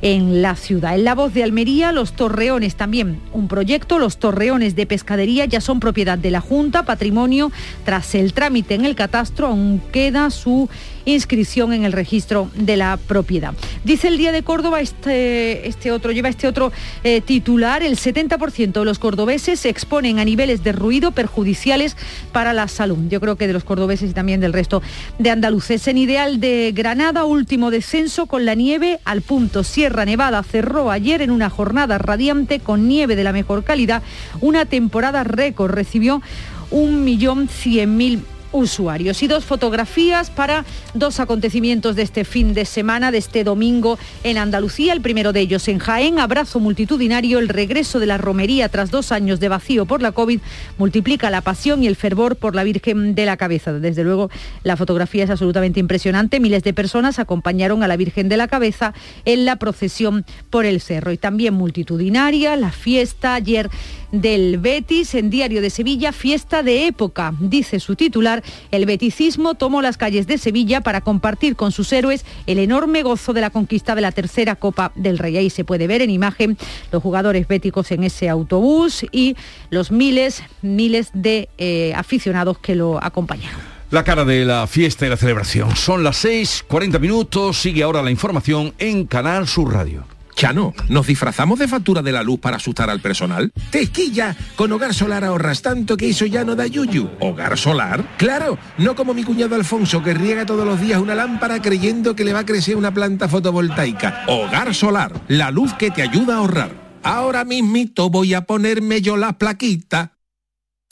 en 0.02 0.42
la 0.42 0.56
ciudad. 0.56 0.96
En 0.96 1.04
la 1.04 1.16
voz 1.16 1.34
de 1.34 1.44
Almería, 1.44 1.92
los 1.92 2.14
torreones 2.14 2.76
también, 2.76 3.20
un 3.34 3.48
proyecto, 3.48 4.00
los 4.00 4.18
torreones 4.18 4.76
de 4.76 4.86
pescadería 4.86 5.46
ya 5.46 5.62
son 5.62 5.80
propiedad 5.80 6.18
de 6.18 6.32
la 6.32 6.42
Junta, 6.42 6.84
patrimonio, 6.84 7.52
tras 7.84 8.16
el 8.16 8.34
trámite 8.34 8.76
en 8.76 8.86
el 8.86 8.96
catastro, 8.96 9.48
aún 9.48 9.82
queda 9.92 10.30
su 10.30 10.70
inscripción 11.06 11.72
en 11.74 11.86
el 11.86 11.92
registro 11.92 12.50
de 12.56 12.78
la 12.78 12.98
propiedad. 12.98 13.54
Dice 13.84 14.08
el 14.08 14.18
Día 14.18 14.32
de 14.32 14.44
Córdoba, 14.44 14.82
este, 14.82 15.68
este 15.68 15.92
otro, 15.92 16.12
lleva 16.12 16.30
este 16.30 16.48
otro 16.48 16.72
eh, 17.04 17.22
titular, 17.22 17.84
el 17.84 17.98
70% 17.98 18.72
de 18.74 18.86
los 18.86 19.00
cordobeses 19.00 19.60
se 19.60 19.70
exponen 19.70 20.20
a 20.20 20.26
niveles 20.26 20.64
de 20.64 20.72
ruido 20.72 21.12
perjudiciales 21.12 21.96
para 22.32 22.54
la 22.54 22.68
salud. 22.68 22.98
Yo 23.10 23.20
creo 23.22 23.36
que 23.36 23.48
de 23.48 23.54
los 23.54 23.64
cordobeses 23.64 24.12
y 24.12 24.14
también 24.14 24.40
del 24.40 24.54
resto 24.54 24.82
de 25.20 25.30
andaluces. 25.30 25.88
En 25.88 25.98
ideal 25.98 26.40
de 26.40 26.72
Granada, 26.76 27.26
último 27.26 27.72
descenso 27.72 28.26
con 28.26 28.46
la 28.46 28.56
nieve 28.56 29.00
al 29.06 29.22
punto. 29.22 29.64
Sierra 29.86 30.04
Nevada 30.04 30.42
cerró 30.42 30.90
ayer 30.90 31.22
en 31.22 31.30
una 31.30 31.52
jornada 31.52 32.00
radiante 32.00 32.60
con 32.60 32.88
nieve 32.88 33.16
de 33.16 33.24
la 33.24 33.32
mejor 33.32 33.64
calidad, 33.64 34.02
una 34.42 34.66
temporada 34.66 35.24
récord. 35.24 35.76
Recibió 35.76 36.24
un 36.72 37.04
millón 37.04 37.48
cien 37.48 37.96
mil 37.96 38.24
usuarios. 38.56 39.22
Y 39.22 39.28
dos 39.28 39.46
fotografías 39.46 40.30
para 40.30 40.66
dos 40.94 41.20
acontecimientos 41.20 41.96
de 41.96 42.02
este 42.02 42.26
fin 42.26 42.54
de 42.54 42.66
semana, 42.66 43.12
de 43.12 43.18
este 43.18 43.44
domingo 43.44 44.00
en 44.24 44.38
Andalucía. 44.38 44.94
El 44.94 45.02
primero 45.02 45.34
de 45.34 45.42
ellos 45.42 45.68
en 45.68 45.80
Jaén, 45.80 46.20
abrazo 46.20 46.60
multitudinario, 46.60 47.40
el 47.40 47.50
regreso 47.50 48.00
de 48.00 48.06
la 48.06 48.18
romería 48.18 48.70
tras 48.70 48.92
dos 48.92 49.12
años 49.12 49.40
de 49.40 49.50
vacío 49.50 49.86
por 49.86 50.02
la 50.02 50.12
COVID 50.12 50.40
multiplica 50.78 51.30
la 51.30 51.42
pasión 51.42 51.84
y 51.84 51.88
el 51.88 51.96
fervor 51.96 52.38
por 52.38 52.56
la 52.56 52.64
Virgen 52.64 53.16
de 53.16 53.26
la 53.26 53.38
Cabeza. 53.38 53.74
Desde 53.74 54.04
luego, 54.04 54.30
la 54.64 54.78
fotografía 54.78 55.26
es 55.26 55.30
absolutamente 55.30 55.80
impresionante. 55.80 56.40
Miles 56.40 56.64
de 56.64 56.74
personas 56.74 57.20
acompañaron 57.20 57.84
a 57.84 57.88
la 57.88 57.98
Virgen 57.98 58.30
de 58.30 58.38
la 58.38 58.48
Cabeza 58.48 58.94
en 59.26 59.46
la 59.46 59.58
procesión 59.58 60.26
por 60.50 60.66
el 60.66 60.82
cerro. 60.82 61.12
Y 61.12 61.18
también 61.18 61.54
multitudinaria, 61.54 62.56
la 62.56 62.72
fiesta 62.72 63.36
ayer 63.36 63.70
del 64.12 64.58
Betis 64.60 65.14
en 65.16 65.30
Diario 65.30 65.62
de 65.62 65.70
Sevilla, 65.70 66.12
fiesta 66.12 66.64
de 66.64 66.88
época, 66.88 67.34
dice 67.40 67.80
su 67.80 67.96
titular. 67.96 68.44
El 68.72 68.86
beticismo 68.86 69.56
tomó 69.56 69.82
las 69.82 69.98
calles 69.98 70.28
de 70.28 70.38
Sevilla 70.38 70.82
para 70.82 71.02
compartir 71.02 71.56
con 71.56 71.72
sus 71.72 71.92
héroes 71.94 72.26
el 72.48 72.60
enorme 72.60 73.04
gozo 73.04 73.34
de 73.34 73.42
la 73.42 73.50
conquista 73.50 73.96
de 73.96 74.02
la 74.02 74.12
tercera 74.12 74.56
Copa 74.56 74.92
del 74.96 75.18
Rey. 75.18 75.38
Ahí 75.38 75.50
se 75.50 75.64
puede 75.64 75.88
ver 75.88 76.02
en 76.02 76.10
imagen 76.10 76.58
los 76.92 77.02
jugadores 77.02 77.48
béticos 77.48 77.92
en 77.92 78.04
ese 78.04 78.30
autobús 78.30 79.06
y 79.12 79.36
los 79.70 79.92
miles, 79.92 80.44
miles 80.62 81.10
de 81.14 81.50
eh, 81.58 81.94
aficionados 81.96 82.58
que 82.60 82.76
lo 82.76 83.04
acompañaron. 83.04 83.76
La 83.92 84.04
cara 84.04 84.26
de 84.26 84.46
la 84.46 84.66
fiesta 84.68 85.06
y 85.06 85.10
la 85.10 85.18
celebración. 85.18 85.76
Son 85.76 86.04
las 86.04 86.26
6.40 86.26 87.00
minutos. 87.00 87.62
Sigue 87.62 87.84
ahora 87.84 88.02
la 88.02 88.12
información 88.12 88.74
en 88.80 89.06
Canal 89.06 89.48
Sur 89.48 89.74
Radio. 89.74 90.15
Chano, 90.36 90.74
¿nos 90.90 91.08
disfrazamos 91.08 91.60
de 91.60 91.68
factura 91.68 92.02
de 92.02 92.12
la 92.12 92.22
luz 92.22 92.40
para 92.40 92.58
asustar 92.58 92.90
al 92.90 93.00
personal? 93.00 93.54
¡Tequilla! 93.72 94.36
Con 94.56 94.72
Hogar 94.72 94.94
Solar 94.94 95.24
ahorras 95.24 95.62
tanto 95.62 95.96
que 95.96 96.10
eso 96.10 96.26
ya 96.26 96.44
no 96.44 96.56
da 96.56 96.68
yuyu. 96.68 97.10
¿Hogar 97.22 97.58
Solar? 97.58 98.06
Claro, 98.18 98.58
no 98.78 98.96
como 98.96 99.14
mi 99.14 99.24
cuñado 99.24 99.56
Alfonso 99.56 100.04
que 100.04 100.14
riega 100.14 100.46
todos 100.46 100.66
los 100.66 100.82
días 100.82 101.00
una 101.00 101.16
lámpara 101.16 101.62
creyendo 101.62 102.16
que 102.16 102.26
le 102.26 102.34
va 102.34 102.40
a 102.40 102.46
crecer 102.46 102.76
una 102.76 102.94
planta 102.94 103.30
fotovoltaica. 103.30 104.26
Hogar 104.28 104.76
Solar, 104.76 105.14
la 105.30 105.52
luz 105.52 105.74
que 105.74 105.90
te 105.90 106.02
ayuda 106.02 106.36
a 106.36 106.38
ahorrar. 106.40 106.86
Ahora 107.04 107.46
mismito 107.46 108.10
voy 108.10 108.34
a 108.34 108.42
ponerme 108.42 109.02
yo 109.02 109.16
la 109.16 109.38
plaquita. 109.38 110.15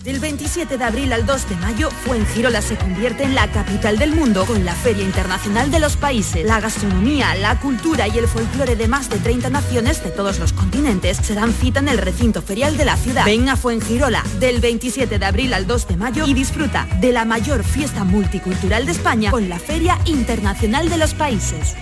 Del 0.04 0.20
27 0.20 0.78
de 0.78 0.84
abril 0.84 1.14
al 1.14 1.26
2 1.26 1.50
de 1.50 1.56
mayo, 1.56 1.90
Fuengirola 1.90 2.62
se 2.62 2.76
convierte 2.76 3.24
en 3.24 3.36
la 3.36 3.50
capital 3.50 3.98
del 3.98 4.12
mundo 4.12 4.46
con 4.46 4.66
la 4.66 4.76
Feria 4.76 5.02
Internacional 5.02 5.72
de 5.72 5.80
los 5.80 5.96
Países. 5.96 6.46
La 6.46 6.60
gastronomía, 6.60 7.34
la 7.36 7.58
cultura 7.62 8.10
y 8.10 8.18
el 8.18 8.28
folclore 8.28 8.76
de 8.76 8.90
más 8.90 9.10
de 9.10 9.18
30 9.20 9.50
naciones 9.50 10.04
de 10.04 10.10
todos 10.10 10.40
los 10.40 10.52
continentes 10.52 11.16
se 11.16 11.36
dan 11.36 11.54
cita 11.54 11.80
en 11.80 11.88
el 11.88 12.00
recinto 12.00 12.42
ferial 12.42 12.76
de 12.76 12.84
la 12.84 12.98
ciudad. 12.98 13.24
Ven 13.24 13.48
a 13.48 13.56
Fuengirola 13.56 14.24
del 14.42 14.60
27 14.60 15.20
de 15.20 15.26
abril 15.26 15.54
al 15.54 15.68
2 15.68 15.88
de 15.88 15.96
mayo 15.96 16.28
y 16.28 16.34
disfruta 16.34 16.86
de 17.00 17.14
la 17.14 17.24
mayor 17.24 17.64
fiesta 17.64 18.04
multicultural 18.04 18.86
de 18.86 18.92
España 18.92 19.32
con 19.32 19.48
la 19.48 19.58
Feria 19.58 19.98
Internacional 20.04 20.90
de 20.90 20.98
los 20.98 21.14
Países. 21.14 21.78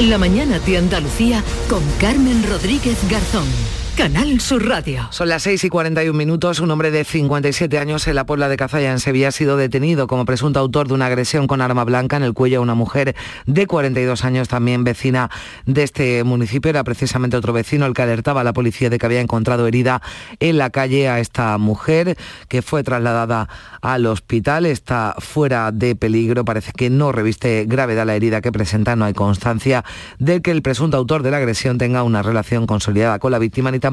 La 0.00 0.18
mañana 0.18 0.58
de 0.58 0.76
Andalucía 0.76 1.42
con 1.70 1.82
Carmen 1.98 2.44
Rodríguez 2.46 2.98
Garzón. 3.08 3.48
Canal 4.00 4.40
Sur 4.40 4.66
Radio. 4.66 5.08
Son 5.10 5.28
las 5.28 5.42
6 5.42 5.64
y 5.64 5.68
41 5.68 6.16
minutos. 6.16 6.60
Un 6.60 6.70
hombre 6.70 6.90
de 6.90 7.04
57 7.04 7.78
años 7.78 8.08
en 8.08 8.14
la 8.14 8.24
Puebla 8.24 8.48
de 8.48 8.56
Cazalla, 8.56 8.92
en 8.92 8.98
Sevilla, 8.98 9.28
ha 9.28 9.30
sido 9.30 9.58
detenido 9.58 10.06
como 10.06 10.24
presunto 10.24 10.58
autor 10.58 10.88
de 10.88 10.94
una 10.94 11.04
agresión 11.04 11.46
con 11.46 11.60
arma 11.60 11.84
blanca 11.84 12.16
en 12.16 12.22
el 12.22 12.32
cuello 12.32 12.60
a 12.60 12.62
una 12.62 12.74
mujer 12.74 13.14
de 13.44 13.66
42 13.66 14.24
años, 14.24 14.48
también 14.48 14.84
vecina 14.84 15.30
de 15.66 15.82
este 15.82 16.24
municipio. 16.24 16.70
Era 16.70 16.82
precisamente 16.82 17.36
otro 17.36 17.52
vecino 17.52 17.84
el 17.84 17.92
que 17.92 18.00
alertaba 18.00 18.40
a 18.40 18.44
la 18.44 18.54
policía 18.54 18.88
de 18.88 18.98
que 18.98 19.04
había 19.04 19.20
encontrado 19.20 19.66
herida 19.66 20.00
en 20.38 20.56
la 20.56 20.70
calle 20.70 21.10
a 21.10 21.20
esta 21.20 21.58
mujer, 21.58 22.16
que 22.48 22.62
fue 22.62 22.82
trasladada 22.82 23.50
al 23.82 24.06
hospital. 24.06 24.64
Está 24.64 25.14
fuera 25.18 25.72
de 25.72 25.94
peligro. 25.94 26.46
Parece 26.46 26.72
que 26.72 26.88
no 26.88 27.12
reviste 27.12 27.66
gravedad 27.68 28.06
la 28.06 28.16
herida 28.16 28.40
que 28.40 28.50
presenta. 28.50 28.96
No 28.96 29.04
hay 29.04 29.12
constancia 29.12 29.84
de 30.18 30.40
que 30.40 30.52
el 30.52 30.62
presunto 30.62 30.96
autor 30.96 31.22
de 31.22 31.32
la 31.32 31.36
agresión 31.36 31.76
tenga 31.76 32.02
una 32.02 32.22
relación 32.22 32.66
consolidada 32.66 33.18
con 33.18 33.30
la 33.30 33.38
víctima 33.38 33.70
ni 33.70 33.78
tampoco 33.78 33.89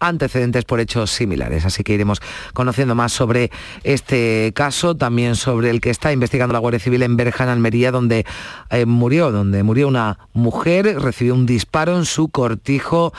antecedentes 0.00 0.64
por 0.64 0.80
hechos 0.80 1.10
similares. 1.10 1.64
Así 1.64 1.82
que 1.82 1.94
iremos 1.94 2.20
conociendo 2.52 2.94
más 2.94 3.12
sobre 3.12 3.50
este 3.84 4.52
caso, 4.54 4.96
también 4.96 5.36
sobre 5.36 5.70
el 5.70 5.80
que 5.80 5.90
está 5.90 6.12
investigando 6.12 6.52
la 6.52 6.58
Guardia 6.58 6.80
Civil 6.80 7.02
en 7.02 7.16
Berja, 7.16 7.44
en 7.44 7.50
Almería, 7.50 7.90
donde 7.90 8.26
eh, 8.70 8.86
murió, 8.86 9.32
donde 9.32 9.62
murió 9.62 9.88
una 9.88 10.18
mujer, 10.32 11.00
recibió 11.00 11.34
un 11.34 11.46
disparo 11.46 11.96
en 11.96 12.04
su 12.04 12.28
cortijo 12.28 13.12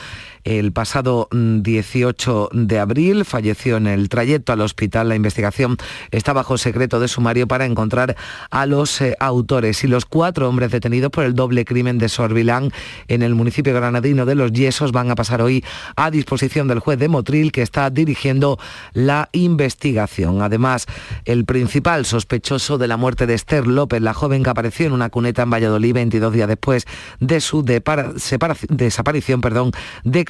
el 0.48 0.72
pasado 0.72 1.28
18 1.30 2.48
mm, 2.52 2.66
de 2.66 2.78
abril. 2.78 3.24
Falleció 3.26 3.76
en 3.76 3.86
el 3.86 4.08
trayecto 4.08 4.52
al 4.52 4.62
hospital. 4.62 5.10
La 5.10 5.14
investigación 5.14 5.76
está 6.10 6.32
bajo 6.32 6.56
secreto 6.56 7.00
de 7.00 7.08
sumario 7.08 7.46
para 7.46 7.66
encontrar 7.66 8.16
a 8.50 8.64
los 8.64 9.00
eh, 9.02 9.14
autores 9.20 9.84
y 9.84 9.88
los 9.88 10.06
cuatro 10.06 10.48
hombres 10.48 10.70
detenidos 10.70 11.10
por 11.10 11.24
el 11.24 11.34
doble 11.34 11.66
crimen 11.66 11.98
de 11.98 12.08
Sorbilán 12.08 12.72
en 13.08 13.22
el 13.22 13.34
municipio 13.34 13.74
granadino 13.74 14.24
de 14.24 14.34
Los 14.34 14.52
Yesos 14.52 14.90
van 14.90 15.10
a 15.10 15.14
pasar 15.14 15.42
hoy 15.42 15.62
a 15.96 16.10
disposición 16.10 16.66
del 16.66 16.78
juez 16.78 16.98
de 16.98 17.08
Motril 17.08 17.52
que 17.52 17.62
está 17.62 17.90
dirigiendo 17.90 18.58
la 18.94 19.28
investigación. 19.32 20.40
Además, 20.40 20.86
el 21.26 21.44
principal 21.44 22.06
sospechoso 22.06 22.78
de 22.78 22.88
la 22.88 22.96
muerte 22.96 23.26
de 23.26 23.34
Esther 23.34 23.66
López, 23.66 24.00
la 24.00 24.14
joven 24.14 24.42
que 24.42 24.50
apareció 24.50 24.86
en 24.86 24.92
una 24.92 25.10
cuneta 25.10 25.42
en 25.42 25.50
Valladolid 25.50 25.92
22 25.92 26.32
días 26.32 26.48
después 26.48 26.86
de 27.20 27.40
su 27.40 27.62
desaparición, 27.62 29.40
perdón, 29.42 29.72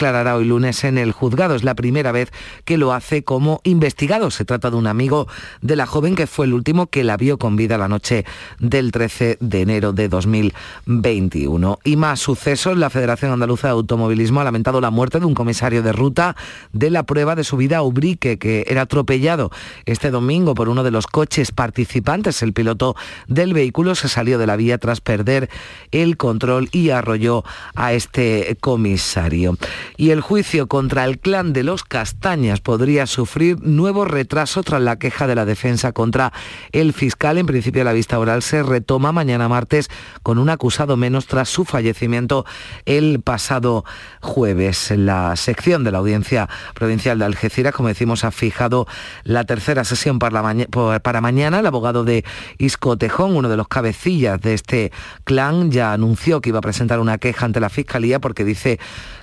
declarará 0.08 0.36
hoy 0.36 0.46
lunes 0.46 0.84
en 0.84 0.96
el 0.96 1.12
juzgado. 1.12 1.54
Es 1.54 1.64
la 1.64 1.74
primera 1.74 2.12
vez 2.12 2.32
que 2.64 2.78
lo 2.78 2.94
hace 2.94 3.24
como 3.24 3.60
investigado. 3.64 4.30
Se 4.30 4.46
trata 4.46 4.70
de 4.70 4.76
un 4.76 4.86
amigo 4.86 5.28
de 5.60 5.76
la 5.76 5.84
joven 5.84 6.14
que 6.14 6.26
fue 6.26 6.46
el 6.46 6.54
último 6.54 6.86
que 6.86 7.04
la 7.04 7.18
vio 7.18 7.38
con 7.38 7.56
vida 7.56 7.76
la 7.76 7.88
noche 7.88 8.24
del 8.58 8.90
13 8.90 9.36
de 9.38 9.60
enero 9.60 9.92
de 9.92 10.08
2021. 10.08 11.78
Y 11.84 11.96
más 11.96 12.20
sucesos, 12.20 12.78
la 12.78 12.88
Federación 12.88 13.32
Andaluza 13.32 13.68
de 13.68 13.72
Automovilismo 13.72 14.40
ha 14.40 14.44
lamentado 14.44 14.80
la 14.80 14.90
muerte 14.90 15.20
de 15.20 15.26
un 15.26 15.34
comisario 15.34 15.82
de 15.82 15.92
ruta 15.92 16.36
de 16.72 16.88
la 16.88 17.02
prueba 17.02 17.34
de 17.34 17.44
subida 17.44 17.78
a 17.78 17.82
Ubrique, 17.82 18.38
que 18.38 18.64
era 18.66 18.82
atropellado 18.82 19.50
este 19.84 20.10
domingo 20.10 20.54
por 20.54 20.70
uno 20.70 20.84
de 20.84 20.90
los 20.90 21.06
coches 21.06 21.52
participantes. 21.52 22.42
El 22.42 22.54
piloto 22.54 22.96
del 23.26 23.52
vehículo 23.52 23.94
se 23.94 24.08
salió 24.08 24.38
de 24.38 24.46
la 24.46 24.56
vía 24.56 24.78
tras 24.78 25.02
perder 25.02 25.50
el 25.90 26.16
control 26.16 26.70
y 26.72 26.88
arrolló 26.90 27.44
a 27.74 27.92
este 27.92 28.56
comisario. 28.62 29.58
Y 30.00 30.12
el 30.12 30.20
juicio 30.20 30.68
contra 30.68 31.04
el 31.04 31.18
clan 31.18 31.52
de 31.52 31.64
los 31.64 31.82
Castañas 31.82 32.60
podría 32.60 33.08
sufrir 33.08 33.60
nuevo 33.62 34.04
retraso 34.04 34.62
tras 34.62 34.80
la 34.80 34.96
queja 34.96 35.26
de 35.26 35.34
la 35.34 35.44
defensa 35.44 35.90
contra 35.90 36.32
el 36.70 36.92
fiscal. 36.92 37.36
En 37.36 37.46
principio 37.46 37.82
la 37.82 37.92
vista 37.92 38.16
oral 38.16 38.42
se 38.42 38.62
retoma 38.62 39.10
mañana 39.10 39.48
martes 39.48 39.90
con 40.22 40.38
un 40.38 40.50
acusado 40.50 40.96
menos 40.96 41.26
tras 41.26 41.48
su 41.48 41.64
fallecimiento 41.64 42.46
el 42.86 43.20
pasado 43.20 43.84
jueves. 44.20 44.92
La 44.94 45.34
sección 45.34 45.82
de 45.82 45.90
la 45.90 45.98
Audiencia 45.98 46.48
Provincial 46.74 47.18
de 47.18 47.24
Algeciras, 47.24 47.74
como 47.74 47.88
decimos, 47.88 48.22
ha 48.22 48.30
fijado 48.30 48.86
la 49.24 49.42
tercera 49.46 49.82
sesión 49.82 50.20
para, 50.20 51.20
mañana. 51.20 51.58
El 51.58 51.66
abogado 51.66 52.04
de 52.04 52.24
Isco 52.58 52.96
Tejón, 52.96 53.34
uno 53.34 53.48
de 53.48 53.56
los 53.56 53.66
cabecillas 53.66 54.40
de 54.40 54.54
este 54.54 54.92
clan, 55.24 55.72
ya 55.72 55.92
anunció 55.92 56.40
que 56.40 56.50
iba 56.50 56.60
a 56.60 56.62
presentar 56.62 57.00
una 57.00 57.18
queja 57.18 57.46
ante 57.46 57.58
la 57.58 57.68
Fiscalía 57.68 58.20
porque 58.20 58.44
dice 58.44 58.78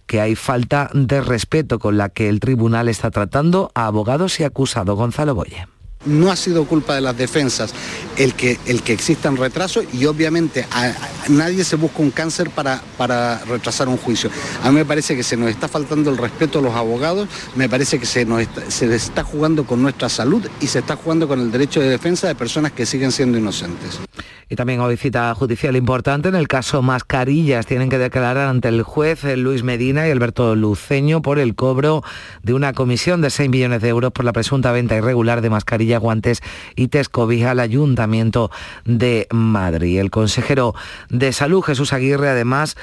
que 0.08 0.22
hay 0.22 0.36
falta 0.36 0.90
de 0.94 1.22
respeto 1.22 1.80
con 1.80 1.98
la 1.98 2.10
que 2.10 2.30
el 2.30 2.40
tribunal 2.40 2.90
está 2.90 3.12
tratando 3.12 3.72
a 3.74 3.88
abogados 3.88 4.40
y 4.40 4.44
acusados. 4.44 4.96
Gonzalo 4.96 5.36
Boye 5.36 5.68
no 6.06 6.32
ha 6.32 6.36
sido 6.36 6.66
culpa 6.66 6.96
de 6.96 7.02
las 7.02 7.18
defensas 7.18 7.74
el 8.18 8.34
que, 8.34 8.60
el 8.66 8.82
que 8.82 8.94
existan 8.94 9.38
retrasos 9.38 9.86
y 9.94 10.06
obviamente 10.06 10.66
a, 10.72 10.86
a 10.86 11.30
nadie 11.30 11.64
se 11.64 11.76
busca 11.76 12.02
un 12.02 12.12
cáncer 12.12 12.50
para, 12.50 12.82
para 12.98 13.40
retrasar 13.46 13.88
un 13.88 13.98
juicio. 13.98 14.30
A 14.64 14.70
mí 14.70 14.76
me 14.76 14.86
parece 14.86 15.16
que 15.16 15.24
se 15.24 15.38
nos 15.38 15.50
está 15.50 15.68
faltando 15.68 16.10
el 16.10 16.18
respeto 16.18 16.60
a 16.60 16.62
los 16.62 16.76
abogados, 16.76 17.28
me 17.56 17.70
parece 17.70 18.00
que 18.00 18.06
se 18.06 18.26
nos 18.26 18.42
está, 18.42 18.70
se 18.70 18.94
está 18.96 19.24
jugando 19.24 19.66
con 19.66 19.82
nuestra 19.82 20.10
salud 20.10 20.46
y 20.60 20.68
se 20.68 20.80
está 20.80 20.96
jugando 20.96 21.28
con 21.28 21.40
el 21.40 21.52
derecho 21.52 21.82
de 21.82 21.90
defensa 21.90 22.28
de 22.28 22.36
personas 22.36 22.72
que 22.72 22.86
siguen 22.86 23.12
siendo 23.12 23.38
inocentes. 23.38 24.00
Y 24.48 24.56
también 24.56 24.80
hoy 24.80 24.96
cita 24.96 25.34
judicial 25.34 25.76
importante 25.76 26.30
en 26.30 26.36
el 26.36 26.48
caso 26.48 26.84
Mascarillas. 26.84 27.66
Tienen 27.66 27.90
que 27.90 27.98
declarar 27.98 28.48
ante 28.48 28.68
el 28.68 28.84
juez 28.84 29.24
Luis 29.24 29.64
Medina 29.64 30.08
y 30.08 30.12
Alberto 30.12 30.56
Luceño 30.56 31.24
por 31.24 31.40
el 31.40 31.56
cobro 31.56 32.04
de 32.44 32.54
una 32.54 32.74
comisión 32.74 33.22
de 33.22 33.32
6 33.32 33.50
millones 33.50 33.82
de 33.82 33.90
euros 33.90 34.12
por 34.12 34.24
la 34.24 34.34
presunta 34.34 34.72
venta 34.72 34.96
irregular 34.96 35.42
de 35.42 35.50
mascarillas, 35.50 36.00
guantes 36.00 36.42
y 36.76 36.90
tescovija 36.90 37.52
al 37.52 37.60
De 38.86 39.28
Madrid. 39.32 40.00
El 40.00 40.12
consejero 40.12 40.76
de 41.10 41.34
Salud, 41.34 41.62
Jesús 41.62 41.94
Aguirre, 41.94 42.30
además 42.30 42.78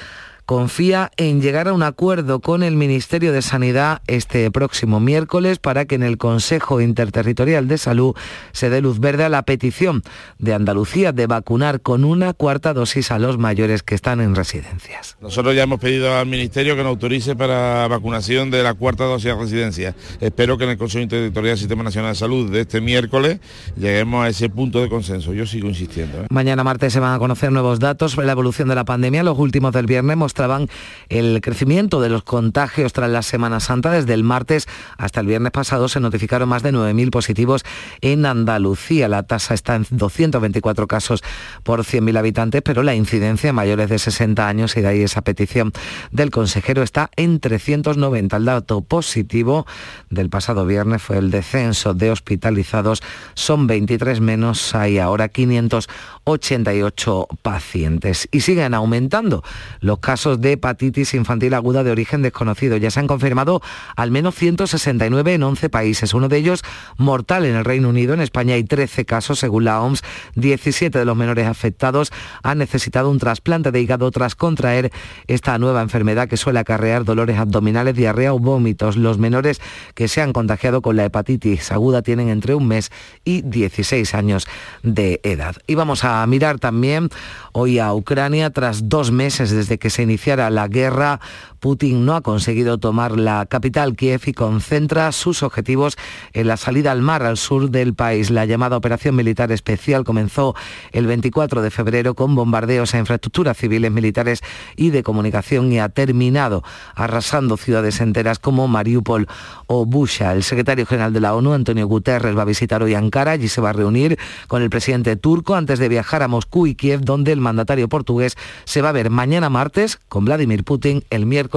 confía 0.47 1.11
en 1.17 1.41
llegar 1.41 1.69
a 1.69 1.73
un 1.73 1.83
acuerdo 1.83 2.41
con 2.41 2.63
el 2.63 2.77
Ministerio 2.77 3.33
de 3.33 3.43
Sanidad 3.43 4.03
este 4.07 4.51
próximo 4.51 5.01
miércoles 5.01 5.59
para 5.59 5.85
que 5.85 5.95
en 5.95 6.03
el 6.03 6.19
Consejo 6.19 6.81
Interterritorial 6.81 7.69
de 7.69 7.79
Salud 7.79 8.15
se 8.53 8.71
dé 8.71 8.81
luz 8.81 8.99
verde 8.99 9.25
a 9.25 9.29
la 9.29 9.43
petición 9.43 10.03
de 10.39 10.55
Andalucía 10.55 11.13
de 11.13 11.27
vacunar 11.27 11.81
con 11.81 12.05
una 12.05 12.33
cuarta 12.33 12.75
dosis 12.75 13.11
a 13.11 13.19
los 13.19 13.39
mayores 13.39 13.83
que 13.83 13.95
están 13.95 14.21
en 14.21 14.35
residencias. 14.35 15.17
Nosotros 15.21 15.55
ya 15.55 15.63
hemos 15.63 15.81
pedido 15.81 16.17
al 16.17 16.27
Ministerio 16.27 16.77
que 16.77 16.83
nos 16.83 16.91
autorice 16.91 17.37
para 17.37 17.87
vacunación 17.89 18.51
de 18.51 18.63
la 18.63 18.75
cuarta 18.75 19.05
dosis 19.05 19.31
a 19.31 19.37
residencia. 19.37 19.95
Espero 20.21 20.59
que 20.59 20.65
en 20.65 20.71
el 20.71 20.79
Consejo 20.79 21.03
Interterritorial 21.03 21.53
del 21.53 21.59
Sistema 21.59 21.83
Nacional 21.83 22.13
de 22.13 22.19
Salud 22.19 22.51
de 22.51 22.61
este 22.61 22.81
miércoles 22.81 23.41
lleguemos 23.77 24.25
a 24.25 24.29
ese 24.29 24.49
punto 24.49 24.81
de 24.81 24.89
consenso. 24.89 25.33
Yo 25.33 25.47
sigo 25.47 25.69
insistiendo. 25.69 26.23
¿eh? 26.23 26.27
Mañana 26.31 26.65
martes 26.65 26.93
se 26.93 27.01
van 27.01 27.15
a 27.15 27.19
conocer 27.19 27.53
nuevos 27.53 27.79
datos 27.79 28.13
sobre 28.13 28.27
la 28.27 28.33
evolución 28.33 28.69
de 28.69 28.75
la 28.75 28.85
pandemia. 28.85 29.23
Los 29.23 29.39
últimos 29.39 29.73
del 29.73 29.87
viernes 29.87 30.17
mostraban 30.33 30.71
el 31.11 31.43
crecimiento 31.43 32.01
de 32.01 32.09
los 32.09 32.23
contagios 32.23 32.95
tras 32.95 33.11
la 33.11 33.21
Semana 33.21 33.61
Santa. 33.61 33.91
Desde 33.91 34.15
el 34.15 34.25
martes 34.25 34.67
hasta 34.97 35.21
el 35.21 35.27
viernes 35.27 35.53
pasado 35.53 35.89
se 35.89 36.01
notificaron 36.01 36.49
más 36.49 36.63
de 36.63 36.73
9.000 36.73 37.11
positivos 37.11 37.65
en 38.01 38.25
Andalucía. 38.25 39.09
La 39.09 39.25
tasa 39.25 39.53
está 39.53 39.75
en 39.75 39.85
224 39.91 40.87
casos 40.87 41.23
por 41.65 41.81
100.000 41.81 42.17
habitantes, 42.17 42.63
pero 42.63 42.83
la 42.83 42.95
incidencia 42.95 43.51
en 43.51 43.57
mayores 43.57 43.91
de 43.91 43.99
60 43.99 44.49
años, 44.49 44.75
y 44.79 44.81
de 44.81 44.89
ahí 44.89 45.03
esa 45.03 45.21
petición 45.21 45.71
del 46.13 46.31
consejero, 46.31 46.83
está 46.83 47.11
en 47.17 47.39
390. 47.39 48.35
El 48.35 48.47
dato 48.47 48.81
positivo 48.81 49.67
del 50.09 50.31
pasado 50.31 50.65
viernes 50.65 51.03
fue 51.03 51.19
el 51.19 51.31
descenso 51.31 51.93
de 51.93 52.11
hospitalizados. 52.11 53.03
Son 53.35 53.67
23 53.67 54.23
menos, 54.23 54.75
hay 54.75 54.99
ahora 54.99 55.29
588 55.29 57.29
pacientes. 57.43 58.31
Y 58.33 58.41
siguen 58.41 58.73
aumentando 58.73 59.43
los 59.81 59.99
casos 59.99 60.22
de 60.23 60.53
hepatitis 60.53 61.15
infantil 61.15 61.55
aguda 61.55 61.83
de 61.83 61.91
origen 61.91 62.23
desconocido. 62.23 62.77
Ya 62.77 62.91
se 62.91 63.01
han 63.01 63.07
confirmado 63.07 63.61
al 63.97 64.11
menos 64.11 64.35
169 64.37 65.35
en 65.35 65.43
11 65.43 65.69
países, 65.69 66.15
uno 66.15 66.29
de 66.29 66.37
ellos 66.37 66.63
mortal 66.97 67.45
en 67.45 67.57
el 67.57 67.65
Reino 67.65 67.89
Unido. 67.89 68.15
En 68.15 68.21
España 68.21 68.55
hay 68.55 68.65
13 68.65 69.05
casos, 69.05 69.41
según 69.41 69.65
la 69.65 69.81
OMS. 69.83 70.03
17 70.37 70.99
de 70.99 71.05
los 71.05 71.17
menores 71.17 71.47
afectados 71.47 72.13
han 72.43 72.59
necesitado 72.59 73.11
un 73.11 73.19
trasplante 73.19 73.73
de 73.73 73.81
hígado 73.81 74.11
tras 74.11 74.35
contraer 74.35 74.93
esta 75.27 75.59
nueva 75.59 75.83
enfermedad 75.83 76.29
que 76.29 76.37
suele 76.37 76.61
acarrear 76.61 77.05
dolores 77.05 77.39
abdominales, 77.39 77.97
diarrea 77.97 78.33
o 78.33 78.39
vómitos. 78.39 78.97
Los 78.97 79.19
menores 79.19 79.61
que 79.95 80.09
se 80.09 80.23
han 80.23 80.33
contagiado 80.33 80.83
con 80.83 80.97
la 80.97 81.05
hepatitis 81.05 81.73
aguda 81.73 82.03
tienen 82.03 82.29
entre 82.29 82.55
un 82.55 82.69
mes 82.69 82.93
y 83.25 83.43
16 83.43 84.15
años 84.15 84.47
de 84.83 85.21
edad. 85.25 85.57
Y 85.67 85.75
vamos 85.75 86.05
a 86.05 86.25
mirar 86.27 86.59
también 86.59 87.09
hoy 87.53 87.79
a 87.79 87.93
Ucrania 87.93 88.51
tras 88.51 88.89
dos 88.89 89.11
meses 89.11 89.51
desde 89.51 89.79
que 89.79 89.91
se 89.91 90.03
iniciara 90.13 90.51
la 90.51 90.69
guerra. 90.69 91.19
Putin 91.63 92.05
no 92.05 92.17
ha 92.17 92.23
conseguido 92.23 92.79
tomar 92.79 93.17
la 93.17 93.47
capital 93.47 93.95
Kiev 93.95 94.23
y 94.27 94.33
concentra 94.33 95.13
sus 95.13 95.45
objetivos 95.45 95.97
en 96.33 96.49
la 96.49 96.57
salida 96.57 96.91
al 96.91 97.03
mar 97.03 97.23
al 97.23 97.37
sur 97.37 97.71
del 97.71 97.95
país. 97.95 98.31
La 98.31 98.47
llamada 98.47 98.77
operación 98.77 99.15
militar 99.15 99.53
especial 99.53 100.03
comenzó 100.03 100.57
el 100.91 101.07
24 101.07 101.63
de 101.63 101.71
febrero 101.71 102.15
con 102.15 102.35
bombardeos 102.35 102.97
a 102.97 102.99
infraestructuras 102.99 103.57
civiles, 103.57 103.93
militares 103.93 104.41
y 104.75 104.91
de 104.91 105.05
comunicación 105.05 105.71
y 105.71 105.79
ha 105.79 105.89
terminado 105.89 106.65
arrasando 106.97 107.57
ciudades 107.57 108.01
enteras 108.01 108.41
como 108.41 108.67
Mariupol 108.67 109.29
o 109.69 109.87
Busha. 109.87 110.33
El 110.33 110.43
secretario 110.43 110.85
general 110.85 111.13
de 111.13 111.21
la 111.21 111.33
ONU, 111.33 111.53
Antonio 111.53 111.87
Guterres, 111.87 112.37
va 112.37 112.43
a 112.43 112.47
visitar 112.47 112.83
hoy 112.83 112.95
Ankara. 112.95 113.31
Allí 113.31 113.47
se 113.47 113.61
va 113.61 113.71
a 113.71 113.73
reunir 113.73 114.19
con 114.49 114.63
el 114.63 114.71
presidente 114.71 115.15
turco 115.15 115.55
antes 115.55 115.79
de 115.79 115.89
viajar 115.89 116.25
a 116.25 116.29
Moscú 116.29 116.67
y 116.67 116.75
Kiev, 116.75 117.03
donde 117.03 117.31
el 117.31 117.41
mandatario 117.41 117.89
portugués 117.89 118.37
se 118.65 118.83
va 118.83 118.89
a 118.89 118.93
ver 118.93 119.11
mañana 119.11 119.49
martes 119.49 120.01
con 120.09 120.25
Vladimir 120.25 120.65
Putin, 120.65 121.05
el 121.11 121.25
miércoles 121.25 121.52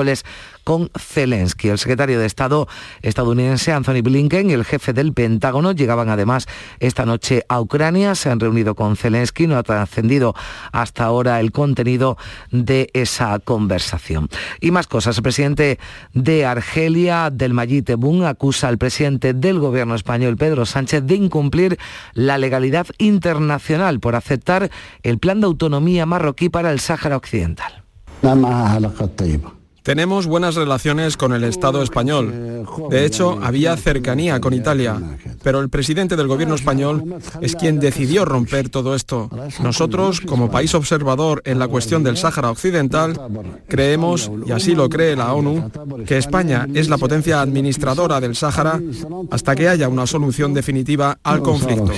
con 0.64 0.90
Zelensky. 0.98 1.70
El 1.70 1.78
secretario 1.78 2.20
de 2.20 2.26
Estado 2.26 2.68
estadounidense 3.02 3.72
Anthony 3.72 4.02
Blinken 4.04 4.50
y 4.50 4.54
el 4.54 4.66
jefe 4.66 4.94
del 4.94 5.14
Pentágono 5.14 5.72
llegaban 5.72 6.10
además 6.10 6.48
esta 6.80 7.06
noche 7.06 7.46
a 7.48 7.62
Ucrania. 7.62 8.16
Se 8.16 8.30
han 8.30 8.40
reunido 8.40 8.76
con 8.76 8.98
Zelensky. 8.98 9.48
No 9.48 9.58
ha 9.58 9.64
trascendido 9.64 10.36
hasta 10.72 11.06
ahora 11.06 11.40
el 11.40 11.52
contenido 11.52 12.18
de 12.52 12.90
esa 12.94 13.40
conversación. 13.40 14.28
Y 14.60 14.72
más 14.72 14.88
cosas. 14.88 15.18
El 15.18 15.24
presidente 15.24 15.80
de 16.14 16.46
Argelia, 16.46 17.30
del 17.32 17.54
Mayit 17.54 17.86
Tebboune, 17.86 18.26
acusa 18.26 18.68
al 18.68 18.78
presidente 18.78 19.34
del 19.34 19.60
gobierno 19.60 19.96
español, 19.96 20.36
Pedro 20.36 20.66
Sánchez, 20.66 21.04
de 21.06 21.16
incumplir 21.16 21.80
la 22.14 22.38
legalidad 22.38 22.88
internacional 22.98 24.00
por 24.00 24.16
aceptar 24.16 24.70
el 25.04 25.20
plan 25.20 25.40
de 25.40 25.46
autonomía 25.46 26.06
marroquí 26.06 26.50
para 26.50 26.72
el 26.72 26.80
Sáhara 26.80 27.16
Occidental. 27.16 27.84
Tenemos 29.86 30.26
buenas 30.26 30.56
relaciones 30.56 31.16
con 31.16 31.32
el 31.32 31.44
Estado 31.44 31.84
español. 31.84 32.66
De 32.90 33.06
hecho, 33.06 33.38
había 33.44 33.78
cercanía 33.78 34.42
con 34.42 34.56
Italia. 34.56 35.00
Pero 35.44 35.60
el 35.60 35.70
presidente 35.70 36.16
del 36.16 36.28
gobierno 36.28 36.56
español 36.56 37.18
es 37.40 37.56
quien 37.56 37.80
decidió 37.80 38.26
romper 38.26 38.70
todo 38.70 38.96
esto. 38.96 39.30
Nosotros, 39.62 40.22
como 40.22 40.50
país 40.50 40.74
observador 40.74 41.44
en 41.46 41.60
la 41.60 41.68
cuestión 41.68 42.04
del 42.04 42.18
Sáhara 42.18 42.50
Occidental, 42.50 43.14
creemos, 43.68 44.32
y 44.48 44.54
así 44.54 44.74
lo 44.74 44.90
cree 44.90 45.16
la 45.16 45.32
ONU, 45.36 45.70
que 46.08 46.18
España 46.18 46.68
es 46.74 46.90
la 46.90 46.98
potencia 46.98 47.42
administradora 47.42 48.20
del 48.20 48.36
Sáhara 48.36 48.82
hasta 49.30 49.56
que 49.56 49.70
haya 49.70 49.88
una 49.88 50.08
solución 50.08 50.56
definitiva 50.56 51.20
al 51.22 51.44
conflicto. 51.44 51.92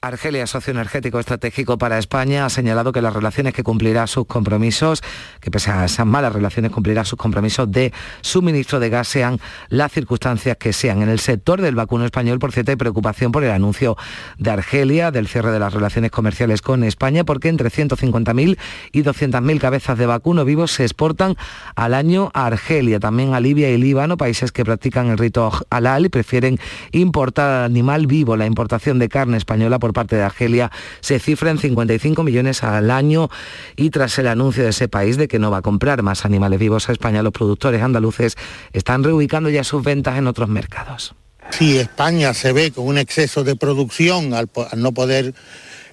Argelia, 0.00 0.46
socio 0.46 0.70
energético 0.70 1.18
estratégico 1.18 1.76
para 1.76 1.98
España, 1.98 2.44
ha 2.44 2.50
señalado 2.50 2.92
que 2.92 3.02
las 3.02 3.12
relaciones 3.12 3.52
que 3.52 3.64
cumplirá 3.64 4.06
sus 4.06 4.26
compromisos, 4.26 5.02
que 5.40 5.50
pese 5.50 5.72
a 5.72 5.84
esas 5.84 6.06
malas 6.06 6.32
relaciones 6.32 6.70
cumplirá 6.70 7.04
sus 7.04 7.18
compromisos 7.18 7.68
de 7.72 7.92
suministro 8.20 8.78
de 8.78 8.90
gas, 8.90 9.08
sean 9.08 9.40
las 9.70 9.90
circunstancias 9.90 10.56
que 10.56 10.72
sean. 10.72 11.02
En 11.02 11.08
el 11.08 11.18
sector 11.18 11.60
del 11.60 11.74
vacuno 11.74 12.04
español, 12.04 12.38
por 12.38 12.52
cierto, 12.52 12.70
hay 12.70 12.76
preocupación 12.76 13.32
por 13.32 13.42
el 13.42 13.50
anuncio 13.50 13.96
de 14.38 14.50
Argelia 14.50 15.10
del 15.10 15.26
cierre 15.26 15.50
de 15.50 15.58
las 15.58 15.74
relaciones 15.74 16.12
comerciales 16.12 16.62
con 16.62 16.84
España, 16.84 17.24
porque 17.24 17.48
entre 17.48 17.68
150.000 17.68 18.56
y 18.92 19.02
200.000 19.02 19.58
cabezas 19.58 19.98
de 19.98 20.06
vacuno 20.06 20.44
vivos 20.44 20.70
se 20.70 20.84
exportan 20.84 21.34
al 21.74 21.92
año 21.94 22.30
a 22.34 22.46
Argelia, 22.46 23.00
también 23.00 23.34
a 23.34 23.40
Libia 23.40 23.68
y 23.68 23.78
Líbano, 23.78 24.16
países 24.16 24.52
que 24.52 24.64
practican 24.64 25.08
el 25.08 25.18
rito 25.18 25.50
halal 25.70 26.06
y 26.06 26.08
prefieren 26.08 26.60
importar 26.92 27.50
al 27.50 27.64
animal 27.64 28.06
vivo. 28.06 28.36
La 28.36 28.46
importación 28.46 29.00
de 29.00 29.08
carne 29.08 29.36
española 29.36 29.80
por 29.80 29.87
parte 29.92 30.16
de 30.16 30.22
Argelia 30.22 30.70
se 31.00 31.18
cifra 31.18 31.50
en 31.50 31.58
55 31.58 32.22
millones 32.22 32.62
al 32.62 32.90
año 32.90 33.28
y 33.76 33.90
tras 33.90 34.18
el 34.18 34.26
anuncio 34.26 34.64
de 34.64 34.70
ese 34.70 34.88
país 34.88 35.16
de 35.16 35.28
que 35.28 35.38
no 35.38 35.50
va 35.50 35.58
a 35.58 35.62
comprar 35.62 36.02
más 36.02 36.24
animales 36.24 36.58
vivos 36.58 36.88
a 36.88 36.92
España, 36.92 37.22
los 37.22 37.32
productores 37.32 37.82
andaluces 37.82 38.36
están 38.72 39.04
reubicando 39.04 39.50
ya 39.50 39.64
sus 39.64 39.82
ventas 39.82 40.18
en 40.18 40.26
otros 40.26 40.48
mercados. 40.48 41.14
Si 41.50 41.78
España 41.78 42.34
se 42.34 42.52
ve 42.52 42.70
con 42.72 42.86
un 42.86 42.98
exceso 42.98 43.42
de 43.42 43.56
producción 43.56 44.34
al, 44.34 44.50
al 44.70 44.82
no 44.82 44.92
poder 44.92 45.34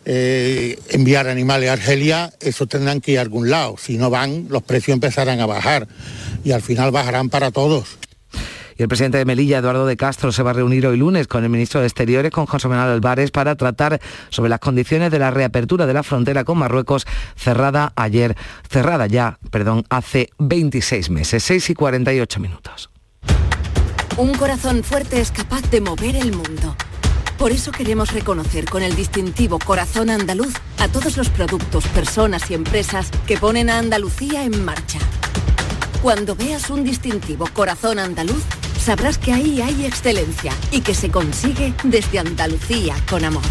eh, 0.07 0.77
enviar 0.89 1.27
animales 1.27 1.69
a 1.69 1.73
Argelia, 1.73 2.31
eso 2.39 2.67
tendrán 2.67 3.01
que 3.01 3.13
ir 3.13 3.17
a 3.17 3.21
algún 3.21 3.49
lado. 3.49 3.75
Si 3.77 3.97
no 3.97 4.11
van, 4.11 4.45
los 4.49 4.61
precios 4.61 4.93
empezarán 4.93 5.39
a 5.39 5.47
bajar 5.47 5.87
y 6.43 6.51
al 6.51 6.61
final 6.61 6.91
bajarán 6.91 7.29
para 7.29 7.49
todos. 7.49 7.97
Y 8.77 8.83
el 8.83 8.89
presidente 8.89 9.17
de 9.17 9.25
Melilla, 9.25 9.59
Eduardo 9.59 9.85
de 9.85 9.95
Castro, 9.95 10.31
se 10.33 10.43
va 10.43 10.51
a 10.51 10.53
reunir 10.53 10.85
hoy 10.85 10.97
lunes 10.97 11.27
con 11.27 11.43
el 11.43 11.49
ministro 11.49 11.79
de 11.79 11.87
Exteriores, 11.87 12.31
con 12.31 12.45
José 12.45 12.67
Manuel 12.67 12.91
Álvarez, 12.91 13.31
para 13.31 13.55
tratar 13.55 14.01
sobre 14.29 14.49
las 14.49 14.59
condiciones 14.59 15.11
de 15.11 15.19
la 15.19 15.31
reapertura 15.31 15.85
de 15.85 15.93
la 15.93 16.03
frontera 16.03 16.43
con 16.43 16.57
Marruecos, 16.57 17.07
cerrada 17.37 17.93
ayer, 17.95 18.35
cerrada 18.69 19.07
ya, 19.07 19.39
perdón, 19.49 19.85
hace 19.89 20.29
26 20.39 21.09
meses, 21.09 21.43
6 21.43 21.69
y 21.69 21.73
48 21.73 22.39
minutos. 22.41 22.89
Un 24.17 24.33
corazón 24.33 24.83
fuerte 24.83 25.21
es 25.21 25.31
capaz 25.31 25.69
de 25.71 25.79
mover 25.79 26.17
el 26.17 26.33
mundo. 26.33 26.75
Por 27.37 27.51
eso 27.51 27.71
queremos 27.71 28.13
reconocer 28.13 28.65
con 28.65 28.81
el 28.81 28.95
distintivo 28.95 29.59
Corazón 29.59 30.09
Andaluz 30.09 30.53
a 30.79 30.87
todos 30.87 31.17
los 31.17 31.29
productos, 31.29 31.85
personas 31.87 32.49
y 32.49 32.53
empresas 32.53 33.09
que 33.27 33.37
ponen 33.37 33.69
a 33.69 33.77
Andalucía 33.77 34.43
en 34.43 34.63
marcha. 34.63 34.99
Cuando 36.01 36.35
veas 36.35 36.69
un 36.69 36.83
distintivo 36.83 37.49
Corazón 37.53 37.99
Andaluz, 37.99 38.43
sabrás 38.85 39.17
que 39.17 39.33
ahí 39.33 39.61
hay 39.61 39.83
excelencia 39.83 40.53
y 40.69 40.81
que 40.81 40.93
se 40.93 41.09
consigue 41.09 41.73
desde 41.83 42.19
Andalucía 42.19 42.95
con 43.09 43.25
amor. 43.25 43.41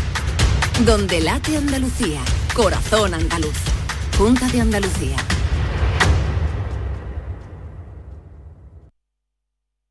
donde 0.86 1.20
late 1.20 1.56
Andalucía, 1.56 2.20
corazón 2.54 3.14
andaluz. 3.14 3.56
Junta 4.16 4.48
de 4.48 4.60
Andalucía. 4.60 5.16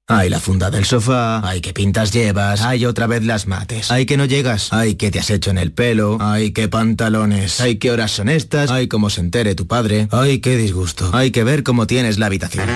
Ay, 0.07 0.29
la 0.29 0.39
funda 0.39 0.71
del 0.71 0.85
sofá. 0.85 1.45
Ay, 1.45 1.59
qué 1.59 1.73
pintas 1.73 2.11
llevas. 2.13 2.61
Ay, 2.61 2.85
otra 2.85 3.07
vez 3.07 3.23
las 3.25 3.45
mates. 3.45 3.91
Ay, 3.91 4.05
que 4.05 4.15
no 4.15 4.25
llegas. 4.25 4.71
Ay, 4.71 4.95
qué 4.95 5.11
te 5.11 5.19
has 5.19 5.29
hecho 5.29 5.51
en 5.51 5.57
el 5.57 5.73
pelo. 5.73 6.17
Ay, 6.21 6.51
qué 6.51 6.69
pantalones. 6.69 7.59
Ay, 7.59 7.77
qué 7.77 7.91
horas 7.91 8.11
son 8.11 8.29
estas. 8.29 8.71
Ay, 8.71 8.87
cómo 8.87 9.09
se 9.09 9.19
entere 9.19 9.55
tu 9.55 9.67
padre. 9.67 10.07
Ay, 10.11 10.39
qué 10.39 10.55
disgusto. 10.55 11.09
Hay 11.13 11.31
que 11.31 11.43
ver 11.43 11.63
cómo 11.63 11.85
tienes 11.87 12.17
la 12.17 12.27
habitación. 12.27 12.69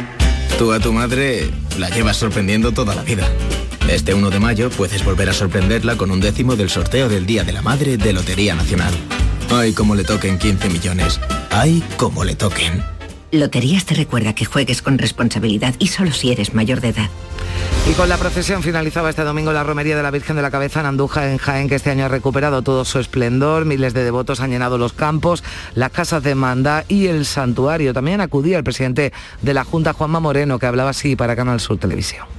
Tú 0.58 0.74
a 0.74 0.80
tu 0.80 0.91
madre 0.91 1.51
la 1.78 1.88
llevas 1.89 2.18
sorprendiendo 2.18 2.72
toda 2.72 2.95
la 2.95 3.03
vida. 3.03 3.30
Este 3.88 4.16
1 4.16 4.32
de 4.32 4.39
mayo 4.39 4.72
puedes 4.72 5.05
volver 5.05 5.30
a 5.30 5.34
sorprenderla 5.34 5.97
con 5.97 6.10
un 6.10 6.20
décimo 6.20 6.55
del 6.55 6.72
sorteo 6.72 7.10
del 7.10 7.28
Día 7.28 7.43
de 7.43 7.53
la 7.53 7.62
Madre 7.62 7.97
de 7.97 8.12
Lotería 8.12 8.55
Nacional. 8.55 8.93
Ay, 9.51 9.74
cómo 9.74 9.93
le 9.93 10.03
toquen 10.03 10.39
15 10.39 10.70
millones. 10.70 11.20
Ay, 11.51 11.84
cómo 11.95 12.24
le 12.24 12.36
toquen. 12.36 12.96
Loterías 13.38 13.85
te 13.85 13.95
recuerda 13.95 14.33
que 14.33 14.45
juegues 14.45 14.81
con 14.81 14.97
responsabilidad 14.97 15.75
y 15.79 15.88
solo 15.88 16.11
si 16.11 16.31
eres 16.31 16.53
mayor 16.53 16.81
de 16.81 16.89
edad. 16.89 17.09
Y 17.89 17.93
con 17.93 18.09
la 18.09 18.17
procesión 18.17 18.63
finalizaba 18.63 19.09
este 19.09 19.23
domingo 19.23 19.53
la 19.53 19.63
romería 19.63 19.95
de 19.95 20.03
la 20.03 20.11
Virgen 20.11 20.35
de 20.35 20.41
la 20.41 20.51
Cabeza 20.51 20.81
en 20.81 20.88
Andújar, 20.88 21.29
en 21.29 21.38
Jaén, 21.38 21.69
que 21.69 21.75
este 21.75 21.89
año 21.89 22.05
ha 22.05 22.09
recuperado 22.09 22.61
todo 22.61 22.83
su 22.83 22.99
esplendor. 22.99 23.65
Miles 23.65 23.93
de 23.93 24.03
devotos 24.03 24.41
han 24.41 24.51
llenado 24.51 24.77
los 24.77 24.93
campos, 24.93 25.43
las 25.73 25.91
casas 25.91 26.21
de 26.23 26.35
manda 26.35 26.83
y 26.88 27.07
el 27.07 27.25
santuario. 27.25 27.93
También 27.93 28.19
acudía 28.19 28.57
el 28.57 28.63
presidente 28.63 29.13
de 29.41 29.53
la 29.53 29.63
Junta, 29.63 29.93
Juanma 29.93 30.19
Moreno, 30.19 30.59
que 30.59 30.65
hablaba 30.65 30.89
así 30.89 31.15
para 31.15 31.35
Canal 31.35 31.59
Sur 31.59 31.77
Televisión. 31.77 32.36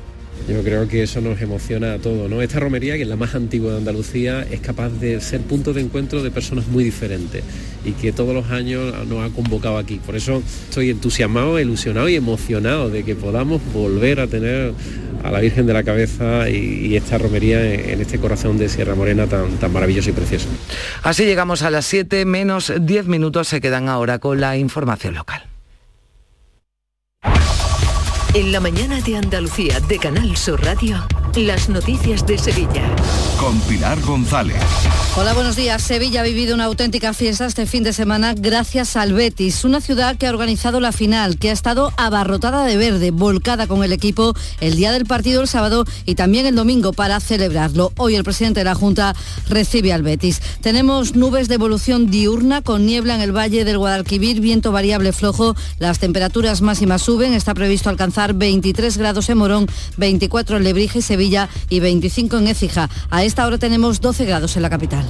Yo 0.49 0.63
creo 0.63 0.89
que 0.89 1.03
eso 1.03 1.21
nos 1.21 1.41
emociona 1.43 1.93
a 1.93 1.99
todos. 1.99 2.33
Esta 2.43 2.59
romería, 2.59 2.97
que 2.97 3.03
es 3.03 3.09
la 3.09 3.17
más 3.17 3.35
antigua 3.35 3.73
de 3.73 3.79
Andalucía, 3.79 4.47
es 4.51 4.61
capaz 4.61 4.89
de 4.89 5.21
ser 5.21 5.43
punto 5.43 5.75
de 5.75 5.83
encuentro 5.83 6.23
de 6.23 6.31
personas 6.31 6.67
muy 6.69 6.85
diferentes 6.85 7.45
y 7.85 7.93
que 7.93 8.13
todos 8.13 8.35
los 8.35 8.51
años 8.51 9.07
nos 9.07 9.31
ha 9.31 9.35
convocado 9.35 9.77
aquí. 9.77 10.01
Por 10.05 10.17
eso 10.17 10.43
estoy 10.69 10.89
entusiasmado, 10.89 11.61
ilusionado 11.61 12.09
y 12.09 12.15
emocionado 12.15 12.89
de 12.89 13.05
que 13.05 13.15
podamos 13.15 13.61
volver 13.75 14.21
a 14.21 14.27
tener 14.27 14.73
a 15.23 15.31
la 15.31 15.41
Virgen 15.41 15.67
de 15.67 15.75
la 15.75 15.83
Cabeza 15.83 16.49
y, 16.49 16.97
esta 16.97 17.19
romería 17.19 17.75
en, 17.75 17.91
en 17.91 18.01
este 18.01 18.19
corazón 18.19 18.57
de 18.57 18.71
Sierra 18.71 18.95
Morena 18.95 19.27
tan, 19.27 19.51
tan 19.59 19.71
maravilloso 19.71 20.09
y 20.09 20.13
precioso. 20.15 20.49
Así 21.03 21.25
llegamos 21.25 21.61
a 21.63 21.71
las 21.71 21.85
7 21.85 22.25
menos 22.25 22.73
10 22.81 23.07
minutos, 23.07 23.49
se 23.49 23.61
quedan 23.61 23.89
ahora 23.89 24.19
con 24.19 24.41
la 24.41 24.57
información 24.57 25.15
local. 25.15 25.43
En 28.35 28.53
la 28.53 28.61
mañana 28.61 29.01
de 29.01 29.17
Andalucía 29.17 29.81
de 29.81 29.99
Canal 29.99 30.37
Sur 30.37 30.63
Radio, 30.63 30.99
las 31.37 31.69
noticias 31.69 32.27
de 32.27 32.39
Sevilla. 32.39 32.83
Con 33.39 33.61
Pilar 33.61 34.01
González. 34.01 34.57
Hola, 35.17 35.35
buenos 35.35 35.57
días. 35.57 35.83
Sevilla 35.83 36.21
ha 36.21 36.25
vivido 36.25 36.55
una 36.55 36.65
auténtica 36.65 37.13
fiesta 37.13 37.47
este 37.47 37.67
fin 37.67 37.83
de 37.83 37.93
semana 37.93 38.35
gracias 38.35 38.97
al 38.97 39.13
Betis, 39.13 39.65
una 39.65 39.81
ciudad 39.81 40.17
que 40.17 40.27
ha 40.27 40.31
organizado 40.31 40.81
la 40.81 40.93
final, 40.93 41.39
que 41.39 41.51
ha 41.51 41.53
estado 41.53 41.93
abarrotada 41.97 42.65
de 42.65 42.77
verde, 42.77 43.11
volcada 43.11 43.67
con 43.67 43.85
el 43.85 43.93
equipo 43.93 44.35
el 44.61 44.77
día 44.77 44.91
del 44.91 45.07
partido 45.07 45.41
el 45.41 45.49
sábado 45.49 45.85
y 46.07 46.15
también 46.15 46.47
el 46.47 46.55
domingo 46.55 46.93
para 46.93 47.21
celebrarlo. 47.21 47.93
Hoy 47.97 48.15
el 48.17 48.25
presidente 48.25 48.61
de 48.61 48.65
la 48.65 48.75
Junta 48.75 49.15
recibe 49.49 49.93
al 49.93 50.03
Betis. 50.03 50.41
Tenemos 50.61 51.15
nubes 51.15 51.49
de 51.49 51.55
evolución 51.55 52.11
diurna 52.11 52.63
con 52.63 52.87
niebla 52.87 53.15
en 53.15 53.21
el 53.21 53.37
valle 53.37 53.65
del 53.65 53.79
Guadalquivir, 53.79 54.41
viento 54.41 54.73
variable 54.73 55.13
flojo, 55.13 55.55
las 55.79 55.99
temperaturas 55.99 56.63
máximas 56.63 57.03
suben, 57.03 57.35
está 57.35 57.55
previsto 57.55 57.91
alcanzar 57.91 58.35
23 58.35 58.97
grados 58.99 59.29
en 59.29 59.39
Morón, 59.39 59.67
24 59.97 60.57
en 60.57 60.65
Lebrija 60.65 60.99
y 60.99 61.03
Sevilla 61.03 61.28
y 61.69 61.81
25 61.81 62.39
en 62.39 62.49
Écija. 62.49 62.89
A 63.11 63.25
esta 63.25 63.47
hora 63.47 63.59
tenemos 63.59 64.01
12 64.01 64.25
grados 64.25 64.57
en 64.57 64.63
la 64.63 64.71
capital. 64.71 65.05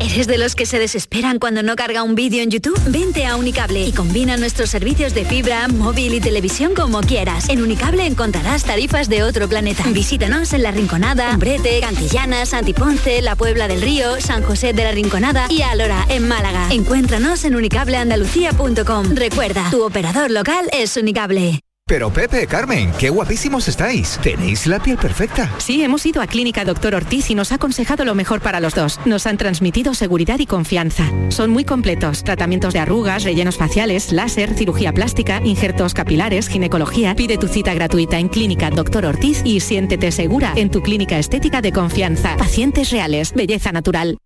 ¿Eres 0.00 0.26
de 0.26 0.36
los 0.36 0.56
que 0.56 0.66
se 0.66 0.80
desesperan 0.80 1.38
cuando 1.38 1.62
no 1.62 1.76
carga 1.76 2.02
un 2.02 2.16
vídeo 2.16 2.42
en 2.42 2.50
YouTube? 2.50 2.78
Vente 2.88 3.24
a 3.24 3.36
Unicable 3.36 3.86
y 3.86 3.92
combina 3.92 4.36
nuestros 4.36 4.68
servicios 4.68 5.14
de 5.14 5.24
fibra, 5.24 5.68
móvil 5.68 6.14
y 6.14 6.20
televisión 6.20 6.74
como 6.74 7.00
quieras. 7.00 7.48
En 7.48 7.62
Unicable 7.62 8.04
encontrarás 8.04 8.64
tarifas 8.64 9.08
de 9.08 9.22
otro 9.22 9.48
planeta. 9.48 9.84
Visítanos 9.92 10.52
en 10.52 10.64
La 10.64 10.72
Rinconada, 10.72 11.32
Umbrete, 11.32 11.80
Cantillana, 11.80 12.46
Santiponce, 12.46 13.22
La 13.22 13.36
Puebla 13.36 13.68
del 13.68 13.80
Río, 13.80 14.20
San 14.20 14.42
José 14.42 14.72
de 14.72 14.84
la 14.84 14.92
Rinconada 14.92 15.46
y 15.48 15.62
Alora, 15.62 16.04
en 16.08 16.26
Málaga. 16.26 16.68
Encuéntranos 16.70 17.44
en 17.44 17.54
unicableandalucía.com. 17.54 19.14
Recuerda, 19.14 19.70
tu 19.70 19.84
operador 19.84 20.30
local 20.30 20.68
es 20.72 20.96
Unicable. 20.96 21.60
Pero 21.86 22.10
Pepe, 22.10 22.46
Carmen, 22.46 22.90
qué 22.98 23.10
guapísimos 23.10 23.68
estáis. 23.68 24.18
Tenéis 24.22 24.66
la 24.66 24.80
piel 24.80 24.96
perfecta. 24.96 25.52
Sí, 25.58 25.82
hemos 25.82 26.06
ido 26.06 26.22
a 26.22 26.26
Clínica 26.26 26.64
Doctor 26.64 26.94
Ortiz 26.94 27.28
y 27.30 27.34
nos 27.34 27.52
ha 27.52 27.56
aconsejado 27.56 28.04
lo 28.04 28.14
mejor 28.14 28.40
para 28.40 28.60
los 28.60 28.74
dos. 28.74 28.98
Nos 29.04 29.26
han 29.26 29.36
transmitido 29.36 29.92
seguridad 29.92 30.38
y 30.38 30.46
confianza. 30.46 31.04
Son 31.28 31.50
muy 31.50 31.64
completos. 31.64 32.24
Tratamientos 32.24 32.72
de 32.72 32.78
arrugas, 32.78 33.24
rellenos 33.24 33.56
faciales, 33.56 34.12
láser, 34.12 34.54
cirugía 34.54 34.92
plástica, 34.92 35.42
injertos 35.44 35.92
capilares, 35.92 36.48
ginecología. 36.48 37.14
Pide 37.14 37.36
tu 37.36 37.48
cita 37.48 37.74
gratuita 37.74 38.18
en 38.18 38.28
Clínica 38.28 38.70
Doctor 38.70 39.04
Ortiz 39.04 39.42
y 39.44 39.60
siéntete 39.60 40.12
segura 40.12 40.52
en 40.56 40.70
tu 40.70 40.82
clínica 40.82 41.18
estética 41.18 41.60
de 41.60 41.72
confianza. 41.72 42.36
Pacientes 42.36 42.90
reales, 42.90 43.34
belleza 43.34 43.72
natural. 43.72 44.18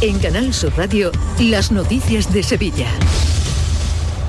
En 0.00 0.18
Canal 0.20 0.54
Sur 0.54 0.72
Radio, 0.76 1.10
las 1.40 1.72
noticias 1.72 2.32
de 2.32 2.44
Sevilla. 2.44 2.86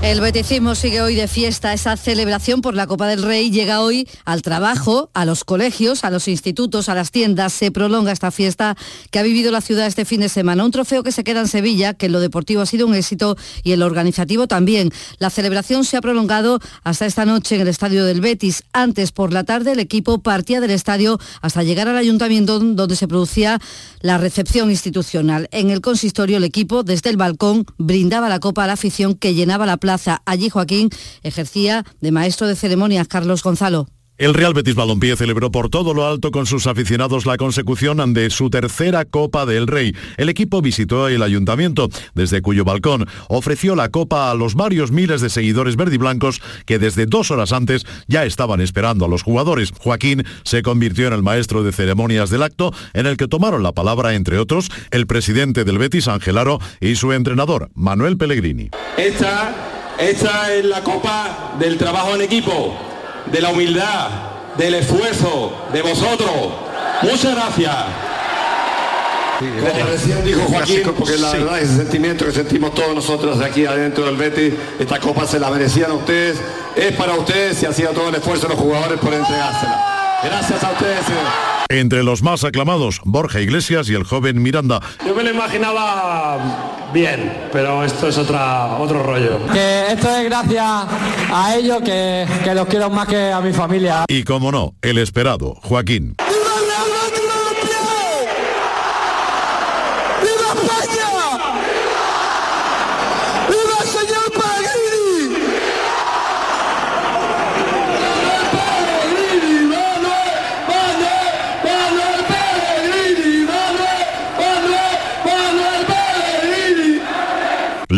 El 0.02 0.22
beticismo 0.22 0.76
sigue 0.76 1.02
hoy 1.02 1.16
de 1.16 1.28
fiesta. 1.28 1.74
Esa 1.74 1.98
celebración 1.98 2.62
por 2.62 2.74
la 2.74 2.88
Copa 2.88 3.06
del 3.06 3.22
Rey 3.22 3.52
llega 3.52 3.82
hoy 3.82 4.08
al 4.24 4.42
trabajo, 4.42 5.10
a 5.14 5.26
los 5.26 5.44
colegios, 5.44 6.06
a 6.06 6.10
los 6.10 6.30
institutos, 6.30 6.88
a 6.88 6.96
las 6.96 7.12
tiendas. 7.12 7.52
Se 7.52 7.70
prolonga 7.70 8.14
esta 8.14 8.32
fiesta 8.32 8.78
que 9.12 9.20
ha 9.20 9.24
vivido 9.24 9.52
la 9.52 9.60
ciudad 9.60 9.86
este 9.86 10.06
fin 10.06 10.22
de 10.22 10.30
semana. 10.30 10.64
Un 10.64 10.72
trofeo 10.72 11.04
que 11.04 11.12
se 11.12 11.26
queda 11.26 11.42
en 11.42 11.50
Sevilla, 11.50 11.96
que 11.96 12.06
en 12.06 12.14
lo 12.14 12.22
deportivo 12.22 12.62
ha 12.62 12.66
sido 12.66 12.88
un 12.88 12.96
éxito 12.96 13.36
y 13.62 13.74
en 13.74 13.82
lo 13.82 13.88
organizativo 13.88 14.48
también. 14.48 14.90
La 15.18 15.30
celebración 15.30 15.84
se 15.84 15.98
ha 15.98 16.02
prolongado 16.02 16.62
hasta 16.86 17.06
esta 17.06 17.26
noche 17.26 17.56
en 17.56 17.62
el 17.62 17.68
estadio 17.68 18.06
del 18.06 18.22
Betis. 18.22 18.64
Antes, 18.72 19.12
por 19.12 19.34
la 19.34 19.44
tarde, 19.44 19.74
el 19.74 19.80
equipo 19.80 20.20
partía 20.20 20.62
del 20.62 20.72
estadio 20.72 21.20
hasta 21.42 21.62
llegar 21.62 21.90
al 21.90 21.98
ayuntamiento 21.98 22.60
donde 22.60 22.96
se 22.96 23.10
producía 23.10 23.60
la 24.00 24.18
recepción 24.18 24.72
institucional. 24.72 25.50
En 25.52 25.72
el 25.72 25.82
consistorio, 25.82 26.38
el 26.38 26.46
equipo, 26.46 26.84
desde 26.84 27.10
el 27.10 27.18
balcón, 27.18 27.66
brindaba 27.78 28.30
la 28.30 28.40
copa 28.40 28.64
a 28.64 28.68
la 28.68 28.74
afición 28.74 29.14
que 29.14 29.34
llenaba 29.34 29.66
la 29.66 29.76
plaza. 29.76 29.89
Allí 30.26 30.50
Joaquín 30.50 30.90
ejercía 31.24 31.84
de 32.00 32.12
maestro 32.12 32.48
de 32.48 32.56
ceremonias 32.56 33.08
Carlos 33.08 33.42
Gonzalo. 33.42 33.88
El 34.20 34.34
Real 34.34 34.54
Betis 34.54 34.76
Balompié 34.76 35.16
celebró 35.16 35.50
por 35.50 35.70
todo 35.70 35.94
lo 35.94 36.06
alto 36.06 36.32
con 36.32 36.46
sus 36.46 36.68
aficionados 36.68 37.26
la 37.26 37.38
consecución 37.38 38.14
de 38.14 38.30
su 38.30 38.50
tercera 38.50 39.06
Copa 39.06 39.46
del 39.46 39.66
Rey. 39.66 39.96
El 40.18 40.28
equipo 40.28 40.62
visitó 40.62 41.08
el 41.08 41.24
ayuntamiento, 41.24 41.88
desde 42.16 42.42
cuyo 42.42 42.66
balcón 42.66 43.08
ofreció 43.30 43.78
la 43.78 43.88
copa 43.88 44.30
a 44.30 44.36
los 44.36 44.56
varios 44.56 44.92
miles 44.92 45.22
de 45.22 45.30
seguidores 45.30 45.78
verdiblancos 45.78 46.42
que 46.66 46.80
desde 46.80 47.06
dos 47.06 47.32
horas 47.32 47.54
antes 47.54 47.86
ya 48.10 48.26
estaban 48.26 48.60
esperando 48.60 49.06
a 49.06 49.08
los 49.08 49.24
jugadores. 49.24 49.72
Joaquín 49.80 50.26
se 50.44 50.64
convirtió 50.64 51.08
en 51.08 51.14
el 51.14 51.24
maestro 51.24 51.64
de 51.64 51.72
ceremonias 51.72 52.30
del 52.30 52.44
acto, 52.44 52.74
en 52.94 53.06
el 53.06 53.16
que 53.16 53.30
tomaron 53.30 53.64
la 53.64 53.72
palabra, 53.72 54.16
entre 54.16 54.38
otros, 54.38 54.70
el 54.92 55.08
presidente 55.08 55.64
del 55.64 55.78
Betis, 55.78 56.10
Angelaro, 56.10 56.60
y 56.82 56.96
su 56.96 57.14
entrenador, 57.14 57.72
Manuel 57.74 58.18
Pellegrini. 58.18 58.70
Esta, 58.98 59.69
esta 60.00 60.54
es 60.54 60.66
la 60.66 60.82
copa 60.82 61.56
del 61.60 61.78
trabajo 61.78 62.16
en 62.16 62.22
equipo 62.22 62.76
de 63.26 63.42
la 63.42 63.50
humildad, 63.50 64.08
del 64.58 64.76
esfuerzo, 64.76 65.54
de 65.74 65.82
vosotros. 65.82 66.32
Muchas 67.02 67.36
gracias. 67.36 67.76
Como 69.40 69.86
recién 69.86 70.24
dijo 70.26 70.42
Joaquín, 70.42 70.82
porque 70.98 71.18
la 71.18 71.32
verdad 71.32 71.60
ese 71.60 71.78
sentimiento 71.78 72.26
que 72.26 72.32
sentimos 72.34 72.74
todos 72.74 72.94
nosotros 72.94 73.40
de 73.40 73.46
aquí 73.46 73.66
adentro 73.66 74.06
del 74.06 74.18
Betis, 74.18 74.54
esta 74.80 75.00
copa 75.00 75.26
se 75.26 75.40
la 75.40 75.50
merecían 75.50 75.92
ustedes, 75.94 76.42
es 76.76 76.92
para 76.94 77.14
ustedes 77.14 77.64
y 77.64 77.66
ha 77.66 77.72
sido 77.72 77.92
todo 77.92 78.10
el 78.10 78.16
esfuerzo 78.16 78.48
de 78.48 78.54
los 78.56 78.62
jugadores 78.62 79.00
por 79.00 79.14
entregársela. 79.14 80.20
Gracias 80.24 80.62
a 80.62 80.72
ustedes. 80.72 81.06
Entre 81.72 82.02
los 82.02 82.24
más 82.24 82.44
aclamados, 82.44 83.00
Borja 83.04 83.42
Iglesias 83.42 83.88
y 83.92 83.94
el 83.94 84.04
joven 84.04 84.42
Miranda. 84.42 84.82
Yo 85.06 85.14
me 85.14 85.22
lo 85.22 85.30
imaginaba 85.30 86.90
bien, 86.92 87.32
pero 87.52 87.84
esto 87.84 88.08
es 88.08 88.18
otra, 88.18 88.78
otro 88.80 89.04
rollo. 89.04 89.38
Que 89.54 89.92
esto 89.92 90.10
es 90.10 90.26
gracias 90.26 90.66
a 91.32 91.56
ellos 91.56 91.78
que, 91.84 92.26
que 92.44 92.56
los 92.56 92.68
quiero 92.68 92.90
más 92.90 93.08
que 93.08 93.32
a 93.32 93.40
mi 93.40 93.54
familia. 93.54 94.06
Y 94.08 94.24
como 94.24 94.52
no, 94.52 94.74
el 94.82 94.98
esperado, 94.98 95.60
Joaquín. 95.62 96.16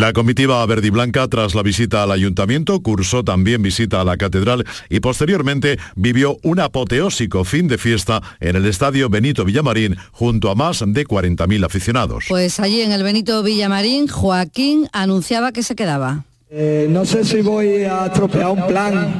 La 0.02 0.12
comitiva 0.12 0.66
verde 0.66 0.88
y 0.88 0.90
blanca, 0.90 1.28
tras 1.28 1.54
la 1.54 1.62
visita 1.62 2.02
al 2.02 2.10
ayuntamiento, 2.10 2.82
cursó 2.82 3.22
también 3.22 3.62
visita 3.62 4.00
a 4.00 4.04
la 4.04 4.16
catedral 4.16 4.64
y 4.90 4.98
posteriormente 4.98 5.78
vivió 5.94 6.38
un 6.42 6.58
apoteósico 6.58 7.44
fin 7.44 7.68
de 7.68 7.78
fiesta 7.78 8.20
en 8.40 8.56
el 8.56 8.66
estadio 8.66 9.08
Benito 9.08 9.44
Villamarín 9.44 9.94
junto 10.10 10.50
a 10.50 10.56
más 10.56 10.80
de 10.84 11.06
40.000 11.06 11.64
aficionados. 11.64 12.24
Pues 12.28 12.58
allí 12.58 12.80
en 12.80 12.90
el 12.90 13.04
Benito 13.04 13.44
Villamarín, 13.44 14.08
Joaquín 14.08 14.88
anunciaba 14.92 15.52
que 15.52 15.62
se 15.62 15.76
quedaba. 15.76 16.24
Eh, 16.50 16.88
no 16.90 17.04
sé 17.04 17.24
si 17.24 17.40
voy 17.40 17.84
a 17.84 18.06
estropear 18.06 18.48
un 18.48 18.66
plan 18.66 19.14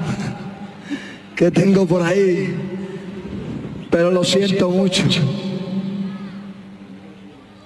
que 1.37 1.53
tengo 1.53 1.87
por 1.87 2.03
ahí, 2.03 2.57
pero 3.89 4.11
lo 4.11 4.25
siento 4.25 4.69
mucho. 4.69 5.05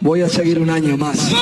Voy 0.03 0.21
a 0.21 0.29
seguir 0.29 0.59
un 0.59 0.69
año 0.69 0.99
más. 0.99 1.35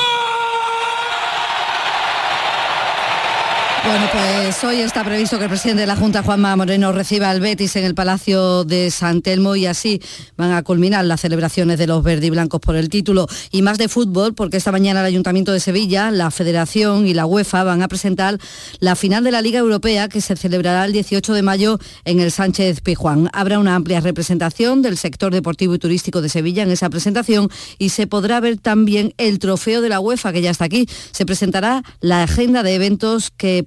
Bueno, 3.87 4.09
pues 4.11 4.63
hoy 4.63 4.81
está 4.81 5.03
previsto 5.03 5.37
que 5.37 5.43
el 5.43 5.49
presidente 5.49 5.81
de 5.81 5.87
la 5.87 5.95
Junta, 5.95 6.23
Juanma 6.23 6.55
Moreno, 6.55 6.91
reciba 6.91 7.29
al 7.29 7.39
Betis 7.39 7.75
en 7.75 7.85
el 7.85 7.93
Palacio 7.93 8.63
de 8.63 8.89
San 8.89 9.21
Telmo 9.21 9.55
y 9.55 9.67
así 9.67 10.01
van 10.37 10.53
a 10.53 10.63
culminar 10.63 11.05
las 11.05 11.21
celebraciones 11.21 11.77
de 11.77 11.85
los 11.85 12.03
verde 12.03 12.25
y 12.25 12.29
blancos 12.31 12.59
por 12.61 12.75
el 12.75 12.89
título. 12.89 13.27
Y 13.51 13.61
más 13.61 13.77
de 13.77 13.87
fútbol, 13.87 14.33
porque 14.33 14.57
esta 14.57 14.71
mañana 14.71 15.01
el 15.01 15.05
Ayuntamiento 15.05 15.51
de 15.51 15.59
Sevilla, 15.59 16.09
la 16.09 16.31
Federación 16.31 17.05
y 17.05 17.13
la 17.13 17.27
UEFA 17.27 17.63
van 17.63 17.83
a 17.83 17.87
presentar 17.87 18.39
la 18.79 18.95
final 18.95 19.23
de 19.23 19.31
la 19.31 19.43
Liga 19.43 19.59
Europea 19.59 20.09
que 20.09 20.19
se 20.19 20.35
celebrará 20.35 20.85
el 20.85 20.91
18 20.91 21.33
de 21.33 21.43
mayo 21.43 21.77
en 22.05 22.19
el 22.19 22.31
Sánchez 22.31 22.81
Pijuán. 22.81 23.29
Habrá 23.33 23.59
una 23.59 23.75
amplia 23.75 24.01
representación 24.01 24.81
del 24.81 24.97
sector 24.97 25.31
deportivo 25.31 25.75
y 25.75 25.79
turístico 25.79 26.23
de 26.23 26.29
Sevilla 26.29 26.63
en 26.63 26.71
esa 26.71 26.89
presentación 26.89 27.49
y 27.77 27.89
se 27.89 28.07
podrá 28.07 28.39
ver 28.39 28.57
también 28.57 29.13
el 29.17 29.37
trofeo 29.37 29.81
de 29.81 29.89
la 29.89 29.99
UEFA 29.99 30.33
que 30.33 30.41
ya 30.41 30.49
está 30.49 30.65
aquí. 30.65 30.89
Se 31.11 31.27
presentará 31.27 31.83
la 31.99 32.23
agenda 32.23 32.63
de 32.63 32.73
eventos 32.73 33.29
que 33.29 33.63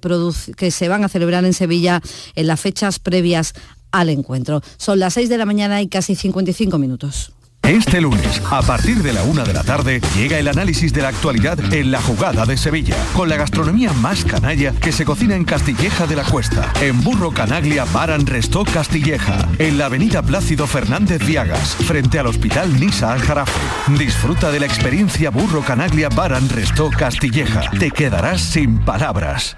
que 0.55 0.71
se 0.71 0.87
van 0.87 1.03
a 1.03 1.09
celebrar 1.09 1.45
en 1.45 1.53
Sevilla 1.53 2.01
en 2.35 2.47
las 2.47 2.59
fechas 2.59 2.99
previas 2.99 3.53
al 3.91 4.09
encuentro. 4.09 4.61
Son 4.77 4.99
las 4.99 5.13
6 5.13 5.29
de 5.29 5.37
la 5.37 5.45
mañana 5.45 5.81
y 5.81 5.87
casi 5.87 6.15
55 6.15 6.77
minutos. 6.77 7.33
Este 7.63 8.01
lunes, 8.01 8.41
a 8.49 8.63
partir 8.63 9.03
de 9.03 9.13
la 9.13 9.21
una 9.21 9.43
de 9.43 9.53
la 9.53 9.63
tarde, 9.63 10.01
llega 10.15 10.39
el 10.39 10.47
análisis 10.47 10.91
de 10.91 11.03
la 11.03 11.09
actualidad 11.09 11.59
en 11.71 11.91
la 11.91 12.01
jugada 12.01 12.45
de 12.47 12.57
Sevilla, 12.57 12.95
con 13.13 13.29
la 13.29 13.35
gastronomía 13.37 13.93
más 13.93 14.25
canalla 14.25 14.71
que 14.71 14.91
se 14.91 15.05
cocina 15.05 15.35
en 15.35 15.45
Castilleja 15.45 16.07
de 16.07 16.15
la 16.15 16.23
Cuesta, 16.23 16.73
en 16.81 17.03
Burro 17.03 17.31
Canaglia 17.31 17.85
Baran 17.85 18.25
Restó 18.25 18.63
Castilleja, 18.63 19.47
en 19.59 19.77
la 19.77 19.85
avenida 19.85 20.23
Plácido 20.23 20.65
Fernández 20.65 21.23
Viagas, 21.23 21.75
frente 21.75 22.17
al 22.17 22.27
Hospital 22.27 22.79
Nisa 22.79 23.13
Aljarafe. 23.13 23.59
Disfruta 23.99 24.51
de 24.51 24.61
la 24.61 24.65
experiencia 24.65 25.29
Burro 25.29 25.61
Canaglia 25.61 26.09
Baran 26.09 26.49
Restó 26.49 26.89
Castilleja. 26.89 27.69
Te 27.77 27.91
quedarás 27.91 28.41
sin 28.41 28.79
palabras. 28.79 29.57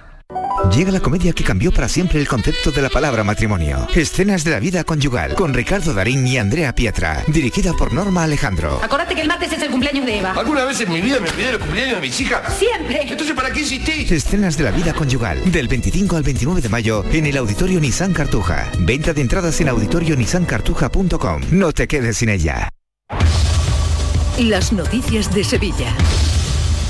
Llega 0.69 0.91
la 0.91 0.99
comedia 0.99 1.33
que 1.33 1.43
cambió 1.43 1.71
para 1.71 1.89
siempre 1.89 2.19
el 2.19 2.27
concepto 2.27 2.71
de 2.71 2.81
la 2.81 2.89
palabra 2.89 3.23
matrimonio. 3.23 3.87
Escenas 3.93 4.43
de 4.43 4.51
la 4.51 4.59
vida 4.59 4.83
conyugal 4.83 5.35
con 5.35 5.53
Ricardo 5.53 5.93
Darín 5.93 6.25
y 6.25 6.37
Andrea 6.37 6.73
Pietra, 6.73 7.23
dirigida 7.27 7.73
por 7.73 7.91
Norma 7.91 8.23
Alejandro. 8.23 8.79
Acordate 8.81 9.15
que 9.15 9.21
el 9.21 9.27
martes 9.27 9.51
es 9.51 9.61
el 9.61 9.71
cumpleaños 9.71 10.05
de 10.05 10.19
Eva. 10.19 10.31
¿Alguna 10.31 10.63
vez 10.63 10.79
en 10.79 10.91
mi 10.91 11.01
vida 11.01 11.19
me 11.19 11.29
olvidé 11.29 11.49
el 11.49 11.59
cumpleaños 11.59 11.95
de 11.95 12.01
mis 12.01 12.21
hijas? 12.21 12.53
Siempre. 12.57 13.01
Entonces, 13.01 13.35
¿para 13.35 13.51
qué 13.51 13.61
insistís? 13.61 14.11
Escenas 14.11 14.57
de 14.57 14.63
la 14.63 14.71
vida 14.71 14.93
conyugal, 14.93 15.51
del 15.51 15.67
25 15.67 16.15
al 16.15 16.23
29 16.23 16.61
de 16.61 16.69
mayo 16.69 17.03
en 17.11 17.25
el 17.25 17.37
Auditorio 17.37 17.79
Nissan 17.79 18.13
Cartuja. 18.13 18.71
Venta 18.79 19.13
de 19.13 19.21
entradas 19.21 19.59
en 19.61 19.69
auditorionissancartuja.com. 19.69 21.41
No 21.51 21.71
te 21.71 21.87
quedes 21.87 22.17
sin 22.17 22.29
ella. 22.29 22.69
Las 24.39 24.71
noticias 24.71 25.33
de 25.33 25.43
Sevilla. 25.43 25.93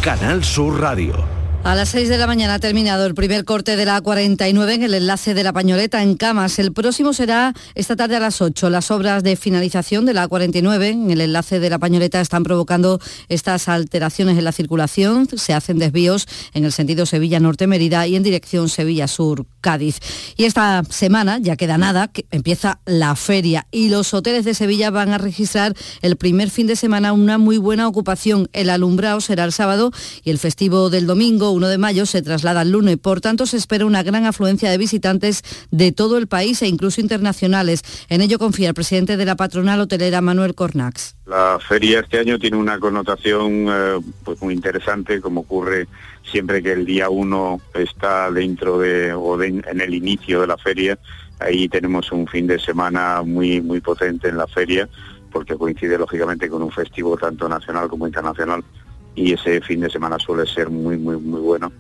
Canal 0.02 0.44
Sur 0.44 0.80
Radio. 0.80 1.41
A 1.64 1.76
las 1.76 1.90
6 1.90 2.10
de 2.10 2.18
la 2.18 2.26
mañana 2.26 2.56
ha 2.56 2.60
terminado 2.60 3.06
el 3.06 3.14
primer 3.14 3.46
corte 3.46 3.76
de 3.76 3.86
la 3.86 4.02
A49 4.02 4.74
en 4.74 4.84
el 4.84 4.96
enlace 4.96 5.36
de 5.36 5.44
la 5.44 5.54
Pañoleta 5.54 6.02
en 6.02 6.16
Camas. 6.16 6.58
El 6.58 6.74
próximo 6.74 7.14
será 7.14 7.54
esta 7.76 7.96
tarde 7.96 8.16
a 8.16 8.20
las 8.20 8.42
8. 8.42 8.72
Las 8.72 8.90
obras 8.90 9.22
de 9.22 9.36
finalización 9.36 10.08
de 10.08 10.16
la 10.16 10.28
A49 10.28 10.86
en 10.88 11.12
el 11.12 11.22
enlace 11.22 11.60
de 11.60 11.70
la 11.70 11.78
Pañoleta 11.78 12.20
están 12.20 12.44
provocando 12.44 13.00
estas 13.30 13.68
alteraciones 13.70 14.40
en 14.40 14.44
la 14.44 14.52
circulación. 14.52 15.28
Se 15.38 15.54
hacen 15.54 15.78
desvíos 15.78 16.28
en 16.56 16.66
el 16.66 16.72
sentido 16.72 17.06
Sevilla-Norte 17.06 17.68
Mérida 17.68 18.08
y 18.08 18.16
en 18.16 18.24
dirección 18.24 18.68
Sevilla-Sur 18.68 19.46
Cádiz. 19.62 20.00
Y 20.38 20.46
esta 20.46 20.84
semana, 20.90 21.38
ya 21.40 21.58
queda 21.58 21.78
nada, 21.78 22.12
empieza 22.32 22.80
la 22.86 23.16
feria 23.16 23.68
y 23.72 23.90
los 23.90 24.16
hoteles 24.16 24.46
de 24.46 24.56
Sevilla 24.56 24.90
van 24.90 25.14
a 25.14 25.20
registrar 25.20 25.76
el 26.02 26.16
primer 26.16 26.50
fin 26.50 26.66
de 26.66 26.76
semana 26.76 27.14
una 27.14 27.38
muy 27.38 27.60
buena 27.60 27.88
ocupación. 27.88 28.50
El 28.52 28.72
alumbrado 28.72 29.22
será 29.22 29.44
el 29.44 29.52
sábado 29.52 29.92
y 30.24 30.32
el 30.32 30.40
festivo 30.40 30.90
del 30.90 31.06
domingo 31.06 31.51
1 31.52 31.68
de 31.68 31.78
mayo 31.78 32.06
se 32.06 32.22
traslada 32.22 32.62
al 32.62 32.72
lunes. 32.72 32.98
Por 32.98 33.22
tanto, 33.22 33.46
se 33.46 33.58
espera 33.58 33.86
una 33.86 34.04
gran 34.04 34.26
afluencia 34.26 34.70
de 34.70 34.78
visitantes 34.78 35.44
de 35.72 35.92
todo 35.92 36.18
el 36.18 36.28
país 36.28 36.62
e 36.62 36.68
incluso 36.68 37.02
internacionales. 37.02 37.84
En 38.10 38.22
ello 38.22 38.40
confía 38.40 38.70
el 38.70 38.74
presidente 38.74 39.18
de 39.18 39.26
la 39.26 39.36
patronal 39.36 39.80
hotelera, 39.82 40.22
Manuel 40.22 40.56
Cornax. 40.56 41.16
La 41.26 41.60
feria 41.60 42.02
este 42.02 42.20
año 42.20 42.40
tiene 42.40 42.58
una 42.58 42.80
connotación 42.80 43.68
eh, 43.70 44.00
pues 44.24 44.42
muy 44.42 44.54
interesante, 44.54 45.22
como 45.22 45.42
ocurre 45.42 45.88
siempre 46.24 46.62
que 46.62 46.74
el 46.74 46.86
día 46.86 47.10
1 47.10 47.62
está 47.76 48.32
dentro 48.32 48.80
de 48.80 49.14
o 49.14 49.42
en 49.42 49.82
el 49.82 49.94
inicio 49.94 50.42
de 50.42 50.48
la 50.48 50.58
feria. 50.58 50.98
Ahí 51.40 51.68
tenemos 51.68 52.12
un 52.12 52.28
fin 52.28 52.48
de 52.48 52.60
semana 52.60 53.24
muy 53.24 53.62
muy 53.62 53.82
potente 53.82 54.30
en 54.30 54.38
la 54.38 54.48
feria 54.48 54.88
porque 55.32 55.56
coincide 55.56 55.98
lógicamente 55.98 56.50
con 56.50 56.62
un 56.62 56.72
festivo 56.72 57.18
tanto 57.18 57.48
nacional 57.48 57.88
como 57.88 58.06
internacional 58.06 58.64
y 59.16 59.34
ese 59.34 59.62
fin 59.62 59.82
de 59.82 59.90
semana 59.90 60.18
suele 60.20 60.46
ser 60.46 60.70
muy, 60.70 60.98
muy, 60.98 61.18
muy 61.18 61.42
bueno. 61.42 61.72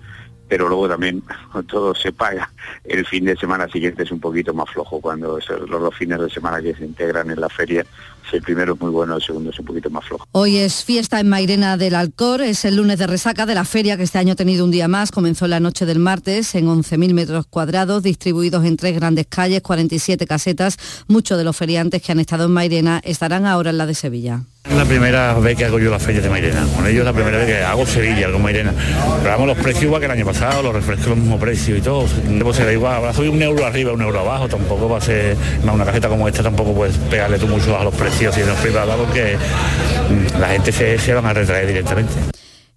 Pero 0.47 0.67
luego 0.67 0.89
también 0.89 1.23
todo 1.67 1.95
se 1.95 2.11
paga. 2.11 2.51
El 2.83 3.05
fin 3.05 3.25
de 3.25 3.37
semana 3.37 3.67
siguiente 3.69 4.03
es 4.03 4.11
un 4.11 4.19
poquito 4.19 4.53
más 4.53 4.69
flojo 4.69 4.99
cuando 4.99 5.39
los 5.67 5.95
fines 5.95 6.19
de 6.19 6.29
semana 6.29 6.61
que 6.61 6.75
se 6.75 6.85
integran 6.85 7.31
en 7.31 7.39
la 7.39 7.49
feria 7.49 7.85
el 8.31 8.41
primero 8.41 8.73
es 8.73 8.81
muy 8.81 8.91
bueno, 8.91 9.15
el 9.15 9.21
segundo 9.21 9.49
es 9.49 9.59
un 9.59 9.65
poquito 9.65 9.89
más 9.89 10.05
flojo. 10.05 10.25
Hoy 10.31 10.57
es 10.57 10.83
fiesta 10.83 11.19
en 11.19 11.29
Mairena 11.29 11.77
del 11.77 11.95
Alcor, 11.95 12.41
es 12.41 12.65
el 12.65 12.77
lunes 12.77 12.99
de 12.99 13.07
resaca 13.07 13.45
de 13.45 13.55
la 13.55 13.65
feria 13.65 13.97
que 13.97 14.03
este 14.03 14.17
año 14.17 14.33
ha 14.33 14.35
tenido 14.35 14.63
un 14.63 14.71
día 14.71 14.87
más. 14.87 15.11
Comenzó 15.11 15.47
la 15.47 15.59
noche 15.59 15.85
del 15.85 15.99
martes 15.99 16.55
en 16.55 16.67
11.000 16.67 17.13
metros 17.13 17.45
cuadrados, 17.47 18.03
distribuidos 18.03 18.65
en 18.65 18.77
tres 18.77 18.95
grandes 18.95 19.27
calles, 19.27 19.61
47 19.61 20.25
casetas. 20.27 20.77
Muchos 21.07 21.37
de 21.37 21.43
los 21.43 21.55
feriantes 21.57 22.01
que 22.01 22.11
han 22.11 22.19
estado 22.19 22.45
en 22.45 22.51
Mairena 22.51 23.01
estarán 23.03 23.45
ahora 23.45 23.71
en 23.71 23.77
la 23.77 23.85
de 23.85 23.95
Sevilla. 23.95 24.43
Es 24.63 24.75
la 24.75 24.85
primera 24.85 25.33
vez 25.33 25.57
que 25.57 25.65
hago 25.65 25.79
yo 25.79 25.89
la 25.89 25.99
feria 25.99 26.21
de 26.21 26.29
Mairena. 26.29 26.65
Con 26.75 26.85
ellos 26.85 26.99
es 26.99 27.05
la 27.05 27.13
primera 27.13 27.37
vez 27.39 27.47
que 27.47 27.63
hago 27.63 27.85
Sevilla, 27.85 28.27
algo 28.27 28.39
Mairena. 28.39 28.73
Pero 29.17 29.31
vamos, 29.31 29.47
los 29.47 29.57
precios 29.57 29.83
igual 29.85 29.99
que 29.99 30.05
el 30.05 30.11
año 30.11 30.25
pasado, 30.25 30.61
los 30.61 30.73
refrescos 30.73 31.07
los 31.07 31.17
mismos 31.17 31.41
precios 31.41 31.79
y 31.79 31.81
todo. 31.81 32.05
Debo 32.27 32.53
ser 32.53 32.71
igual. 32.71 32.95
Ahora 32.95 33.13
soy 33.13 33.27
un 33.27 33.41
euro 33.41 33.65
arriba, 33.65 33.91
un 33.91 34.01
euro 34.01 34.19
abajo. 34.19 34.47
Tampoco 34.47 34.87
va 34.87 34.99
a 34.99 35.01
ser, 35.01 35.35
más 35.65 35.73
una 35.73 35.83
caseta 35.83 36.09
como 36.09 36.27
esta 36.27 36.43
tampoco 36.43 36.73
puedes 36.73 36.95
pegarle 36.97 37.39
tú 37.39 37.47
mucho 37.47 37.77
a 37.77 37.83
los 37.83 37.95
precios 37.95 38.37
y 38.37 38.41
los 38.41 38.57
privados 38.59 38.95
porque 38.95 39.35
mm, 39.35 40.39
la 40.39 40.49
gente 40.49 40.71
se, 40.71 40.97
se 40.99 41.13
van 41.13 41.25
a 41.25 41.33
retraer 41.33 41.67
directamente. 41.67 42.13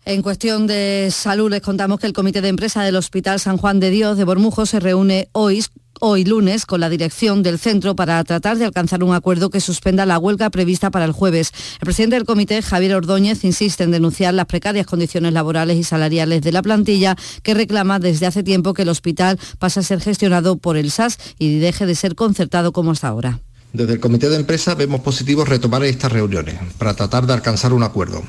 En 0.06 0.22
cuestión 0.22 0.66
de 0.66 1.08
salud 1.10 1.50
les 1.50 1.62
contamos 1.62 1.98
que 1.98 2.06
el 2.06 2.12
comité 2.12 2.40
de 2.40 2.48
empresa 2.48 2.82
del 2.82 2.96
Hospital 2.96 3.40
San 3.40 3.56
Juan 3.56 3.80
de 3.80 3.90
Dios 3.90 4.18
de 4.18 4.24
Bormujo 4.24 4.66
se 4.66 4.80
reúne 4.80 5.28
hoy 5.32 5.64
hoy 6.00 6.24
lunes 6.24 6.66
con 6.66 6.80
la 6.80 6.88
dirección 6.88 7.42
del 7.42 7.58
centro 7.58 7.94
para 7.96 8.22
tratar 8.24 8.58
de 8.58 8.64
alcanzar 8.64 9.02
un 9.04 9.14
acuerdo 9.14 9.50
que 9.50 9.60
suspenda 9.60 10.06
la 10.06 10.18
huelga 10.18 10.50
prevista 10.50 10.90
para 10.90 11.04
el 11.04 11.12
jueves. 11.12 11.52
El 11.74 11.86
presidente 11.86 12.16
del 12.16 12.24
comité, 12.24 12.62
Javier 12.62 12.94
Ordóñez, 12.94 13.44
insiste 13.44 13.84
en 13.84 13.90
denunciar 13.90 14.34
las 14.34 14.46
precarias 14.46 14.86
condiciones 14.86 15.32
laborales 15.32 15.76
y 15.76 15.84
salariales 15.84 16.42
de 16.42 16.52
la 16.52 16.62
plantilla 16.62 17.16
que 17.42 17.54
reclama 17.54 17.98
desde 17.98 18.26
hace 18.26 18.42
tiempo 18.42 18.74
que 18.74 18.82
el 18.82 18.88
hospital 18.88 19.38
pase 19.58 19.80
a 19.80 19.82
ser 19.82 20.00
gestionado 20.00 20.56
por 20.56 20.76
el 20.76 20.90
SAS 20.90 21.18
y 21.38 21.58
deje 21.58 21.86
de 21.86 21.94
ser 21.94 22.14
concertado 22.14 22.72
como 22.72 22.90
hasta 22.90 23.08
ahora. 23.08 23.40
Desde 23.72 23.94
el 23.94 24.00
comité 24.00 24.28
de 24.28 24.36
empresa 24.36 24.74
vemos 24.76 25.00
positivo 25.00 25.44
retomar 25.44 25.82
estas 25.84 26.12
reuniones 26.12 26.54
para 26.78 26.94
tratar 26.94 27.26
de 27.26 27.32
alcanzar 27.32 27.72
un 27.72 27.82
acuerdo. 27.82 28.22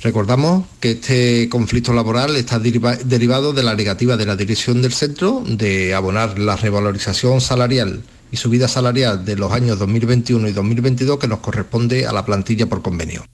Recordamos 0.00 0.64
que 0.80 0.92
este 0.92 1.48
conflicto 1.48 1.92
laboral 1.92 2.36
está 2.36 2.60
derivado 2.60 3.52
de 3.52 3.62
la 3.64 3.74
negativa 3.74 4.16
de 4.16 4.26
la 4.26 4.36
dirección 4.36 4.80
del 4.80 4.92
centro 4.92 5.42
de 5.44 5.92
abonar 5.94 6.38
la 6.38 6.54
revalorización 6.56 7.40
salarial 7.40 8.04
y 8.30 8.36
subida 8.36 8.68
salarial 8.68 9.24
de 9.24 9.36
los 9.36 9.52
años 9.52 9.78
2021 9.78 10.48
y 10.48 10.52
2022 10.52 11.18
que 11.18 11.26
nos 11.26 11.40
corresponde 11.40 12.06
a 12.06 12.12
la 12.12 12.24
plantilla 12.24 12.66
por 12.66 12.82
convenio. 12.82 13.24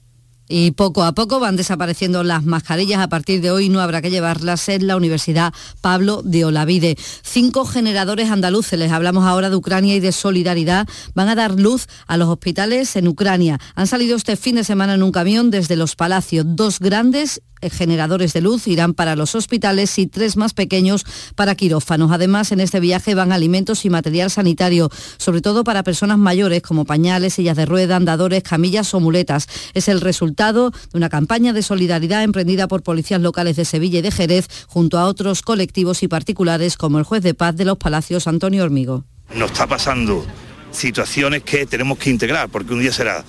Y 0.47 0.71
poco 0.71 1.03
a 1.03 1.13
poco 1.13 1.39
van 1.39 1.55
desapareciendo 1.55 2.23
las 2.23 2.43
mascarillas. 2.43 2.99
A 2.99 3.09
partir 3.09 3.41
de 3.41 3.51
hoy 3.51 3.69
no 3.69 3.81
habrá 3.81 4.01
que 4.01 4.11
llevarlas 4.11 4.69
en 4.69 4.87
la 4.87 4.95
Universidad 4.95 5.53
Pablo 5.81 6.21
de 6.23 6.45
Olavide. 6.45 6.97
Cinco 7.23 7.65
generadores 7.65 8.29
andaluces, 8.29 8.77
les 8.77 8.91
hablamos 8.91 9.25
ahora 9.25 9.49
de 9.49 9.55
Ucrania 9.55 9.95
y 9.95 9.99
de 9.99 10.11
solidaridad, 10.11 10.87
van 11.13 11.29
a 11.29 11.35
dar 11.35 11.59
luz 11.59 11.87
a 12.07 12.17
los 12.17 12.29
hospitales 12.29 12.95
en 12.95 13.07
Ucrania. 13.07 13.59
Han 13.75 13.87
salido 13.87 14.15
este 14.15 14.35
fin 14.35 14.55
de 14.55 14.63
semana 14.63 14.93
en 14.93 15.03
un 15.03 15.11
camión 15.11 15.51
desde 15.51 15.75
los 15.75 15.95
Palacios, 15.95 16.45
dos 16.47 16.79
grandes 16.79 17.41
generadores 17.69 18.33
de 18.33 18.41
luz 18.41 18.67
irán 18.67 18.93
para 18.93 19.15
los 19.15 19.35
hospitales 19.35 19.97
y 19.99 20.07
tres 20.07 20.37
más 20.37 20.53
pequeños 20.53 21.05
para 21.35 21.55
quirófanos. 21.55 22.11
Además, 22.11 22.51
en 22.51 22.59
este 22.59 22.79
viaje 22.79 23.15
van 23.15 23.31
alimentos 23.31 23.85
y 23.85 23.89
material 23.89 24.29
sanitario, 24.29 24.89
sobre 25.17 25.41
todo 25.41 25.63
para 25.63 25.83
personas 25.83 26.17
mayores 26.17 26.61
como 26.61 26.85
pañales, 26.85 27.33
sillas 27.35 27.57
de 27.57 27.65
rueda, 27.65 27.95
andadores, 27.95 28.43
camillas 28.43 28.93
o 28.93 28.99
muletas. 28.99 29.47
Es 29.73 29.87
el 29.87 30.01
resultado 30.01 30.71
de 30.71 30.97
una 30.97 31.09
campaña 31.09 31.53
de 31.53 31.63
solidaridad 31.63 32.23
emprendida 32.23 32.67
por 32.67 32.83
policías 32.83 33.21
locales 33.21 33.55
de 33.55 33.65
Sevilla 33.65 33.99
y 33.99 34.01
de 34.01 34.11
Jerez 34.11 34.47
junto 34.67 34.97
a 34.97 35.05
otros 35.05 35.41
colectivos 35.41 36.03
y 36.03 36.07
particulares 36.07 36.77
como 36.77 36.99
el 36.99 37.03
juez 37.03 37.23
de 37.23 37.33
paz 37.33 37.55
de 37.55 37.65
los 37.65 37.77
Palacios 37.77 38.27
Antonio 38.27 38.63
Hormigo. 38.63 39.03
Nos 39.35 39.51
está 39.51 39.67
pasando 39.67 40.25
situaciones 40.71 41.43
que 41.43 41.65
tenemos 41.65 41.97
que 41.97 42.09
integrar, 42.09 42.49
porque 42.49 42.73
un 42.73 42.81
día 42.81 42.91
será 42.91 43.23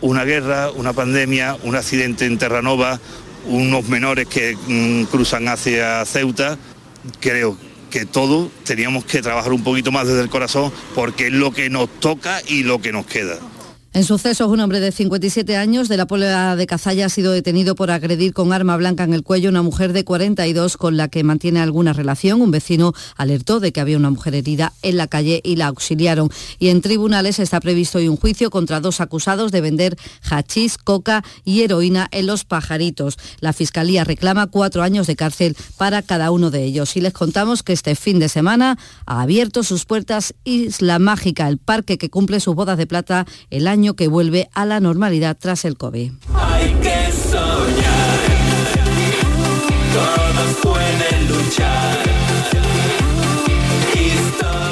una 0.00 0.24
guerra, 0.24 0.70
una 0.70 0.92
pandemia, 0.92 1.56
un 1.62 1.76
accidente 1.76 2.26
en 2.26 2.38
Terranova, 2.38 3.00
unos 3.46 3.88
menores 3.88 4.26
que 4.26 4.56
mm, 4.56 5.04
cruzan 5.04 5.48
hacia 5.48 6.04
Ceuta. 6.04 6.58
Creo 7.20 7.56
que 7.90 8.06
todos 8.06 8.50
teníamos 8.64 9.04
que 9.04 9.22
trabajar 9.22 9.52
un 9.52 9.62
poquito 9.62 9.92
más 9.92 10.06
desde 10.06 10.22
el 10.22 10.28
corazón 10.28 10.72
porque 10.94 11.28
es 11.28 11.32
lo 11.32 11.52
que 11.52 11.70
nos 11.70 11.88
toca 12.00 12.40
y 12.46 12.62
lo 12.62 12.80
que 12.80 12.92
nos 12.92 13.06
queda. 13.06 13.38
En 13.94 14.02
sucesos, 14.02 14.48
un 14.48 14.58
hombre 14.58 14.80
de 14.80 14.90
57 14.90 15.56
años 15.56 15.88
de 15.88 15.96
la 15.96 16.08
Puebla 16.08 16.56
de 16.56 16.66
Cazalla 16.66 17.06
ha 17.06 17.08
sido 17.08 17.30
detenido 17.30 17.76
por 17.76 17.92
agredir 17.92 18.32
con 18.32 18.52
arma 18.52 18.76
blanca 18.76 19.04
en 19.04 19.14
el 19.14 19.22
cuello 19.22 19.50
a 19.50 19.52
una 19.52 19.62
mujer 19.62 19.92
de 19.92 20.02
42 20.02 20.76
con 20.76 20.96
la 20.96 21.06
que 21.06 21.22
mantiene 21.22 21.60
alguna 21.60 21.92
relación. 21.92 22.42
Un 22.42 22.50
vecino 22.50 22.92
alertó 23.16 23.60
de 23.60 23.70
que 23.70 23.80
había 23.80 23.96
una 23.96 24.10
mujer 24.10 24.34
herida 24.34 24.72
en 24.82 24.96
la 24.96 25.06
calle 25.06 25.40
y 25.44 25.54
la 25.54 25.68
auxiliaron. 25.68 26.28
Y 26.58 26.70
en 26.70 26.80
tribunales 26.80 27.38
está 27.38 27.60
previsto 27.60 27.98
hoy 27.98 28.08
un 28.08 28.16
juicio 28.16 28.50
contra 28.50 28.80
dos 28.80 29.00
acusados 29.00 29.52
de 29.52 29.60
vender 29.60 29.96
hachís, 30.28 30.76
coca 30.76 31.22
y 31.44 31.62
heroína 31.62 32.08
en 32.10 32.26
los 32.26 32.44
pajaritos. 32.44 33.16
La 33.38 33.52
Fiscalía 33.52 34.02
reclama 34.02 34.48
cuatro 34.48 34.82
años 34.82 35.06
de 35.06 35.14
cárcel 35.14 35.56
para 35.76 36.02
cada 36.02 36.32
uno 36.32 36.50
de 36.50 36.64
ellos. 36.64 36.96
Y 36.96 37.00
les 37.00 37.12
contamos 37.12 37.62
que 37.62 37.72
este 37.72 37.94
fin 37.94 38.18
de 38.18 38.28
semana 38.28 38.76
ha 39.06 39.22
abierto 39.22 39.62
sus 39.62 39.84
puertas 39.84 40.34
Isla 40.42 40.98
Mágica, 40.98 41.46
el 41.46 41.58
parque 41.58 41.96
que 41.96 42.10
cumple 42.10 42.40
sus 42.40 42.56
bodas 42.56 42.76
de 42.76 42.88
plata 42.88 43.24
el 43.50 43.68
año 43.68 43.83
que 43.92 44.08
vuelve 44.08 44.48
a 44.54 44.64
la 44.64 44.80
normalidad 44.80 45.36
tras 45.38 45.66
el 45.66 45.76
COVID. 45.76 46.12
Hay 46.34 46.72
que 46.82 47.12
soñar, 47.30 48.18
todos 49.92 50.56
pueden 50.62 51.28
luchar. 51.28 52.04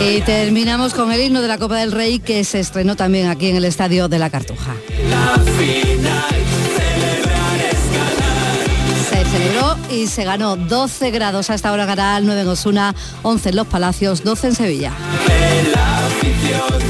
Y 0.04 0.20
terminamos 0.22 0.94
con 0.94 1.12
el 1.12 1.20
himno 1.20 1.40
de 1.42 1.48
la 1.48 1.58
Copa 1.58 1.76
del 1.76 1.92
Rey 1.92 2.18
que 2.18 2.42
se 2.42 2.58
estrenó 2.58 2.96
también 2.96 3.28
aquí 3.28 3.48
en 3.48 3.56
el 3.56 3.64
Estadio 3.64 4.08
de 4.08 4.18
la 4.18 4.30
Cartuja. 4.30 4.74
La 5.08 5.38
final, 5.38 6.24
celebrar 6.76 7.60
es 7.70 7.84
ganar. 7.92 8.56
Se 9.08 9.24
celebró 9.30 9.76
y 9.90 10.08
se 10.08 10.24
ganó 10.24 10.56
12 10.56 11.10
grados 11.12 11.50
a 11.50 11.54
esta 11.54 11.70
hora 11.70 11.86
Garal, 11.86 12.26
9 12.26 12.40
en 12.40 12.48
Osuna, 12.48 12.96
11 13.22 13.50
en 13.50 13.56
Los 13.56 13.68
Palacios, 13.68 14.24
12 14.24 14.48
en 14.48 14.54
Sevilla. 14.56 14.92
De 15.28 15.70
la 15.70 16.06
afición, 16.06 16.80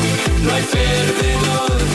no 0.44 0.54
hay 0.54 0.62
perdedor. 0.62 1.91